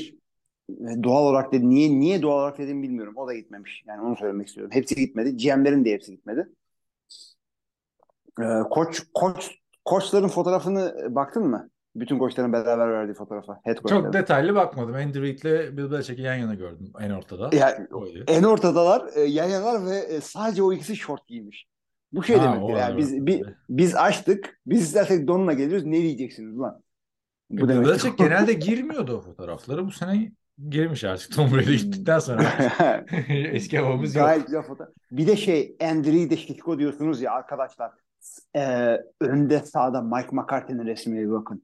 e, 0.71 1.03
doğal 1.03 1.23
olarak 1.25 1.53
dedi 1.53 1.69
niye 1.71 1.91
niye 2.01 2.23
doğal 2.23 2.39
olarak 2.39 2.59
dediğimi 2.59 2.83
bilmiyorum. 2.83 3.15
O 3.17 3.27
da 3.27 3.35
gitmemiş. 3.35 3.85
Yani 3.87 4.03
onu 4.03 4.17
söylemek 4.17 4.49
istiyorum. 4.49 4.71
Hepsi 4.75 4.95
gitmedi. 4.95 5.37
GM'lerin 5.37 5.85
de 5.85 5.93
hepsi 5.93 6.13
gitmedi. 6.13 6.49
Ee, 8.41 8.45
koç 8.71 9.03
koç 9.15 9.51
koçların 9.85 10.29
fotoğrafını 10.29 11.07
baktın 11.15 11.47
mı? 11.47 11.69
Bütün 11.97 12.19
koçların 12.19 12.53
beraber 12.53 12.93
verdiği 12.93 13.15
fotoğrafa. 13.15 13.61
Head 13.65 13.77
koçların. 13.77 14.03
Çok 14.05 14.13
detaylı 14.13 14.55
bakmadım. 14.55 14.95
Andy 14.95 15.21
Reid'le 15.21 15.77
Bill 15.77 15.91
Belichick'i 15.91 16.23
yan 16.23 16.35
yana 16.35 16.55
gördüm 16.55 16.93
en 17.01 17.11
ortada. 17.11 17.51
Yani 17.57 17.87
Oydu. 17.93 18.25
en 18.29 18.43
ortadalar, 18.43 19.09
e, 19.17 19.21
yan 19.21 19.49
yanalar 19.49 19.87
ve 19.87 19.97
e, 19.99 20.21
sadece 20.21 20.63
o 20.63 20.73
ikisi 20.73 20.97
şort 20.97 21.27
giymiş. 21.27 21.67
Bu 22.13 22.23
şey 22.23 22.37
Ha, 22.37 22.45
demektir. 22.45 22.75
o 22.75 22.79
Yani 22.79 22.99
biz 22.99 23.27
bi- 23.27 23.43
biz 23.69 23.95
açtık. 23.97 24.61
Biz 24.67 24.83
istersek 24.83 25.29
donla 25.29 25.53
geliyoruz. 25.53 25.87
Ne 25.87 26.03
diyeceksiniz 26.03 26.59
lan? 26.59 26.83
Bu. 27.53 27.69
Belichick 27.69 28.19
genelde 28.19 28.53
girmiyordu 28.53 29.17
o 29.17 29.21
fotoğrafları. 29.21 29.87
Bu 29.87 29.91
sene 29.91 30.33
girmiş 30.69 31.05
artık 31.05 31.33
Tom 31.33 31.53
Brady 31.53 31.77
gittikten 31.77 32.19
sonra. 32.19 32.43
Eski 33.29 33.79
havamız 33.79 34.15
yok. 34.15 34.27
Gayet 34.27 34.47
güzel 34.47 34.63
fotoğraf. 34.63 34.93
Bir 35.11 35.27
de 35.27 35.37
şey 35.37 35.77
Andriy 35.81 36.31
de 36.31 36.37
Şişko 36.37 36.79
diyorsunuz 36.79 37.23
ya 37.23 37.33
arkadaşlar. 37.33 37.91
Ee, 38.57 39.01
önde 39.21 39.59
sağda 39.59 40.03
Mike 40.03 40.29
McCarthy'nin 40.33 40.87
resmine 40.87 41.31
bakın. 41.31 41.63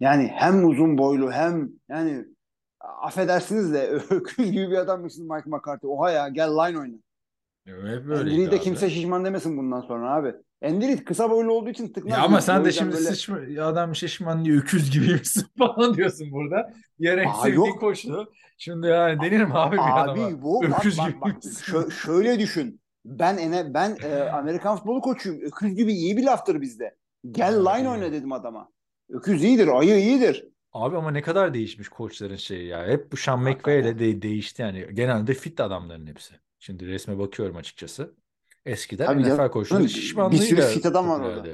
Yani 0.00 0.30
hem 0.34 0.68
uzun 0.68 0.98
boylu 0.98 1.32
hem 1.32 1.70
yani 1.88 2.24
affedersiniz 2.80 3.72
de 3.72 3.88
öküz 4.10 4.52
gibi 4.52 4.70
bir 4.70 4.76
adammışsın 4.76 5.32
Mike 5.34 5.50
McCarthy. 5.50 5.92
Oha 5.92 6.10
ya 6.10 6.28
gel 6.28 6.50
line 6.50 6.78
oyna. 6.78 6.96
Hep 7.66 8.10
Andriy 8.10 8.50
de 8.50 8.60
kimse 8.60 8.90
şişman 8.90 9.24
demesin 9.24 9.56
bundan 9.56 9.80
sonra 9.80 10.14
abi. 10.14 10.34
Andriy 10.64 11.04
kısa 11.04 11.30
boylu 11.30 11.52
olduğu 11.52 11.70
için 11.70 11.92
tıknaz. 11.92 12.18
Ya 12.18 12.24
ama 12.24 12.40
sen 12.40 12.64
de 12.64 12.72
şimdi 12.72 12.92
böyle- 12.94 13.04
sıçma, 13.04 13.38
adam 13.60 13.94
şişman 13.94 14.44
diye 14.44 14.56
öküz 14.56 14.90
gibiymişsin 14.90 15.46
falan 15.58 15.94
diyorsun 15.94 16.32
burada. 16.32 16.72
Sevdiğin 17.42 17.56
yok. 17.56 17.80
koçtu. 17.80 18.32
Şimdi 18.58 18.86
yani 18.86 19.20
denir 19.20 19.44
mi 19.44 19.54
abi 19.54 19.76
bir 19.76 20.00
adama? 20.02 20.26
Abi 20.26 20.42
bu 20.42 20.62
bak 20.62 20.78
Öküz 20.78 20.98
bak 20.98 21.08
gibi 21.08 21.20
bak? 21.20 21.36
Şö- 21.44 21.90
şöyle 21.90 22.38
düşün. 22.38 22.80
Ben 23.04 23.36
ene 23.36 23.74
ben 23.74 23.96
e, 24.02 24.22
Amerikan 24.22 24.76
futbolu 24.76 25.00
koçuyum. 25.00 25.40
Öküz 25.42 25.74
gibi 25.74 25.92
iyi 25.92 26.16
bir 26.16 26.24
laftır 26.24 26.60
bizde. 26.60 26.96
Gel 27.30 27.54
line 27.60 27.88
oyna 27.88 28.12
dedim 28.12 28.32
adama. 28.32 28.68
Öküz 29.08 29.44
iyidir, 29.44 29.68
ayı 29.68 29.98
iyidir. 29.98 30.48
Abi 30.72 30.96
ama 30.96 31.10
ne 31.10 31.22
kadar 31.22 31.54
değişmiş 31.54 31.88
koçların 31.88 32.36
şeyi 32.36 32.66
ya. 32.66 32.86
Hep 32.86 33.12
bu 33.12 33.16
Sean 33.16 33.40
McVay 33.40 33.80
ile 33.80 33.98
de 33.98 34.22
değişti 34.22 34.62
yani. 34.62 34.86
Genelde 34.92 35.34
fit 35.34 35.60
adamların 35.60 36.06
hepsi. 36.06 36.34
Şimdi 36.58 36.86
resme 36.86 37.18
bakıyorum 37.18 37.56
açıkçası. 37.56 38.14
Eskiden 38.66 39.06
Tabii 39.06 39.22
NFL 39.22 39.50
koçları 39.50 39.82
Bir 39.82 39.88
şişmanlığıyla 39.88 40.46
sürü 40.46 40.60
fit 40.60 40.86
adam 40.86 41.08
var 41.08 41.20
orada. 41.20 41.48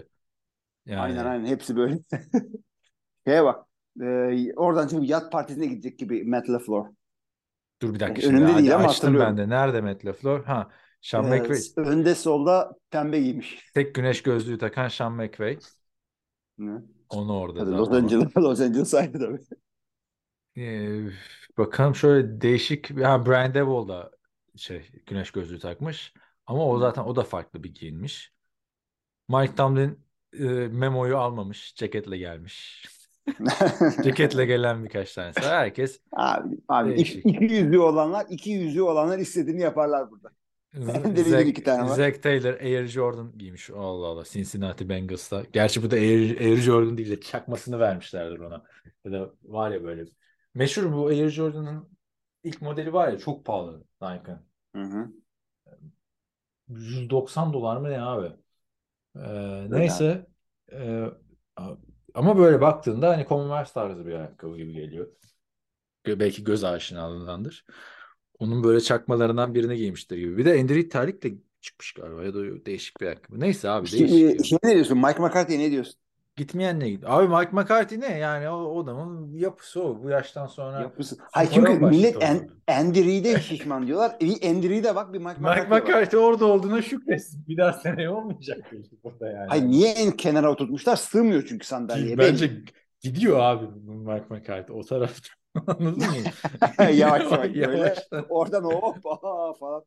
Yani 0.86 1.00
Aynen 1.00 1.24
aynen 1.24 1.46
hepsi 1.46 1.76
böyle. 1.76 1.98
Şeye 3.26 3.44
bak. 3.44 3.66
E, 4.00 4.04
oradan 4.56 4.88
çünkü 4.88 5.06
yat 5.06 5.32
partisine 5.32 5.66
gidecek 5.66 5.98
gibi 5.98 6.24
Matt 6.24 6.48
LaFleur. 6.50 6.86
dur 7.82 7.94
bir 7.94 8.00
dakika 8.00 8.28
Önümde. 8.28 8.44
Hadi 8.44 8.62
değil 8.62 8.74
ama 8.74 8.88
açtım 8.88 9.18
ben 9.18 9.36
de. 9.38 9.48
Nerede 9.48 9.80
Matt 9.80 10.04
LaFleur? 10.06 10.44
Ha, 10.44 10.70
Sean 11.00 11.24
E, 11.24 11.38
McVay. 11.38 11.60
önde 11.76 12.14
solda 12.14 12.72
pembe 12.90 13.20
giymiş. 13.20 13.58
Tek 13.74 13.94
güneş 13.94 14.22
gözlüğü 14.22 14.58
takan 14.58 14.88
Sean 14.88 15.12
McVay. 15.12 15.58
Onu 17.08 17.38
orada 17.38 17.58
Tabii 17.58 17.70
zaten. 17.70 17.78
Los 17.78 17.90
Angeles, 17.92 18.36
Los 18.36 18.60
Angeles 18.60 18.94
ayrı 18.94 19.12
tabii. 19.18 19.38
Ee, 20.56 21.00
bakalım 21.58 21.94
şöyle 21.94 22.40
değişik. 22.40 22.90
Ha, 23.04 23.26
Brian 23.26 23.54
Devil 23.54 23.88
da 23.88 24.10
şey 24.56 24.90
güneş 25.06 25.30
gözlüğü 25.30 25.58
takmış. 25.58 26.14
Ama 26.50 26.66
o 26.66 26.78
zaten 26.78 27.02
o 27.02 27.16
da 27.16 27.22
farklı 27.22 27.62
bir 27.64 27.74
giyinmiş. 27.74 28.32
Mike 29.28 29.54
Tomlin 29.54 29.98
e, 30.32 30.44
memoyu 30.68 31.16
almamış. 31.16 31.74
Ceketle 31.74 32.18
gelmiş. 32.18 32.84
Ceketle 34.04 34.46
gelen 34.46 34.84
birkaç 34.84 35.14
tanesi. 35.14 35.40
Herkes 35.40 36.00
abi, 36.12 36.56
abi 36.68 36.90
Değişik. 36.90 37.26
iki, 37.26 37.28
iki 37.28 37.54
yüzlü 37.54 37.78
olanlar, 37.78 38.26
iki 38.30 38.50
yüzlü 38.50 38.82
olanlar 38.82 39.18
istediğini 39.18 39.60
yaparlar 39.60 40.10
burada. 40.10 40.30
Bildiğim 41.16 41.38
iki 41.48 41.62
tane 41.62 41.82
var. 41.82 41.96
Zach 41.96 42.22
Taylor, 42.22 42.60
Air 42.60 42.86
Jordan 42.86 43.38
giymiş. 43.38 43.70
Allah 43.70 44.06
Allah. 44.06 44.24
Cincinnati 44.24 44.88
Bengals'ta. 44.88 45.42
Gerçi 45.52 45.82
bu 45.82 45.90
da 45.90 45.96
Air, 45.96 46.40
Air 46.40 46.56
Jordan 46.56 46.98
değil 46.98 47.10
de 47.10 47.20
çakmasını 47.20 47.78
vermişlerdir 47.78 48.38
ona. 48.38 48.64
Ya 49.04 49.12
da 49.12 49.30
var 49.42 49.70
ya 49.70 49.84
böyle. 49.84 50.04
Meşhur 50.54 50.92
bu 50.92 51.06
Air 51.06 51.28
Jordan'ın 51.28 51.88
ilk 52.44 52.62
modeli 52.62 52.92
var 52.92 53.08
ya 53.08 53.18
çok 53.18 53.44
pahalı 53.44 53.84
Nike'ın. 54.02 54.38
Hı 54.76 54.82
hı. 54.82 55.19
190 56.70 57.52
dolar 57.52 57.76
mı 57.76 57.90
ne 57.90 58.02
abi? 58.02 58.32
Ee, 59.16 59.66
neyse 59.70 60.26
Ee, 60.72 61.04
ama 62.14 62.38
böyle 62.38 62.60
baktığında 62.60 63.08
hani 63.10 63.26
Converse 63.28 63.72
tarzı 63.74 64.06
bir 64.06 64.12
ayakkabı 64.12 64.56
gibi 64.56 64.72
geliyor. 64.72 65.08
Belki 66.06 66.44
göz 66.44 66.64
aşinalığındandır. 66.64 67.64
Onun 68.38 68.64
böyle 68.64 68.80
çakmalarından 68.80 69.54
birini 69.54 69.76
giymiştir 69.76 70.16
gibi. 70.18 70.36
Bir 70.38 70.44
de 70.44 70.52
Endrit 70.54 70.92
terlikle 70.92 71.30
çıkmış 71.60 71.92
galiba 71.92 72.24
ya 72.24 72.34
da 72.34 72.66
değişik 72.66 73.00
bir 73.00 73.06
ayakkabı. 73.06 73.40
Neyse 73.40 73.70
abi 73.70 73.92
değişik. 73.92 74.38
Ya. 74.38 74.44
şey 74.44 74.58
ne 74.64 74.74
diyorsun? 74.74 74.98
Mike 74.98 75.18
McCarthy'ye 75.22 75.58
ne 75.58 75.70
diyorsun? 75.70 76.00
Gitmeyen 76.40 76.80
ne 76.80 76.90
git? 76.90 77.04
Abi 77.06 77.28
Mike 77.28 77.50
McCarthy 77.52 78.00
ne? 78.00 78.18
Yani 78.18 78.48
o, 78.48 78.82
adamın 78.84 79.32
yapısı 79.32 79.82
o. 79.82 80.02
Bu 80.02 80.10
yaştan 80.10 80.46
sonra 80.46 80.80
Yapmışsın. 80.80 81.18
Hayır 81.32 81.50
çünkü 81.54 81.72
millet 81.72 82.22
en, 82.22 82.50
Andy 82.68 83.04
Reid'e 83.04 83.40
şişman 83.40 83.86
diyorlar. 83.86 84.16
Bir 84.20 84.48
Andy 84.50 84.68
Reid'e 84.68 84.94
bak 84.94 85.12
bir 85.12 85.18
Mike 85.18 85.30
Mike 85.30 85.40
McCarthy'ye 85.40 85.70
bak. 85.70 85.88
McCarthy 85.88 86.22
orada 86.22 86.46
olduğuna 86.46 86.82
şükretsin. 86.82 87.48
Bir 87.48 87.56
daha 87.56 87.72
seneye 87.72 88.10
olmayacak 88.10 88.58
burada 89.04 89.26
yani. 89.30 89.48
Hayır 89.48 89.64
niye 89.64 89.90
en 89.90 90.10
kenara 90.10 90.50
oturtmuşlar? 90.50 90.96
Sığmıyor 90.96 91.44
çünkü 91.48 91.66
sandalyeye. 91.66 92.18
Bence 92.18 92.50
gidiyor 93.00 93.38
abi 93.40 93.66
Mike 93.86 94.26
McCarthy 94.30 94.78
o 94.78 94.82
tarafta. 94.84 95.28
Anladın 95.66 95.98
mı? 95.98 96.84
Yavaş 96.92 97.22
yavaş. 97.32 97.50
Yavaştan. 97.54 98.26
Oradan 98.28 98.64
hop 98.64 99.06
aa 99.06 99.52
falan. 99.52 99.82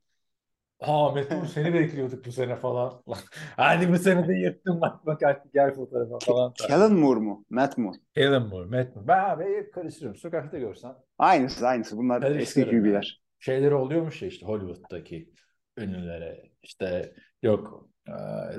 Aa 0.79 1.11
Metin 1.11 1.43
seni 1.45 1.73
bekliyorduk 1.73 2.25
bu 2.25 2.31
sene 2.31 2.55
falan. 2.55 3.01
Lan, 3.09 3.17
Hadi 3.57 3.91
bu 3.93 3.97
sene 3.97 4.27
de 4.27 4.33
yırttın 4.33 4.75
Mike 4.75 4.95
McCarthy 5.05 5.51
gel 5.53 5.73
fotoğrafa 5.73 6.19
falan. 6.19 6.53
Kellen 6.53 6.93
Moore 6.93 7.19
mu? 7.19 7.45
Matt 7.49 7.77
Moore. 7.77 7.97
Alan 8.17 8.47
Moore, 8.47 8.65
Matt 8.65 8.95
Moore. 8.95 9.07
Ben 9.07 9.23
abi 9.29 9.43
hep 9.43 9.73
karıştırıyorum. 9.73 10.19
Sokakta 10.19 10.57
görsen 10.57 10.95
Aynısı 11.17 11.67
aynısı. 11.67 11.97
Bunlar 11.97 12.21
eski 12.21 12.65
QB'ler. 12.65 13.21
şeyleri 13.39 13.75
oluyormuş 13.75 14.21
ya 14.21 14.27
işte 14.27 14.45
Hollywood'daki 14.45 15.29
ünlülere 15.77 16.43
işte 16.63 17.13
yok 17.43 17.89
e, 18.07 18.11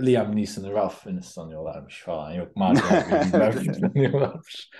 Liam 0.06 0.36
Neeson'ı 0.36 0.72
Ralph 0.72 0.94
Fiennes 0.94 1.24
sanıyorlarmış 1.26 2.02
falan 2.02 2.32
yok 2.32 2.48
Wahlberg'i 2.54 3.74
sanıyorlarmış. 3.80 4.70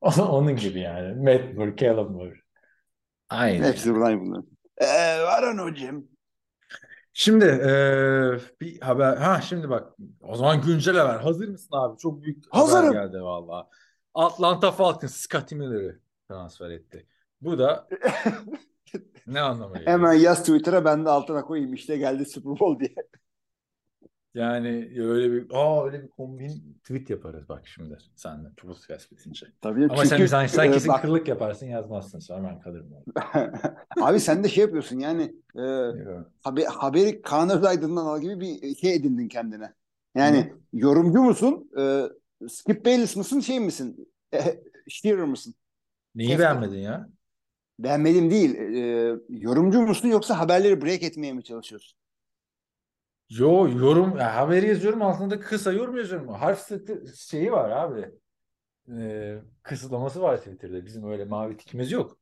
Onun 0.18 0.56
gibi 0.56 0.80
yani. 0.80 1.14
Matt 1.32 1.54
Moore, 1.54 1.76
Callum 1.76 2.12
Moore. 2.12 2.34
Aynı. 3.28 3.64
Hepsi 3.66 3.94
buradan 3.94 4.20
bunların. 4.20 4.46
Ee, 4.80 5.16
I 5.38 5.42
don't 5.42 5.52
know 5.58 5.76
Jim. 5.76 6.08
Şimdi 7.18 7.44
e, 7.44 7.70
bir 8.60 8.80
haber. 8.80 9.16
Ha 9.16 9.40
şimdi 9.40 9.70
bak. 9.70 9.92
O 10.22 10.36
zaman 10.36 10.60
güncel 10.62 10.96
haber. 10.96 11.20
Hazır 11.20 11.48
mısın 11.48 11.68
abi? 11.72 11.98
Çok 11.98 12.22
büyük 12.22 12.44
Hazırım. 12.50 12.86
haber 12.86 13.06
geldi 13.06 13.22
valla. 13.22 13.68
Atlanta 14.14 14.72
Falcons 14.72 15.16
Scottie 15.16 15.58
Miller'ı 15.58 16.00
transfer 16.28 16.70
etti. 16.70 17.06
Bu 17.40 17.58
da 17.58 17.88
ne 19.26 19.40
anlamı 19.40 19.74
geliyor? 19.74 19.92
Hemen 19.92 20.12
yaz 20.12 20.40
Twitter'a 20.40 20.84
ben 20.84 21.04
de 21.04 21.10
altına 21.10 21.44
koyayım 21.44 21.74
işte 21.74 21.96
geldi 21.96 22.26
Super 22.26 22.60
Bowl 22.60 22.80
diye. 22.80 22.94
Yani 24.36 24.92
öyle 24.98 25.32
bir 25.32 25.46
aa 25.50 25.86
öyle 25.86 26.02
bir 26.02 26.08
kombin 26.08 26.78
tweet 26.84 27.10
yaparız 27.10 27.48
bak 27.48 27.66
şimdi 27.66 27.98
senle 28.16 28.48
podcast 28.56 29.12
bitince. 29.12 29.46
Tabii 29.60 29.84
Ama 29.84 30.04
sen, 30.04 30.16
çünkü, 30.16 30.28
sen, 30.28 30.46
sen 30.46 30.68
e, 30.68 30.72
kesin 30.72 30.88
bak- 30.88 31.02
kırılık 31.02 31.28
yaparsın 31.28 31.66
yazmazsın 31.66 32.18
sonra 32.18 32.48
ben 32.48 32.60
kalırım. 32.60 32.90
Abi 34.02 34.20
sen 34.20 34.44
de 34.44 34.48
şey 34.48 34.62
yapıyorsun 34.64 34.98
yani 34.98 35.22
e, 35.56 35.62
haber, 36.42 36.64
haberi 36.64 37.22
Kaan 37.22 37.50
Özaydın'dan 37.50 38.06
al 38.06 38.20
gibi 38.20 38.40
bir 38.40 38.76
şey 38.76 38.94
edindin 38.94 39.28
kendine. 39.28 39.72
Yani 40.14 40.52
yorumcu 40.72 41.22
musun? 41.22 41.70
E, 41.78 42.02
Skip 42.48 42.86
Bayless 42.86 43.16
mısın? 43.16 43.40
Şey 43.40 43.60
misin? 43.60 44.08
E, 44.34 44.38
Shearer 44.88 45.24
mısın? 45.24 45.54
Neyi 46.14 46.28
Kes- 46.28 46.38
beğenmedin 46.38 46.78
ya? 46.78 47.08
Beğenmedim 47.78 48.30
değil. 48.30 48.54
E, 48.54 49.16
yorumcu 49.28 49.80
musun 49.80 50.08
yoksa 50.08 50.38
haberleri 50.38 50.82
break 50.82 51.02
etmeye 51.02 51.32
mi 51.32 51.44
çalışıyorsun? 51.44 51.98
Yo 53.28 53.68
yorum 53.68 54.18
ya, 54.18 54.36
haberi 54.36 54.68
yazıyorum 54.68 55.02
altında 55.02 55.40
kısa 55.40 55.72
yorum 55.72 55.96
yazıyorum. 55.96 56.28
Harf 56.28 56.58
sıkı 56.58 57.04
şeyi 57.16 57.52
var 57.52 57.70
abi. 57.70 58.10
Ee, 58.98 59.38
kısıtlaması 59.62 60.22
var 60.22 60.36
Twitter'da. 60.38 60.86
Bizim 60.86 61.10
öyle 61.10 61.24
mavi 61.24 61.56
tikimiz 61.56 61.92
yok. 61.92 62.18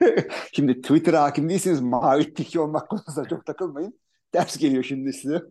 Şimdi 0.52 0.80
Twitter'a 0.80 1.22
hakim 1.22 1.48
değilseniz 1.48 1.80
mavi 1.80 2.34
tiki 2.34 2.60
olmak 2.60 2.88
konusunda 2.88 3.28
çok 3.28 3.46
takılmayın. 3.46 4.00
Ders 4.34 4.56
geliyor 4.56 4.82
şimdi 4.82 5.12
size. 5.12 5.42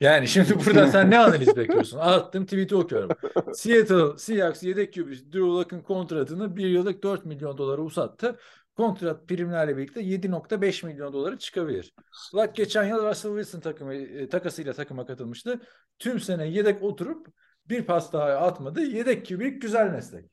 Yani 0.00 0.28
şimdi 0.28 0.58
burada 0.66 0.86
sen 0.86 1.10
ne 1.10 1.18
analiz 1.18 1.56
bekliyorsun? 1.56 1.98
Attım 2.00 2.44
tweet'i 2.44 2.76
okuyorum. 2.76 3.10
Seattle 3.54 4.18
Seahawks 4.18 4.62
yedek 4.62 4.94
QB 4.94 5.10
Drew 5.10 5.40
Lock'ın 5.40 5.80
kontratını 5.80 6.56
bir 6.56 6.68
yıllık 6.68 7.02
4 7.02 7.24
milyon 7.24 7.58
dolara 7.58 7.82
uzattı. 7.82 8.38
Kontrat 8.76 9.28
primlerle 9.28 9.76
birlikte 9.76 10.00
7.5 10.00 10.86
milyon 10.86 11.12
dolara 11.12 11.38
çıkabilir. 11.38 11.94
Luck 12.34 12.54
geçen 12.54 12.84
yıl 12.84 13.06
Russell 13.08 13.30
Wilson 13.30 13.60
takımı, 13.60 13.94
e, 13.94 14.28
takasıyla 14.28 14.72
takıma 14.72 15.06
katılmıştı. 15.06 15.60
Tüm 15.98 16.20
sene 16.20 16.46
yedek 16.48 16.82
oturup 16.82 17.26
bir 17.68 17.86
pas 17.86 18.12
daha 18.12 18.24
atmadı. 18.24 18.80
Yedek 18.82 19.26
QB 19.28 19.40
güzel 19.62 19.90
meslek. 19.90 20.30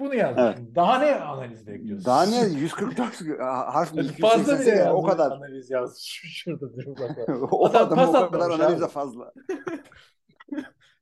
Bunu 0.00 0.14
yazmış. 0.14 0.56
Evet. 0.58 0.74
Daha 0.74 0.98
ne 0.98 1.14
analiz 1.14 1.66
bekliyorsun? 1.66 2.04
Daha 2.04 2.24
ne 2.26 2.44
144 2.60 3.20
harf 3.74 3.92
Hadi 3.96 4.12
fazla 4.20 4.58
bile 4.58 4.66
288 4.66 4.66
yazmış. 4.66 4.94
o 4.94 5.02
kadar. 5.02 5.30
Analiz 5.30 5.70
yazmış. 5.70 6.22
Şurada 6.44 6.66
Lock'a. 6.66 7.32
o 7.50 7.66
Adam 7.66 7.92
adam 7.92 7.98
pas 7.98 8.08
o 8.14 8.30
kadar 8.30 8.50
atmamış 8.50 8.60
analiz 8.60 8.80
de 8.80 8.84
abi. 8.84 8.92
fazla. 8.92 9.32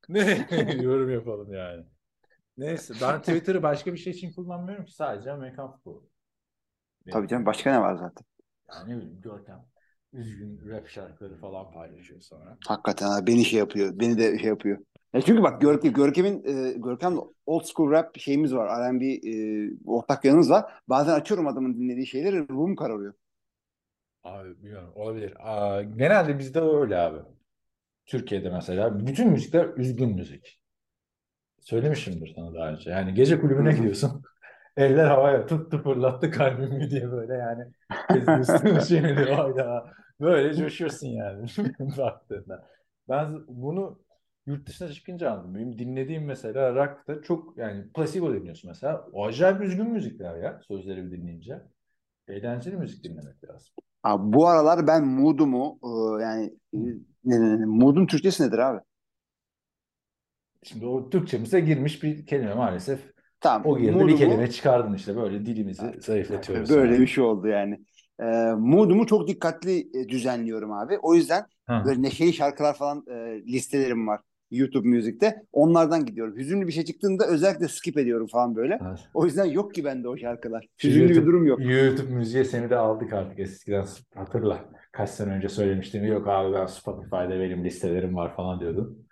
Ne 0.08 0.46
yorum 0.82 1.10
yapalım 1.10 1.52
yani. 1.52 1.84
Neyse 2.56 2.94
ben 3.02 3.20
Twitter'ı 3.20 3.62
başka 3.62 3.92
bir 3.92 3.98
şey 3.98 4.12
için 4.12 4.32
kullanmıyorum 4.32 4.84
ki 4.84 4.94
sadece 4.94 5.30
Amerikan 5.32 5.72
futbolu. 5.72 6.08
Tabii 7.10 7.28
canım 7.28 7.46
başka 7.46 7.72
ne 7.72 7.80
var 7.80 7.94
zaten? 7.96 8.24
Yani 8.70 8.90
ne 8.92 8.96
bileyim 8.96 9.20
Görkem 9.20 9.64
üzgün 10.12 10.68
rap 10.68 10.88
şarkıları 10.88 11.36
falan 11.36 11.72
paylaşıyor 11.72 12.20
sonra. 12.20 12.58
Hakikaten 12.68 13.08
ha, 13.08 13.26
beni 13.26 13.44
şey 13.44 13.58
yapıyor. 13.58 13.98
Beni 14.00 14.18
de 14.18 14.38
şey 14.38 14.48
yapıyor. 14.48 14.78
Ya 15.14 15.20
çünkü 15.20 15.42
bak 15.42 15.60
Görkem, 15.60 15.92
Görkem'in 15.92 16.44
e, 16.44 16.72
Görkem'le 16.72 17.18
old 17.46 17.64
school 17.64 17.90
rap 17.90 18.18
şeyimiz 18.18 18.54
var. 18.54 18.68
R&B 18.68 19.04
e, 19.06 19.70
ortak 19.86 20.24
yanımız 20.24 20.50
var. 20.50 20.72
Bazen 20.88 21.12
açıyorum 21.14 21.46
adamın 21.46 21.74
dinlediği 21.74 22.06
şeyleri 22.06 22.48
ruhum 22.48 22.76
kararıyor. 22.76 23.14
Abi 24.24 24.56
bilmiyorum 24.58 24.92
olabilir. 24.94 25.34
Aa, 25.38 25.82
genelde 25.82 26.38
bizde 26.38 26.60
öyle 26.60 26.96
abi. 26.98 27.18
Türkiye'de 28.06 28.50
mesela 28.50 29.06
bütün 29.06 29.30
müzikler 29.30 29.66
üzgün 29.78 30.10
müzik. 30.16 30.60
Söylemişimdir 31.60 32.32
sana 32.36 32.54
daha 32.54 32.68
önce. 32.72 32.90
Yani 32.90 33.14
gece 33.14 33.40
kulübüne 33.40 33.72
gidiyorsun. 33.72 34.22
Eller 34.80 35.04
havaya 35.04 35.46
tuttu 35.46 35.82
fırlattı 35.82 36.30
kalbimi 36.30 36.90
diye 36.90 37.12
böyle 37.12 37.34
yani. 37.34 37.64
Ezdiğin 38.10 38.78
şey 38.78 39.16
diyor 39.16 39.32
hayda. 39.32 39.92
Böyle 40.20 40.54
coşuyorsun 40.54 41.06
yani 41.06 41.46
baktığında. 41.98 42.68
Ben 43.08 43.46
bunu 43.48 44.00
yurt 44.46 44.68
dışına 44.68 44.88
çıkınca 44.88 45.30
anladım. 45.30 45.54
Benim 45.54 45.78
dinlediğim 45.78 46.24
mesela 46.24 46.74
rock'ta 46.74 47.22
çok 47.22 47.58
yani 47.58 47.92
Placebo 47.92 48.34
dinliyorsun 48.34 48.70
mesela. 48.70 49.06
O 49.12 49.26
acayip 49.26 49.60
üzgün 49.60 49.90
müzikler 49.90 50.36
ya 50.36 50.60
sözleri 50.68 51.10
dinleyince. 51.10 51.62
Eğlenceli 52.28 52.76
müzik 52.76 53.04
dinlemek 53.04 53.44
lazım. 53.44 53.74
Abi, 54.02 54.32
bu 54.32 54.48
aralar 54.48 54.86
ben 54.86 55.06
mood'umu 55.06 55.78
e, 55.82 56.22
yani 56.22 56.54
e, 57.24 57.36
mood'un 57.66 58.06
Türkçesi 58.06 58.42
nedir 58.42 58.58
abi? 58.58 58.80
Şimdi 60.62 60.86
o 60.86 61.10
Türkçemize 61.10 61.60
girmiş 61.60 62.02
bir 62.02 62.26
kelime 62.26 62.54
maalesef. 62.54 63.19
Tamam. 63.40 63.62
O 63.66 63.78
girdi 63.78 63.88
bir 63.88 63.94
mood'umu- 64.00 64.16
kelime 64.16 64.50
çıkardın 64.50 64.94
işte 64.94 65.16
böyle 65.16 65.46
dilimizi 65.46 66.00
zayıflatıyoruz. 66.00 66.70
Böyle 66.70 66.92
yani. 66.92 67.02
bir 67.02 67.06
şey 67.06 67.24
oldu 67.24 67.48
yani. 67.48 67.84
E, 68.20 68.24
mood'umu 68.58 69.06
çok 69.06 69.28
dikkatli 69.28 69.78
e, 69.94 70.08
düzenliyorum 70.08 70.72
abi. 70.72 70.98
O 71.02 71.14
yüzden 71.14 71.44
Hı. 71.68 71.82
böyle 71.84 72.02
neşeli 72.02 72.32
şarkılar 72.32 72.74
falan 72.74 73.04
e, 73.10 73.42
listelerim 73.46 74.06
var 74.08 74.20
YouTube 74.50 74.88
müzikte. 74.88 75.42
Onlardan 75.52 76.06
gidiyorum. 76.06 76.36
Hüzünlü 76.36 76.66
bir 76.66 76.72
şey 76.72 76.84
çıktığında 76.84 77.26
özellikle 77.26 77.68
skip 77.68 77.98
ediyorum 77.98 78.26
falan 78.26 78.56
böyle. 78.56 78.78
Evet. 78.88 78.98
O 79.14 79.24
yüzden 79.24 79.44
yok 79.44 79.74
ki 79.74 79.84
bende 79.84 80.08
o 80.08 80.16
şarkılar. 80.16 80.66
Hüzünlü 80.84 81.08
bir 81.08 81.14
YouTube- 81.14 81.26
durum 81.26 81.46
yok. 81.46 81.60
YouTube 81.60 82.14
müziğe 82.14 82.44
seni 82.44 82.70
de 82.70 82.76
aldık 82.76 83.12
artık 83.12 83.38
eskiden 83.38 83.86
hatırla. 84.14 84.64
Kaç 84.92 85.10
sene 85.10 85.32
önce 85.32 85.48
söylemiştim 85.48 86.04
yok 86.04 86.28
abi 86.28 86.54
ben 86.54 86.66
Spotify'da 86.66 87.30
benim 87.30 87.64
listelerim 87.64 88.16
var 88.16 88.36
falan 88.36 88.60
diyordun. 88.60 89.06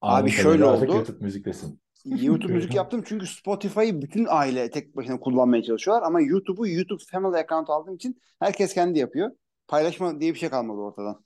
Abi 0.00 0.12
Anladığım 0.12 0.28
şöyle 0.28 0.64
oldu. 0.64 0.84
YouTube 0.84 1.24
müziktesin. 1.24 1.80
YouTube 2.10 2.52
müzik 2.52 2.74
yaptım 2.74 3.02
çünkü 3.06 3.26
Spotify'ı 3.26 4.02
bütün 4.02 4.26
aile 4.30 4.70
tek 4.70 4.96
başına 4.96 5.20
kullanmaya 5.20 5.62
çalışıyorlar 5.62 6.06
ama 6.06 6.20
YouTube'u 6.20 6.68
YouTube 6.68 7.02
Family 7.10 7.40
Account 7.40 7.70
aldığım 7.70 7.94
için 7.94 8.20
herkes 8.40 8.74
kendi 8.74 8.98
yapıyor. 8.98 9.30
Paylaşma 9.68 10.20
diye 10.20 10.34
bir 10.34 10.38
şey 10.38 10.48
kalmadı 10.48 10.78
ortadan. 10.78 11.24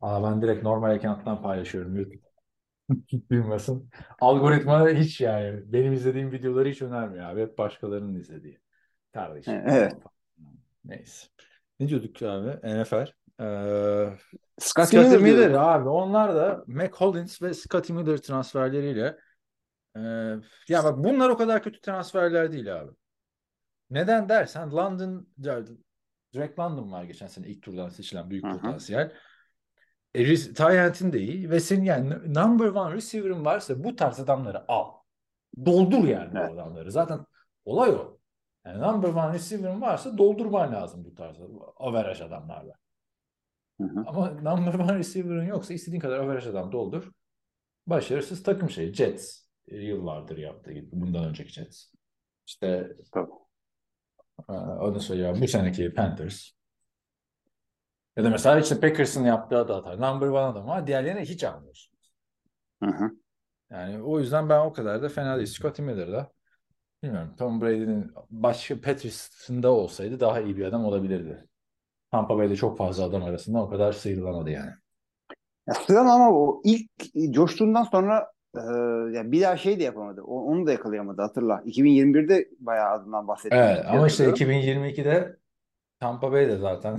Aa, 0.00 0.22
ben 0.22 0.42
direkt 0.42 0.62
normal 0.62 0.90
account'tan 0.90 1.42
paylaşıyorum 1.42 1.96
YouTube. 1.96 2.22
Bilmesin. 3.30 3.90
Algoritma 4.20 4.88
hiç 4.88 5.20
yani 5.20 5.72
benim 5.72 5.92
izlediğim 5.92 6.32
videoları 6.32 6.68
hiç 6.68 6.82
önermiyor 6.82 7.24
abi. 7.24 7.40
Hep 7.40 7.58
başkalarının 7.58 8.14
izlediği. 8.14 8.60
Kardeşim. 9.12 9.62
Evet. 9.66 9.94
Neyse. 10.84 11.26
Ne 11.80 11.88
diyorduk 11.88 12.22
abi? 12.22 12.82
NFL. 12.82 13.06
Ee, 13.40 14.16
Scottie 14.58 15.00
Miller 15.00 15.20
Miller 15.20 15.50
abi 15.50 15.88
onlar 15.88 16.34
da 16.34 16.64
McCollins 16.66 17.42
ve 17.42 17.54
Scottie 17.54 17.96
Miller 17.96 18.16
transferleriyle 18.16 19.16
e, 19.96 20.00
ya 20.68 20.84
bak 20.84 21.04
bunlar 21.04 21.28
o 21.28 21.36
kadar 21.36 21.62
kötü 21.62 21.80
transferler 21.80 22.52
değil 22.52 22.80
abi. 22.80 22.90
Neden 23.90 24.28
dersen 24.28 24.70
London 24.70 25.28
Direkt 26.34 26.58
London 26.58 26.92
var 26.92 27.04
geçen 27.04 27.26
sene 27.26 27.48
ilk 27.48 27.62
turdan 27.62 27.88
seçilen 27.88 28.30
büyük 28.30 28.46
hı. 28.46 28.50
potansiyel. 28.52 29.12
E, 30.14 30.34
Tyent'in 30.34 31.12
de 31.12 31.20
iyi 31.20 31.50
ve 31.50 31.60
senin 31.60 31.84
yani 31.84 32.34
number 32.34 32.66
one 32.66 32.94
receiver'ın 32.94 33.44
varsa 33.44 33.84
bu 33.84 33.96
tarz 33.96 34.20
adamları 34.20 34.70
al. 34.70 34.92
Doldur 35.66 36.04
yani 36.08 36.30
Evet. 36.36 36.50
bu 36.50 36.54
adamları. 36.54 36.92
Zaten 36.92 37.26
olay 37.64 37.90
o. 37.90 38.18
Yani 38.64 38.82
number 38.82 39.08
one 39.08 39.34
receiver'ın 39.34 39.80
varsa 39.80 40.18
doldurman 40.18 40.72
lazım 40.72 41.04
bu 41.04 41.14
tarz 41.14 41.36
average 41.76 42.24
adamlarla. 42.24 42.74
Hı 43.80 43.84
hı. 43.84 44.04
Ama 44.06 44.30
number 44.30 44.74
one 44.74 44.98
receiver'ın 44.98 45.46
yoksa 45.46 45.74
istediğin 45.74 46.00
kadar 46.00 46.18
average 46.18 46.50
adam 46.50 46.72
doldur. 46.72 47.10
Başarısız 47.86 48.42
takım 48.42 48.70
şeyi. 48.70 48.94
Jets 48.94 49.43
yıllardır 49.66 50.38
yaptığı 50.38 50.72
gibi. 50.72 50.88
Bundan 50.92 51.24
önceki 51.24 51.52
Jets. 51.52 51.86
İşte 52.46 52.96
Tabii. 53.12 53.30
onu 54.48 55.00
söylüyorum. 55.00 55.40
Bu 55.42 55.48
seneki 55.48 55.94
Panthers. 55.94 56.50
Ya 58.16 58.24
da 58.24 58.30
mesela 58.30 58.60
işte 58.60 58.80
Packers'ın 58.80 59.24
yaptığı 59.24 59.68
da 59.68 59.76
hata. 59.76 59.96
Number 60.12 60.26
one 60.26 60.38
adam 60.38 60.70
ama 60.70 60.86
diğerlerini 60.86 61.20
hiç 61.20 61.44
almıyorsun. 61.44 61.94
Hı 62.82 62.90
hı. 62.90 63.10
Yani 63.70 64.02
o 64.02 64.20
yüzden 64.20 64.48
ben 64.48 64.58
o 64.58 64.72
kadar 64.72 65.02
da 65.02 65.08
fena 65.08 65.36
değil. 65.36 65.46
Scotty 65.46 65.82
Miller 65.82 66.12
da 66.12 66.32
bilmiyorum. 67.02 67.34
Tom 67.38 67.60
Brady'nin 67.60 68.12
başka 68.30 68.80
Patrice'ın 68.80 69.62
da 69.62 69.72
olsaydı 69.72 70.20
daha 70.20 70.40
iyi 70.40 70.56
bir 70.56 70.64
adam 70.64 70.84
olabilirdi. 70.84 71.48
Tampa 72.10 72.38
Bay'de 72.38 72.56
çok 72.56 72.78
fazla 72.78 73.04
adam 73.04 73.24
arasında 73.24 73.62
o 73.62 73.70
kadar 73.70 73.92
sıyrılamadı 73.92 74.50
yani. 74.50 74.72
Ya 75.66 75.74
Sıram 75.74 76.06
ama 76.06 76.30
o 76.30 76.60
ilk 76.64 76.90
coştuğundan 77.34 77.84
sonra 77.84 78.33
e, 78.56 78.60
ya 79.16 79.32
bir 79.32 79.42
daha 79.42 79.56
şey 79.56 79.78
de 79.78 79.82
yapamadı. 79.82 80.22
O, 80.22 80.40
onu 80.40 80.66
da 80.66 80.72
yakalayamadı 80.72 81.22
hatırla. 81.22 81.62
2021'de 81.64 82.48
bayağı 82.58 82.90
adından 82.90 83.28
bahsettik. 83.28 83.58
Evet 83.58 83.84
ama 83.88 84.06
işte 84.06 84.24
2022'de 84.24 85.36
Tampa 86.00 86.32
Bay'de 86.32 86.56
zaten 86.56 86.98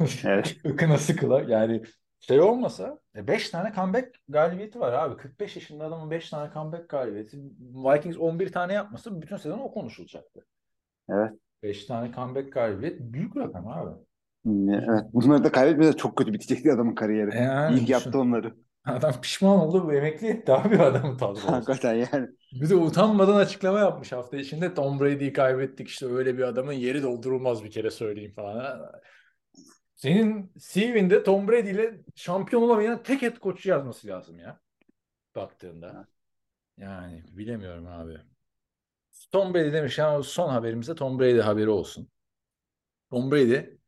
Evet. 0.24 0.56
ıkına 0.66 0.98
sıkıla 0.98 1.40
yani 1.40 1.82
şey 2.20 2.40
olmasa 2.40 2.98
5 3.14 3.50
tane 3.50 3.72
comeback 3.74 4.14
galibiyeti 4.28 4.80
var 4.80 4.92
abi. 4.92 5.16
45 5.16 5.56
yaşında 5.56 5.84
adamın 5.84 6.10
5 6.10 6.30
tane 6.30 6.52
comeback 6.54 6.88
galibiyeti. 6.88 7.36
Vikings 7.60 8.16
11 8.18 8.52
tane 8.52 8.72
yapmasa 8.72 9.20
bütün 9.20 9.36
sezon 9.36 9.58
o 9.58 9.72
konuşulacaktı. 9.72 10.46
Evet. 11.08 11.32
5 11.62 11.84
tane 11.84 12.12
comeback 12.14 12.52
galibiyet 12.52 13.00
büyük 13.00 13.36
rakam 13.36 13.68
abi. 13.68 13.90
Evet. 14.46 15.04
Bunları 15.12 15.44
da 15.44 15.52
kaybetmese 15.52 15.92
çok 15.92 16.16
kötü 16.16 16.32
bitecekti 16.32 16.72
adamın 16.72 16.94
kariyeri. 16.94 17.36
Yani 17.36 17.78
İlk 17.78 17.88
yaptı 17.88 18.18
onları. 18.18 18.54
Adam 18.84 19.20
pişman 19.20 19.58
oldu 19.58 19.86
bu 19.86 19.92
emekli 19.92 20.26
etti 20.26 20.52
abi 20.52 20.76
tadı 21.18 21.24
olsun. 21.24 21.48
Hakikaten 21.48 21.94
yani. 21.94 22.28
Bir 22.52 22.70
de 22.70 22.74
utanmadan 22.74 23.36
açıklama 23.36 23.78
yapmış 23.78 24.12
hafta 24.12 24.36
içinde. 24.36 24.74
Tom 24.74 25.00
Brady'yi 25.00 25.32
kaybettik 25.32 25.88
işte 25.88 26.06
öyle 26.06 26.38
bir 26.38 26.42
adamın 26.42 26.72
yeri 26.72 27.02
doldurulmaz 27.02 27.64
bir 27.64 27.70
kere 27.70 27.90
söyleyeyim 27.90 28.32
falan. 28.32 28.92
Senin 29.94 30.52
CV'nde 30.58 31.22
Tom 31.22 31.48
Brady 31.48 31.70
ile 31.70 32.00
şampiyon 32.14 32.62
olamayan 32.62 33.02
tek 33.02 33.22
head 33.22 33.40
coach'u 33.40 33.68
yazması 33.68 34.06
lazım 34.06 34.38
ya. 34.38 34.60
Baktığında. 35.36 36.08
Yani 36.78 37.24
bilemiyorum 37.30 37.86
abi. 37.86 38.18
Tom 39.32 39.54
Brady 39.54 39.72
demiş 39.72 39.98
ya 39.98 40.22
son 40.22 40.48
haberimize 40.48 40.94
Tom 40.94 41.18
Brady 41.18 41.40
haberi 41.40 41.70
olsun. 41.70 42.08
Tom 43.10 43.30
Brady 43.32 43.78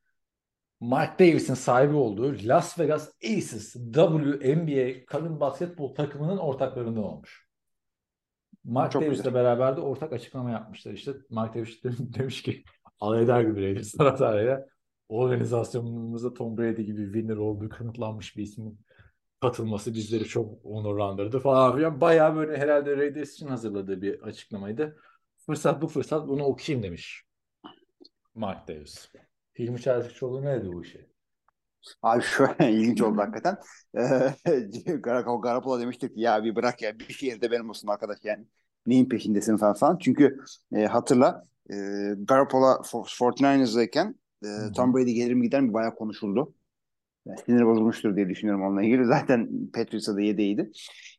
Mark 0.80 1.18
Davis'in 1.18 1.54
sahibi 1.54 1.94
olduğu 1.94 2.36
Las 2.42 2.78
Vegas 2.78 3.10
Aces 3.24 3.72
WNBA 3.72 5.06
kadın 5.06 5.40
basketbol 5.40 5.94
takımının 5.94 6.38
ortaklarından 6.38 7.04
olmuş. 7.04 7.46
Mark 8.64 8.92
Çok 8.92 9.02
Davis'le 9.02 9.16
güzel. 9.18 9.34
beraber 9.34 9.76
de 9.76 9.80
ortak 9.80 10.12
açıklama 10.12 10.50
yapmışlar 10.50 10.92
işte. 10.92 11.12
Mark 11.30 11.54
Davis 11.54 11.84
de- 11.84 11.90
demiş 12.18 12.42
ki 12.42 12.64
alay 13.00 13.22
eder 13.22 13.40
gibi 13.42 13.62
Raiders 13.66 13.92
taraftarıyla 13.92 14.66
organizasyonumuzda 15.08 16.34
Tom 16.34 16.58
Brady 16.58 16.82
gibi 16.82 17.04
winner 17.04 17.36
olduğu 17.36 17.68
kanıtlanmış 17.68 18.36
bir 18.36 18.42
ismin 18.42 18.80
katılması 19.40 19.94
bizleri 19.94 20.24
çok 20.24 20.66
onurlandırdı 20.66 21.38
falan 21.40 21.76
filan. 21.76 22.00
Bayağı 22.00 22.36
böyle 22.36 22.56
herhalde 22.58 22.96
Raiders 22.96 23.32
için 23.32 23.48
hazırladığı 23.48 24.02
bir 24.02 24.20
açıklamaydı. 24.22 24.96
Fırsat 25.46 25.82
bu 25.82 25.88
fırsat 25.88 26.28
bunu 26.28 26.44
okuyayım 26.44 26.82
demiş 26.82 27.22
Mark 28.34 28.68
Davis. 28.68 29.08
Hilmi 29.58 29.80
Çeltikçioğlu 29.80 30.44
ne 30.44 30.60
dedi 30.60 30.72
bu 30.72 30.82
işe? 30.82 31.06
Abi 32.02 32.22
şöyle 32.22 32.72
ilginç 32.72 33.02
oldu 33.02 33.18
hakikaten. 33.20 33.56
Ee, 33.96 34.00
Gar- 34.86 35.42
Garoppolo 35.42 35.80
demiştik 35.80 36.14
ki 36.14 36.20
ya 36.20 36.44
bir 36.44 36.56
bırak 36.56 36.82
ya 36.82 36.98
bir 36.98 37.12
şehirde 37.12 37.50
benim 37.50 37.70
olsun 37.70 37.88
arkadaş 37.88 38.18
yani. 38.24 38.46
Neyin 38.86 39.08
peşindesin 39.08 39.56
falan 39.56 39.74
falan. 39.74 39.98
Çünkü 39.98 40.38
e, 40.74 40.84
hatırla 40.86 41.46
e, 41.70 41.74
Garoppolo 42.18 42.66
For- 42.66 43.08
49ers'dayken 43.08 44.14
e. 44.44 44.72
Tom 44.76 44.94
Brady 44.94 45.12
gelir 45.12 45.34
mi 45.34 45.42
gider 45.42 45.60
mi 45.60 45.72
bayağı 45.72 45.94
konuşuldu. 45.94 46.54
Yani 47.26 47.38
sinir 47.46 47.66
bozulmuştur 47.66 48.16
diye 48.16 48.28
düşünüyorum 48.28 48.64
onunla 48.64 48.82
ilgili. 48.82 49.04
Zaten 49.06 49.70
Patriots'a 49.74 50.16
da 50.16 50.20
yedeğiydi. 50.20 50.70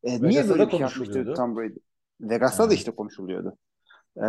E, 0.03 0.21
niye 0.21 0.49
böyle 0.49 0.65
bir 0.67 0.71
şey 0.71 0.79
yapmıştı. 0.79 1.33
Tom 1.35 1.55
Brady? 1.57 1.75
Vegas'ta 2.21 2.69
da 2.69 2.73
işte 2.73 2.91
konuşuluyordu. 2.91 3.57
Ee, 4.17 4.27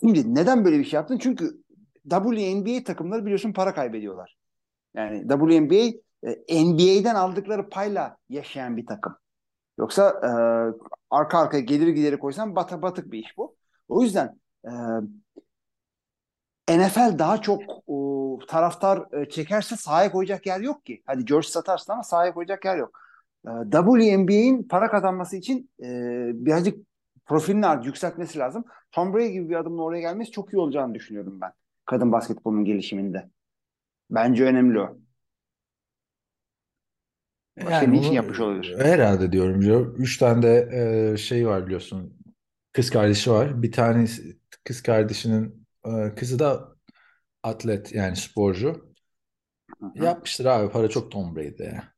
şimdi 0.00 0.34
neden 0.34 0.64
böyle 0.64 0.78
bir 0.78 0.84
şey 0.84 0.96
yaptın? 0.96 1.18
Çünkü 1.18 1.62
WNBA 2.08 2.84
takımları 2.84 3.24
biliyorsun 3.24 3.52
para 3.52 3.74
kaybediyorlar. 3.74 4.36
Yani 4.94 5.28
WNBA 5.28 5.98
e, 6.48 6.64
NBA'den 6.64 7.14
aldıkları 7.14 7.68
payla 7.68 8.16
yaşayan 8.28 8.76
bir 8.76 8.86
takım. 8.86 9.16
Yoksa 9.78 10.08
e, 10.24 10.30
arka 11.10 11.38
arkaya 11.38 11.60
gelir 11.60 11.88
gideri 11.88 12.18
koysan 12.18 12.56
bata 12.56 12.82
batık 12.82 13.12
bir 13.12 13.18
iş 13.18 13.36
bu. 13.38 13.56
O 13.88 14.02
yüzden 14.02 14.40
e, 14.64 14.70
NFL 16.78 17.18
daha 17.18 17.40
çok 17.40 17.62
o, 17.86 18.38
taraftar 18.48 19.20
e, 19.20 19.28
çekerse 19.28 19.76
sahaya 19.76 20.12
koyacak 20.12 20.46
yer 20.46 20.60
yok 20.60 20.86
ki. 20.86 21.02
Hadi 21.06 21.24
George 21.24 21.48
satarsın 21.48 21.92
ama 21.92 22.02
sahaya 22.02 22.34
koyacak 22.34 22.64
yer 22.64 22.76
yok. 22.76 23.00
E, 23.46 23.50
WNBA'in 23.72 24.62
para 24.62 24.90
kazanması 24.90 25.36
için 25.36 25.70
e, 25.82 25.86
birazcık 26.34 26.86
profilini 27.26 27.66
artık 27.66 27.86
yükseltmesi 27.86 28.38
lazım. 28.38 28.64
Tom 28.92 29.14
Brady 29.14 29.32
gibi 29.32 29.48
bir 29.48 29.54
adamın 29.54 29.78
oraya 29.78 30.00
gelmesi 30.00 30.30
çok 30.30 30.52
iyi 30.52 30.58
olacağını 30.58 30.94
düşünüyorum 30.94 31.40
ben. 31.40 31.52
Kadın 31.88 32.12
basketbolunun 32.12 32.64
gelişiminde. 32.64 33.30
Bence 34.10 34.44
önemli 34.44 34.80
o. 34.80 34.98
Başka 37.60 37.86
Yani 37.86 37.92
niçin 37.92 38.12
yapmış 38.12 38.40
olabilir? 38.40 38.78
herhalde 38.78 39.32
diyorum. 39.32 39.62
Joe. 39.62 39.94
Üç 39.98 40.18
tane 40.18 40.42
de 40.42 40.68
e, 41.14 41.16
şey 41.16 41.48
var 41.48 41.66
biliyorsun. 41.66 42.18
Kız 42.72 42.90
kardeşi 42.90 43.30
var. 43.30 43.62
Bir 43.62 43.72
tanesi 43.72 44.38
kız 44.64 44.82
kardeşinin 44.82 45.66
e, 45.86 46.14
kızı 46.16 46.38
da 46.38 46.68
atlet 47.44 47.94
yani 47.94 48.16
sporcu. 48.16 48.94
Hı 49.80 49.86
hı. 49.96 50.04
Yapmıştır 50.04 50.44
abi 50.44 50.72
para 50.72 50.88
çok 50.88 51.12
Tom 51.12 51.36
Brady'de 51.36 51.64
ya. 51.64 51.94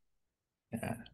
Yani. 0.72 1.04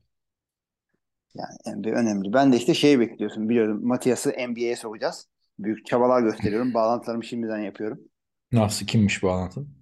Yani 1.34 1.80
NBA 1.80 1.90
önemli. 1.90 2.32
Ben 2.32 2.52
de 2.52 2.56
işte 2.56 2.74
şey 2.74 3.00
bekliyorsun 3.00 3.48
biliyorum. 3.48 3.86
Matias'ı 3.86 4.30
NBA'ye 4.48 4.76
sokacağız. 4.76 5.28
Büyük 5.58 5.86
çabalar 5.86 6.22
gösteriyorum. 6.22 6.74
Bağlantılarımı 6.74 7.24
şimdiden 7.24 7.58
yapıyorum. 7.58 8.08
Nasıl 8.56 8.86
kimmiş 8.86 9.22
bu 9.22 9.30
anlatım? 9.30 9.74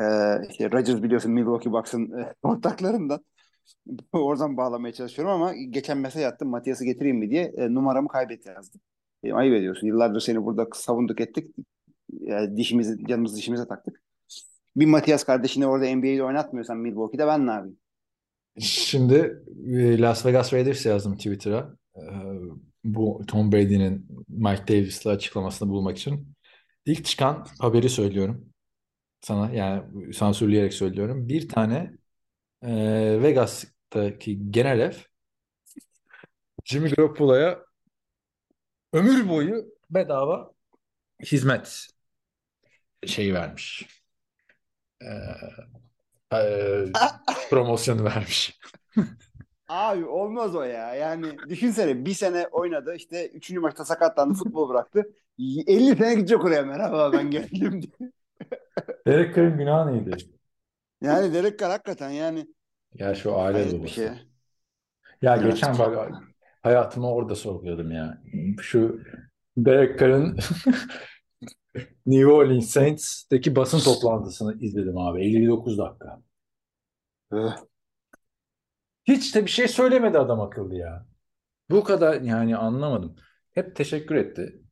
Ee, 0.00 0.02
işte 0.50 0.70
Rodgers 0.72 1.02
biliyorsun 1.02 1.32
Milwaukee 1.32 1.72
Bucks'ın 1.72 2.18
e, 2.18 2.34
ortaklarından. 2.42 3.24
Oradan 4.12 4.56
bağlamaya 4.56 4.94
çalışıyorum 4.94 5.34
ama 5.34 5.54
geçen 5.54 5.98
mesaj 5.98 6.24
attım 6.24 6.48
Matias'ı 6.48 6.84
getireyim 6.84 7.16
mi 7.18 7.30
diye 7.30 7.52
e, 7.56 7.74
numaramı 7.74 8.08
kaybet 8.08 8.46
yazdım. 8.46 8.80
E, 9.24 9.32
ayıp 9.32 9.54
ediyorsun. 9.54 9.86
Yıllardır 9.86 10.20
seni 10.20 10.44
burada 10.44 10.66
savunduk 10.74 11.20
ettik. 11.20 11.54
E, 12.26 12.56
dişimizi, 12.56 13.06
canımızı 13.06 13.36
dişimize 13.36 13.68
taktık. 13.68 14.02
Bir 14.76 14.86
Matias 14.86 15.24
kardeşini 15.24 15.66
orada 15.66 15.96
NBA'de 15.96 16.24
oynatmıyorsan 16.24 16.78
Milwaukee'de 16.78 17.26
ben 17.26 17.46
ne 17.46 17.50
yapayım? 17.50 17.76
Şimdi 18.58 19.42
e, 19.66 19.98
Las 19.98 20.26
Vegas 20.26 20.52
Raiders 20.52 20.86
yazdım 20.86 21.16
Twitter'a. 21.16 21.76
E, 21.96 22.02
Bu 22.84 23.20
Tom 23.26 23.52
Brady'nin 23.52 24.06
Mike 24.28 24.68
Davis'le 24.68 25.06
açıklamasını 25.06 25.68
bulmak 25.68 25.98
için. 25.98 26.34
İlk 26.86 27.04
çıkan 27.04 27.46
haberi 27.58 27.88
söylüyorum. 27.90 28.52
Sana 29.22 29.52
yani 29.52 30.14
sansürleyerek 30.14 30.74
söylüyorum. 30.74 31.28
Bir 31.28 31.48
tane 31.48 31.92
e, 32.62 32.68
Vegas'taki 33.22 34.52
genel 34.52 34.80
ev 34.80 34.92
Jimmy 36.64 36.88
Garoppolo'ya 36.90 37.64
ömür 38.92 39.28
boyu 39.28 39.66
bedava 39.90 40.52
hizmet 41.24 41.88
şeyi 43.06 43.34
vermiş. 43.34 43.86
E, 45.00 45.62
e, 46.32 46.86
promosyonu 47.50 48.04
vermiş. 48.04 48.58
Abi 49.72 50.04
olmaz 50.06 50.54
o 50.56 50.62
ya. 50.62 50.94
Yani 50.94 51.38
düşünsene 51.48 52.04
bir 52.04 52.14
sene 52.14 52.46
oynadı 52.46 52.94
işte 52.94 53.28
üçüncü 53.28 53.60
maçta 53.60 53.84
sakatlandı 53.84 54.34
futbol 54.34 54.68
bıraktı. 54.68 55.10
50 55.38 55.96
sene 55.96 56.14
gidecek 56.14 56.44
oraya 56.44 56.62
merhaba 56.62 57.12
ben 57.12 57.30
geldim 57.30 57.82
diye. 57.82 58.12
Derek 59.06 59.34
Carr'ın 59.36 59.58
günahı 59.58 59.92
neydi? 59.92 60.16
Yani 61.02 61.34
Derek 61.34 61.58
Carr 61.58 61.70
hakikaten 61.70 62.10
yani 62.10 62.46
Ya 62.94 63.14
şu 63.14 63.38
aile 63.38 63.58
hayret 63.58 63.72
bir 63.74 63.78
babası. 63.78 63.94
şey. 63.94 64.08
Ya 65.22 65.36
Evet. 65.36 65.54
geçen 65.54 65.78
bak 65.78 66.12
hayatımı 66.62 67.12
orada 67.12 67.34
sorguladım 67.34 67.90
ya. 67.92 68.22
Şu 68.60 69.00
Derek 69.56 69.98
Carr'ın 70.00 70.38
New 72.06 72.26
Orleans 72.26 72.66
Saints'teki 72.70 73.56
basın 73.56 73.78
toplantısını 73.78 74.54
izledim 74.60 74.98
abi. 74.98 75.22
59 75.22 75.78
dakika. 75.78 76.22
Hiç 79.04 79.34
de 79.34 79.44
bir 79.44 79.50
şey 79.50 79.68
söylemedi 79.68 80.18
adam 80.18 80.40
akıllı 80.40 80.76
ya. 80.76 81.06
Bu 81.70 81.84
kadar 81.84 82.20
yani 82.20 82.56
anlamadım. 82.56 83.16
Hep 83.52 83.76
teşekkür 83.76 84.14
etti. 84.14 84.62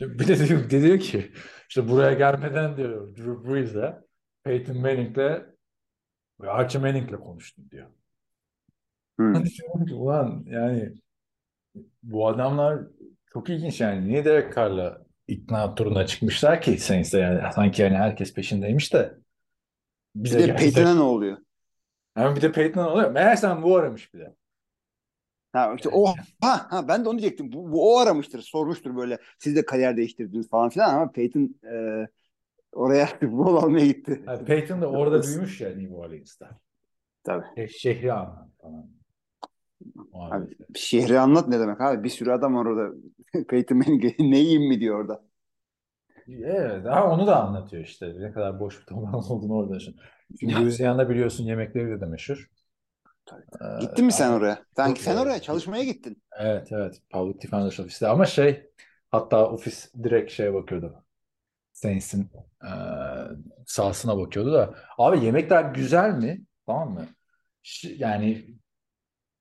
Bir 0.00 0.28
de 0.28 0.48
diyor, 0.48 0.70
de 0.70 0.82
diyor 0.82 0.98
ki 0.98 1.32
işte 1.68 1.88
buraya 1.88 2.12
gelmeden 2.12 2.76
diyor 2.76 3.16
Drew 3.16 3.44
Brees'le 3.50 3.94
Peyton 4.44 4.76
Manning'le 4.80 5.42
ve 6.40 6.50
Archie 6.50 6.80
Manning'le 6.80 7.16
konuştum 7.20 7.70
diyor. 7.70 7.86
Hmm. 9.18 9.34
Hani 9.34 9.46
diyorum 9.46 9.86
ki 9.86 9.94
ulan 9.94 10.44
yani 10.46 10.94
bu 12.02 12.28
adamlar 12.28 12.86
çok 13.32 13.50
ilginç 13.50 13.80
yani. 13.80 14.08
Niye 14.08 14.24
Derek 14.24 14.54
Carr'la 14.54 15.06
ikna 15.28 15.74
turuna 15.74 16.06
çıkmışlar 16.06 16.60
ki 16.60 16.78
Saints'te 16.78 17.18
yani 17.18 17.52
sanki 17.54 17.82
yani 17.82 17.96
herkes 17.96 18.34
peşindeymiş 18.34 18.92
de 18.92 19.18
Bir 20.24 20.24
bize 20.24 20.38
de 20.38 20.46
geldi. 20.46 20.56
Peyton'a 20.56 20.94
ne 20.94 21.00
oluyor? 21.00 21.38
Ama 22.16 22.36
bir 22.36 22.42
de 22.42 22.52
Peyton'a 22.52 22.90
oluyor. 22.90 23.10
Meğersem 23.10 23.62
bu 23.62 23.76
aramış 23.76 24.14
bir 24.14 24.20
de. 24.20 24.34
Ha 25.52 25.74
işte 25.76 25.88
o 25.92 26.06
ha, 26.40 26.66
ha 26.70 26.88
ben 26.88 27.04
de 27.04 27.08
onu 27.08 27.18
diyecektim. 27.18 27.52
Bu, 27.52 27.72
bu 27.72 27.94
o 27.94 27.98
aramıştır, 27.98 28.42
sormuştur 28.42 28.96
böyle. 28.96 29.18
Siz 29.38 29.56
de 29.56 29.64
kariyer 29.64 29.96
değiştirdiniz 29.96 30.48
falan 30.48 30.68
filan 30.68 30.94
ama 30.94 31.12
Peyton 31.12 31.54
e, 31.72 32.06
oraya 32.72 33.08
rol 33.22 33.56
almaya 33.56 33.86
gitti. 33.86 34.22
Yani 34.26 34.44
Peyton 34.44 34.82
da 34.82 34.90
orada 34.90 35.22
büyümüş 35.22 35.60
ya 35.60 35.68
New 35.68 35.94
Orleans'ta. 35.94 36.50
Tabii. 37.24 37.44
E, 37.56 37.68
şehri 37.68 38.12
anlat 38.12 38.48
falan. 38.60 38.90
Abi, 40.12 40.56
şehri 40.74 41.18
anlat 41.18 41.48
ne 41.48 41.60
demek 41.60 41.80
abi? 41.80 42.04
Bir 42.04 42.08
sürü 42.08 42.30
adam 42.30 42.54
var 42.54 42.66
orada. 42.66 42.94
Peyton 43.48 43.78
Manning 43.78 44.04
ne 44.18 44.38
yiyeyim 44.38 44.68
mi 44.68 44.80
diyor 44.80 45.00
orada. 45.00 45.24
Evet, 46.28 46.86
ama 46.86 47.14
onu 47.14 47.26
da 47.26 47.44
anlatıyor 47.44 47.84
işte. 47.84 48.14
Ne 48.18 48.32
kadar 48.32 48.60
boş 48.60 48.80
bir 48.80 48.86
toprağın 48.86 49.12
olduğunu 49.12 49.54
orada 49.54 49.74
düşün. 49.74 49.96
Çünkü 50.40 50.54
Louisiana 50.54 51.08
biliyorsun 51.08 51.44
yemekleri 51.44 52.00
de 52.00 52.06
meşhur. 52.06 52.46
Ee, 53.60 53.80
Gittin 53.80 54.04
mi 54.04 54.12
sen 54.12 54.32
oraya? 54.32 54.62
Çok 54.76 54.98
sen 54.98 55.16
oraya 55.16 55.42
çalışmaya 55.42 55.84
gittin. 55.84 56.22
Evet 56.38 56.68
evet. 56.72 57.02
Public 57.10 57.42
Defender's 57.42 57.80
Office'te 57.80 58.08
ama 58.08 58.26
şey 58.26 58.70
hatta 59.10 59.50
ofis 59.50 59.94
direkt 60.02 60.32
şeye 60.32 60.54
bakıyordu. 60.54 61.04
Saints'in 61.72 62.30
e, 62.64 62.70
sahasına 63.66 64.18
bakıyordu 64.18 64.52
da. 64.52 64.74
Abi 64.98 65.24
yemekler 65.24 65.64
güzel 65.64 66.10
mi? 66.10 66.44
Tamam 66.66 66.92
mı? 66.92 67.06
Yani 67.96 68.46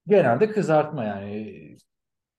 genelde 0.07 0.51
kızartma 0.51 1.03
yani 1.03 1.77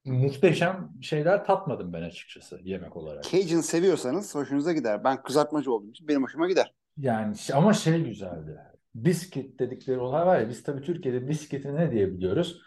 muhteşem 0.05 0.90
şeyler 1.03 1.44
tatmadım 1.44 1.92
ben 1.92 2.03
açıkçası 2.03 2.61
yemek 2.62 2.97
olarak. 2.97 3.24
Cajun 3.24 3.61
seviyorsanız 3.61 4.34
hoşunuza 4.34 4.72
gider. 4.72 5.05
Ben 5.05 5.22
kızartmacı 5.22 5.72
olduğum 5.72 5.90
için 5.90 6.09
benim 6.09 6.22
hoşuma 6.22 6.49
gider. 6.49 6.72
Yani 6.99 7.34
ama 7.55 7.72
şey 7.72 8.05
güzeldi. 8.05 8.59
Biskit 8.94 9.61
dedikleri 9.61 9.99
olay 9.99 10.26
var 10.26 10.40
ya 10.40 10.49
biz 10.49 10.62
tabii 10.62 10.82
Türkiye'de 10.82 11.28
biskiti 11.28 11.74
ne 11.74 11.92
diye 11.92 12.12
biliyoruz? 12.12 12.61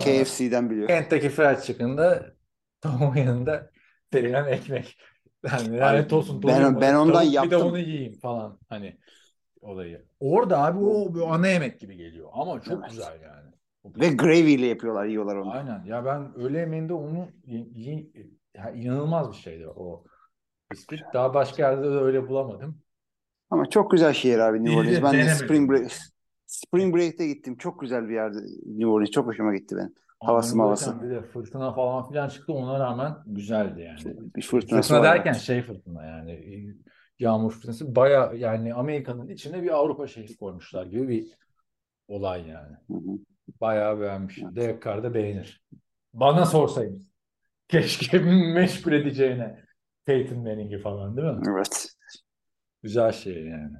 KFC'den 0.00 0.70
biliyor. 0.70 0.88
Kentucky 0.88 1.28
Fried 1.28 1.58
Chicken'da 1.60 2.34
tavuğun 2.80 3.16
yanında 3.16 3.70
verilen 4.14 4.44
ekmek. 4.46 4.98
Yani 5.44 5.78
lanet 5.78 6.12
olsun 6.12 6.42
ben- 6.42 6.80
ben 6.80 6.94
ondan 6.94 7.12
tavuk, 7.12 7.26
bir 7.26 7.30
de 7.32 7.34
yaptım. 7.34 7.62
onu 7.62 7.78
yiyeyim 7.78 8.18
falan 8.18 8.58
hani 8.68 8.98
olayı. 9.60 10.04
Orada 10.20 10.58
abi 10.64 10.78
o 10.78 11.14
bir 11.14 11.20
ana 11.20 11.48
yemek 11.48 11.80
gibi 11.80 11.96
geliyor 11.96 12.28
ama 12.32 12.60
çok 12.60 12.80
Evet. 12.80 12.90
güzel 12.90 13.20
yani. 13.22 13.50
Ve 14.00 14.08
gravy 14.08 14.54
ile 14.54 14.66
yapıyorlar, 14.66 15.04
yiyorlar 15.06 15.36
onu. 15.36 15.50
Aynen. 15.50 15.84
Ya 15.84 16.04
ben 16.04 16.34
öğle 16.34 16.58
yemeğinde 16.58 16.92
onu 16.94 17.28
ya 18.56 18.70
inanılmaz 18.70 19.32
bir 19.32 19.36
şeydi 19.36 19.68
o 19.68 20.04
bisküvit. 20.72 21.02
Daha 21.14 21.34
başka 21.34 21.62
yerde 21.62 21.82
de 21.82 21.88
öyle 21.88 22.28
bulamadım. 22.28 22.82
Ama 23.50 23.70
çok 23.70 23.90
güzel 23.90 24.12
şehir 24.12 24.38
abi 24.38 24.64
New 24.64 24.80
Orleans. 24.80 25.02
Ben 25.02 25.12
de. 25.12 25.34
Spring 25.34 25.70
Break 25.70 25.92
Spring 26.46 26.96
Break'te 26.96 27.26
gittim. 27.26 27.56
Çok 27.56 27.80
güzel 27.80 28.08
bir 28.08 28.14
yerde 28.14 28.38
New 28.66 28.86
Orleans. 28.86 29.10
Çok 29.10 29.26
hoşuma 29.26 29.56
gitti 29.56 29.76
benim. 29.76 29.94
Havası 30.20 30.58
buradayken 30.58 31.02
Bir 31.02 31.10
de 31.14 31.22
fırtına 31.22 31.74
falan 31.74 32.08
filan 32.08 32.28
çıktı. 32.28 32.52
Ona 32.52 32.78
rağmen 32.80 33.14
güzeldi 33.26 33.80
yani. 33.80 34.16
Bir 34.36 34.42
Fırtına 34.42 34.80
var. 34.98 35.02
derken 35.04 35.32
şey 35.32 35.62
fırtına 35.62 36.06
yani. 36.06 36.66
Yağmur 37.18 37.52
fırtınası. 37.52 37.96
Baya 37.96 38.32
yani 38.36 38.74
Amerika'nın 38.74 39.28
içine 39.28 39.62
bir 39.62 39.70
Avrupa 39.78 40.06
şehri 40.06 40.36
koymuşlar 40.36 40.86
gibi 40.86 41.08
bir 41.08 41.26
olay 42.08 42.48
yani. 42.48 42.76
Hı 42.90 42.94
hı. 42.94 43.18
Bayağı 43.60 44.00
beğenmiş. 44.00 44.38
Derek 44.42 44.82
Carr 44.82 45.02
da 45.02 45.14
beğenir. 45.14 45.64
Bana 46.14 46.46
sorsaydın. 46.46 47.06
Keşke 47.68 48.18
meşgul 48.54 48.92
edeceğine. 48.92 49.64
Peyton 50.04 50.38
Manning'i 50.38 50.78
falan 50.78 51.16
değil 51.16 51.28
mi? 51.28 51.42
Evet. 51.50 51.89
Güzel 52.82 53.12
şey 53.12 53.44
yani. 53.44 53.76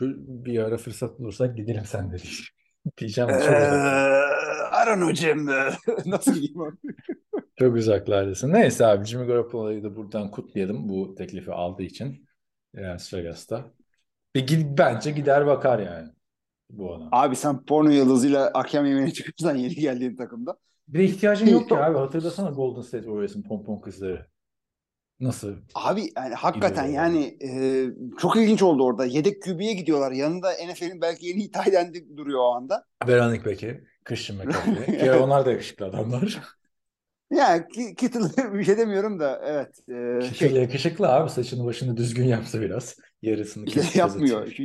Bir 0.00 0.58
ara 0.58 0.76
fırsat 0.76 1.18
bulursak 1.18 1.56
gidelim 1.56 1.84
sen 1.84 2.12
de 2.12 2.16
diyeceğim. 2.18 2.50
Diyeceğim 2.98 3.30
Ee. 3.30 4.24
Aaron 4.70 5.00
hocam. 5.00 5.46
Nasıl 6.06 6.34
diyeyim 6.34 6.60
abi? 6.60 6.76
Çok 7.58 7.76
uzaklardasın. 7.76 8.52
Neyse 8.52 8.86
abi 8.86 9.04
Jimmy 9.04 9.26
Garoppolo'yu 9.26 9.82
da 9.82 9.96
buradan 9.96 10.30
kutlayalım 10.30 10.88
bu 10.88 11.14
teklifi 11.14 11.52
aldığı 11.52 11.82
için. 11.82 12.26
Las 12.76 13.14
Vegas'ta. 13.14 13.64
Bir 14.34 14.46
gid, 14.46 14.78
bence 14.78 15.10
gider 15.10 15.46
bakar 15.46 15.78
yani 15.78 16.08
bu 16.70 16.94
adam. 16.94 17.08
Abi 17.12 17.36
sen 17.36 17.64
porno 17.64 17.90
yıldızıyla 17.90 18.46
akşam 18.54 18.86
yemeğine 18.86 19.12
çıkırsan 19.12 19.54
yeni 19.56 19.74
geldiğin 19.74 20.16
takımda. 20.16 20.56
Bir 20.88 20.98
de 20.98 21.04
ihtiyacın 21.04 21.46
yok 21.46 21.68
ki 21.68 21.76
abi. 21.76 21.98
Hatırlasana 21.98 22.50
Golden 22.50 22.80
State 22.82 23.04
Warriors'ın 23.04 23.42
pompon 23.42 23.80
kızları. 23.80 24.26
Nasıl? 25.20 25.56
Abi 25.74 26.12
yani 26.16 26.34
hakikaten 26.34 26.86
yani 26.86 27.38
e, 27.42 27.86
çok 28.18 28.36
ilginç 28.36 28.62
oldu 28.62 28.84
orada. 28.84 29.04
Yedek 29.04 29.42
QB'ye 29.42 29.72
gidiyorlar. 29.72 30.12
Yanında 30.12 30.52
NFL'in 30.52 31.00
belki 31.00 31.26
yeni 31.26 31.50
end'i 31.76 32.16
duruyor 32.16 32.40
o 32.40 32.54
anda. 32.54 32.84
Veronik 33.06 33.44
peki. 33.44 33.80
Christian 34.04 34.38
McCaffrey. 34.38 34.98
Ki 34.98 35.12
onlar 35.12 35.46
da 35.46 35.50
yakışıklı 35.50 35.86
adamlar. 35.86 36.40
Yani 37.30 37.68
Ki- 37.68 37.94
Kittle'a 37.94 38.54
bir 38.54 38.64
şey 38.64 38.78
demiyorum 38.78 39.20
da 39.20 39.40
evet. 39.44 39.78
E, 39.88 40.20
Kittle 40.20 40.48
şey, 40.48 40.52
yakışıklı 40.52 41.08
abi. 41.08 41.30
Saçını 41.30 41.64
başını 41.64 41.96
düzgün 41.96 42.24
yapsa 42.24 42.60
biraz. 42.60 42.96
Yarısını 43.22 43.64
kesip 43.64 43.96
yapmıyor. 43.96 44.56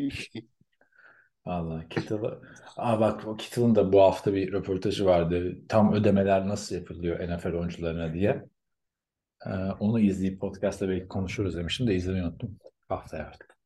Vallahi 1.46 1.90
Kittle'ı... 1.90 2.42
Aa 2.78 3.00
bak 3.00 3.28
o 3.28 3.38
Kittle'ın 3.38 3.76
da 3.76 3.94
bu 3.94 4.02
hafta 4.02 4.34
bir 4.34 4.52
röportajı 4.52 5.06
vardı. 5.06 5.56
Tam 5.70 5.94
ödemeler 5.94 6.48
nasıl 6.48 6.76
yapılıyor 6.76 7.20
NFL 7.30 7.54
oyuncularına 7.54 8.14
diye. 8.14 8.46
Ee, 9.46 9.50
onu 9.80 10.00
izleyip 10.00 10.42
podcast'ta 10.42 10.90
belki 10.90 11.08
konuşuruz 11.08 11.56
demiştim 11.58 11.88
de 11.88 11.96
izlemeyi 11.96 12.24
unuttum. 12.24 12.58
Haftaya 12.90 13.26
artık. 13.26 13.58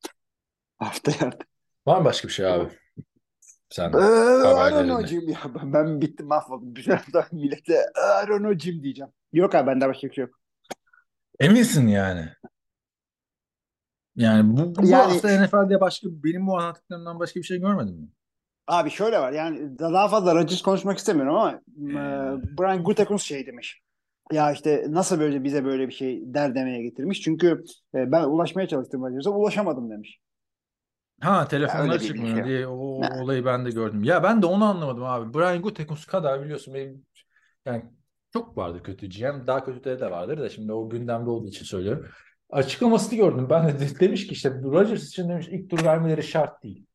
Haftaya 0.77 1.17
artık. 1.27 1.47
Var 1.85 1.99
mı 1.99 2.05
başka 2.05 2.27
bir 2.27 2.33
şey 2.33 2.47
abi? 2.47 2.69
Sen 3.69 3.93
Ee, 3.93 3.97
Aaron 3.97 4.89
hocam 4.89 5.29
ya 5.29 5.37
ben, 5.55 5.73
ben 5.73 6.01
bittim 6.01 6.27
mahvoldum. 6.27 6.75
Bütün 6.75 6.91
hafta 6.91 7.27
millete 7.31 7.85
Aaron 7.95 8.43
hocam 8.43 8.83
diyeceğim. 8.83 9.11
Yok 9.33 9.55
abi 9.55 9.67
bende 9.67 9.87
başka 9.87 10.07
bir 10.07 10.13
şey 10.13 10.21
yok. 10.21 10.39
Eminsin 11.39 11.87
yani. 11.87 12.29
Yani 14.15 14.57
bu, 14.57 14.75
bu 14.75 14.87
Yani- 14.87 15.13
hafta 15.13 15.43
NFL'de 15.43 15.81
başka 15.81 16.07
benim 16.11 16.47
bu 16.47 16.57
anlattıklarımdan 16.57 17.19
başka 17.19 17.39
bir 17.39 17.45
şey 17.45 17.59
görmedin 17.59 18.01
mi? 18.01 18.07
Abi 18.67 18.89
şöyle 18.89 19.19
var 19.19 19.31
yani 19.31 19.79
daha 19.79 20.07
fazla 20.07 20.35
Rodgers 20.35 20.61
konuşmak 20.61 20.97
istemiyorum 20.97 21.35
ama 21.35 21.51
e, 21.77 21.97
Brian 22.57 22.83
Gutekunst 22.83 23.25
şey 23.25 23.47
demiş. 23.47 23.82
Ya 24.31 24.51
işte 24.51 24.85
nasıl 24.89 25.19
böyle 25.19 25.43
bize 25.43 25.65
böyle 25.65 25.87
bir 25.87 25.93
şey 25.93 26.21
der 26.33 26.55
demeye 26.55 26.83
getirmiş. 26.83 27.21
Çünkü 27.21 27.63
e, 27.95 28.11
ben 28.11 28.23
ulaşmaya 28.23 28.67
çalıştım 28.67 29.03
Rodgers'a 29.03 29.29
ulaşamadım 29.29 29.89
demiş. 29.89 30.19
Ha 31.21 31.47
telefonlar 31.47 31.99
çıkmıyor 31.99 32.35
şey. 32.35 32.45
diye 32.45 32.67
o 32.67 33.01
Ha. 33.01 33.19
olayı 33.21 33.45
ben 33.45 33.65
de 33.65 33.69
gördüm. 33.71 34.03
Ya 34.03 34.23
ben 34.23 34.41
de 34.41 34.45
onu 34.45 34.63
anlamadım 34.65 35.03
abi. 35.03 35.33
Brian 35.33 35.61
Gutekunst 35.61 36.07
kadar 36.07 36.43
biliyorsun 36.43 36.73
benim 36.73 37.05
yani 37.65 37.83
çok 38.33 38.57
vardı 38.57 38.83
kötü 38.83 39.09
GM. 39.09 39.47
Daha 39.47 39.65
kötüleri 39.65 39.99
de 39.99 40.11
vardır 40.11 40.37
da 40.37 40.49
şimdi 40.49 40.73
o 40.73 40.89
gündemde 40.89 41.29
olduğu 41.29 41.47
için 41.47 41.65
söylüyorum. 41.65 42.05
Açıklamasını 42.49 43.17
gördüm. 43.17 43.47
Ben 43.49 43.67
de 43.67 43.79
de- 43.79 43.99
demiş 43.99 44.27
ki 44.27 44.33
işte 44.33 44.49
Rodgers 44.63 45.07
için 45.07 45.29
demiş 45.29 45.47
ilk 45.51 45.69
tur 45.69 45.85
vermeleri 45.85 46.23
şart 46.23 46.63
değil. 46.63 46.85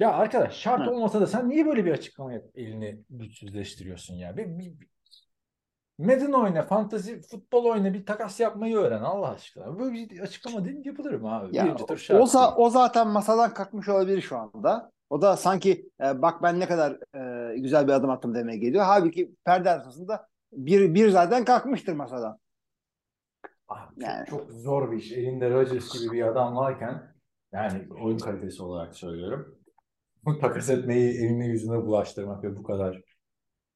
Ya 0.00 0.12
arkadaş 0.12 0.56
şart 0.56 0.86
Ha. 0.86 0.90
olmasa 0.90 1.20
da 1.20 1.26
sen 1.26 1.48
niye 1.48 1.66
böyle 1.66 1.84
bir 1.84 1.92
açıklama 1.92 2.32
yap 2.32 2.44
elini 2.54 3.00
güçsüzleştiriyorsun 3.10 4.14
ya? 4.14 4.36
Bir, 4.36 4.46
bir, 4.46 4.58
bir- 4.80 4.88
Madden 5.98 6.32
oyna, 6.32 6.62
fantasy 6.62 7.14
futbol 7.30 7.64
oyna, 7.64 7.94
bir 7.94 8.06
takas 8.06 8.40
yapmayı 8.40 8.76
öğren 8.76 9.02
Allah 9.02 9.28
aşkına. 9.30 9.78
Böyle 9.78 9.92
bir 9.94 10.20
açıklama 10.20 10.64
değil 10.64 10.86
yapılır 10.86 11.12
mı 11.12 11.34
abi? 11.34 11.56
Ya, 11.56 11.64
Birinci 11.64 11.86
tur 11.86 11.96
şart 11.96 12.20
o, 12.20 12.24
za- 12.24 12.54
o 12.56 12.70
zaten 12.70 13.08
masadan 13.08 13.54
kalkmış 13.54 13.88
olabilir 13.88 14.20
şu 14.20 14.38
anda. 14.38 14.92
O 15.10 15.22
da 15.22 15.36
sanki 15.36 15.90
e, 16.04 16.22
bak 16.22 16.42
ben 16.42 16.60
ne 16.60 16.66
kadar 16.68 16.98
e, 17.54 17.58
güzel 17.58 17.86
bir 17.88 17.92
adım 17.92 18.10
attım 18.10 18.34
demeye 18.34 18.58
geliyor. 18.58 18.84
Halbuki 18.84 19.34
perde 19.44 19.70
arkasında 19.70 20.28
bir, 20.52 20.94
bir 20.94 21.08
zaten 21.10 21.44
kalkmıştır 21.44 21.92
masadan. 21.92 22.38
Ah, 23.68 23.88
çok, 23.90 24.02
Yani. 24.02 24.26
çok 24.26 24.50
zor 24.52 24.92
bir 24.92 24.96
iş. 24.96 25.12
Elinde 25.12 25.50
Rodgers 25.50 25.92
gibi 26.02 26.12
bir 26.12 26.22
adam 26.22 26.56
varken 26.56 27.14
yani 27.52 27.88
oyun 28.02 28.18
kalitesi 28.18 28.62
olarak 28.62 28.94
söylüyorum. 28.94 29.58
Bu 30.24 30.38
takas 30.38 30.70
etmeyi 30.70 31.18
eline 31.18 31.46
yüzüne 31.46 31.76
bulaştırmak 31.76 32.44
ve 32.44 32.56
bu 32.56 32.62
kadar 32.62 33.02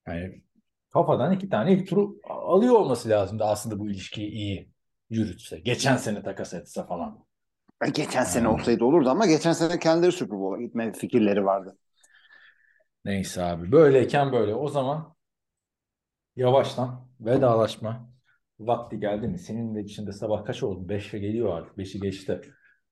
yani 0.09 0.43
kafadan 0.91 1.32
iki 1.32 1.49
tane 1.49 1.72
ilk 1.72 1.88
turu 1.88 2.16
alıyor 2.28 2.74
olması 2.74 3.09
lazımdı 3.09 3.45
aslında 3.45 3.78
bu 3.78 3.91
ilişki 3.91 4.24
iyi 4.28 4.72
yürütse. 5.11 5.61
Geçen 5.61 5.97
sene 5.97 6.22
takas 6.22 6.55
etse 6.55 6.86
falan. 6.86 7.26
E, 7.86 7.91
Geçen 7.91 8.24
sene 8.24 8.49
Hmm. 8.49 8.55
olsaydı 8.55 8.84
olurdu 8.84 9.11
ama 9.11 9.26
geçen 9.26 9.53
sene 9.53 9.78
kendileri 9.78 10.12
Super 10.12 10.38
Bowl'a 10.38 10.62
gitme 10.62 10.93
fikirleri 10.93 11.45
vardı. 11.45 11.76
Neyse 13.05 13.43
abi. 13.43 13.72
Böyleyken 13.72 14.32
böyle. 14.32 14.55
O 14.55 14.68
zaman 14.68 15.14
yavaştan 16.36 17.09
vedalaşma 17.20 18.11
vakti 18.61 19.01
geldi 19.01 19.28
mi? 19.28 19.38
Senin 19.38 19.74
de 19.74 19.80
içinde 19.80 20.12
sabah 20.12 20.45
kaç 20.45 20.62
oldu? 20.62 20.88
5'e 20.88 21.18
geliyor 21.18 21.59
artık. 21.59 21.78
5'i 21.78 22.01
geçti. 22.01 22.41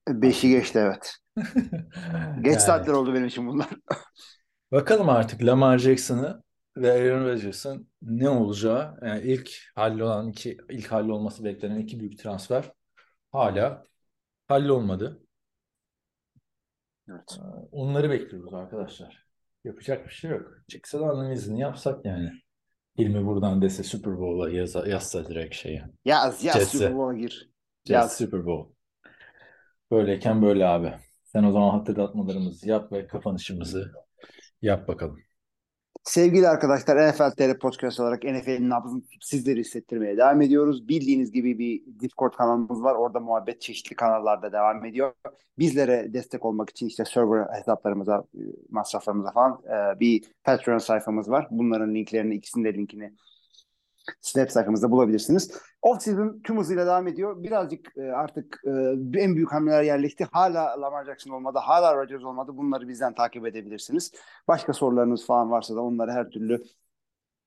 E, 0.08 0.22
Beşi 0.22 0.48
geçti 0.50 0.78
evet. 0.78 1.16
Geç 2.40 2.60
Yani 2.60 2.60
saatler 2.60 2.92
oldu 2.92 3.14
benim 3.14 3.26
için 3.26 3.46
bunlar. 3.46 3.68
bakalım 4.72 5.08
artık 5.08 5.44
Lamar 5.44 5.78
Jackson'ı 5.78 6.42
ve 6.82 6.92
Aaron 6.92 7.24
Rodgers'ın 7.24 7.88
ne 8.02 8.28
olacağı. 8.28 8.98
Yani 9.02 9.22
ilk 9.22 9.50
hallolan 9.74 10.28
iki 10.28 10.58
ilk 10.70 10.92
hallolması 10.92 11.44
beklenen 11.44 11.78
iki 11.78 12.00
büyük 12.00 12.18
transfer 12.18 12.72
hala 13.32 13.82
hallolmadı. 14.48 15.22
Evet. 17.10 17.38
Onları 17.72 18.10
bekliyoruz 18.10 18.54
arkadaşlar. 18.54 19.26
Yapacak 19.64 20.06
bir 20.06 20.12
şey 20.12 20.30
yok. 20.30 20.54
Çıksa 20.68 21.00
da 21.00 21.04
analizini 21.04 21.60
yapsak 21.60 22.04
yani. 22.04 22.30
Hilmi 22.98 23.26
buradan 23.26 23.62
dese 23.62 23.82
Super 23.82 24.18
Bowl'a 24.18 24.50
yaza, 24.50 24.88
yazsa 24.88 25.28
direkt 25.28 25.54
şeye. 25.54 25.84
Yaz 26.04 26.44
yaz 26.44 26.56
Jets'e. 26.56 26.78
Super 26.78 26.96
Bowl'a 26.96 27.18
gir. 27.18 27.50
Jets 27.84 27.94
Yaz. 27.94 28.16
Super 28.16 28.46
Bowl. 28.46 28.72
Böyleyken 29.90 30.42
böyle 30.42 30.66
abi. 30.66 30.94
Sen 31.24 31.44
o 31.44 31.52
zaman 31.52 31.70
hatırlatmalarımızı 31.70 32.68
yap 32.68 32.92
ve 32.92 33.06
kapanışımızı 33.06 33.92
yap 34.62 34.88
bakalım. 34.88 35.18
Sevgili 36.08 36.48
arkadaşlar 36.48 37.08
NFL 37.08 37.30
TR 37.30 37.58
Podcast 37.58 38.00
olarak 38.00 38.24
NFL'in 38.24 38.70
nabzını 38.70 39.02
sizleri 39.20 39.60
hissettirmeye 39.60 40.16
devam 40.16 40.42
ediyoruz. 40.42 40.88
Bildiğiniz 40.88 41.32
gibi 41.32 41.58
bir 41.58 41.82
Discord 42.00 42.32
kanalımız 42.32 42.82
var. 42.82 42.94
Orada 42.94 43.20
muhabbet 43.20 43.60
çeşitli 43.60 43.96
kanallarda 43.96 44.52
devam 44.52 44.84
ediyor. 44.84 45.12
Bizlere 45.58 46.12
destek 46.12 46.44
olmak 46.44 46.70
için 46.70 46.86
işte 46.86 47.04
server 47.04 47.58
hesaplarımıza, 47.58 48.24
e, 48.34 48.40
masraflarımıza 48.70 49.32
falan 49.32 49.60
e, 49.64 50.00
bir 50.00 50.24
Patreon 50.44 50.78
sayfamız 50.78 51.30
var. 51.30 51.46
Bunların 51.50 51.94
linklerini, 51.94 52.34
ikisinin 52.34 52.64
de 52.64 52.74
linkini 52.74 53.12
web 54.22 54.48
sayfamızda 54.48 54.90
bulabilirsiniz. 54.90 55.50
Off 55.82 56.02
season 56.02 56.40
tüm 56.44 56.58
hızıyla 56.58 56.86
devam 56.86 57.08
ediyor. 57.08 57.42
Birazcık 57.42 57.96
e, 57.96 58.02
artık 58.02 58.60
e, 58.64 58.70
en 59.20 59.36
büyük 59.36 59.52
hamleler 59.52 59.82
yerleşti. 59.82 60.28
Hala 60.32 60.80
Lamar 60.80 61.04
Jackson 61.04 61.30
olmadı, 61.30 61.58
hala 61.62 61.96
Rodgers 61.96 62.24
olmadı. 62.24 62.52
Bunları 62.54 62.88
bizden 62.88 63.14
takip 63.14 63.46
edebilirsiniz. 63.46 64.12
Başka 64.48 64.72
sorularınız 64.72 65.26
falan 65.26 65.50
varsa 65.50 65.76
da 65.76 65.80
onları 65.80 66.12
her 66.12 66.30
türlü 66.30 66.62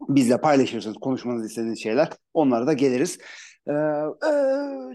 bizle 0.09 0.41
paylaşırsınız. 0.41 0.97
Konuşmanızı 1.01 1.47
istediğiniz 1.47 1.83
şeyler. 1.83 2.09
Onlara 2.33 2.67
da 2.67 2.73
geliriz. 2.73 3.19
Ee, 3.67 3.71
e, 3.71 4.31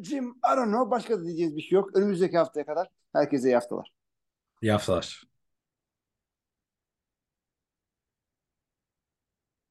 Jim, 0.03 0.31
I 0.31 0.57
don't 0.57 0.69
know. 0.69 0.91
Başka 0.91 1.19
da 1.19 1.25
diyeceğiz 1.25 1.57
bir 1.57 1.63
şey 1.63 1.77
yok. 1.77 1.97
Önümüzdeki 1.97 2.39
haftaya 2.39 2.67
kadar 2.67 2.89
herkese 3.13 3.49
iyi 3.49 3.55
haftalar. 3.55 3.93
İyi 4.63 4.73
haftalar. 4.73 5.23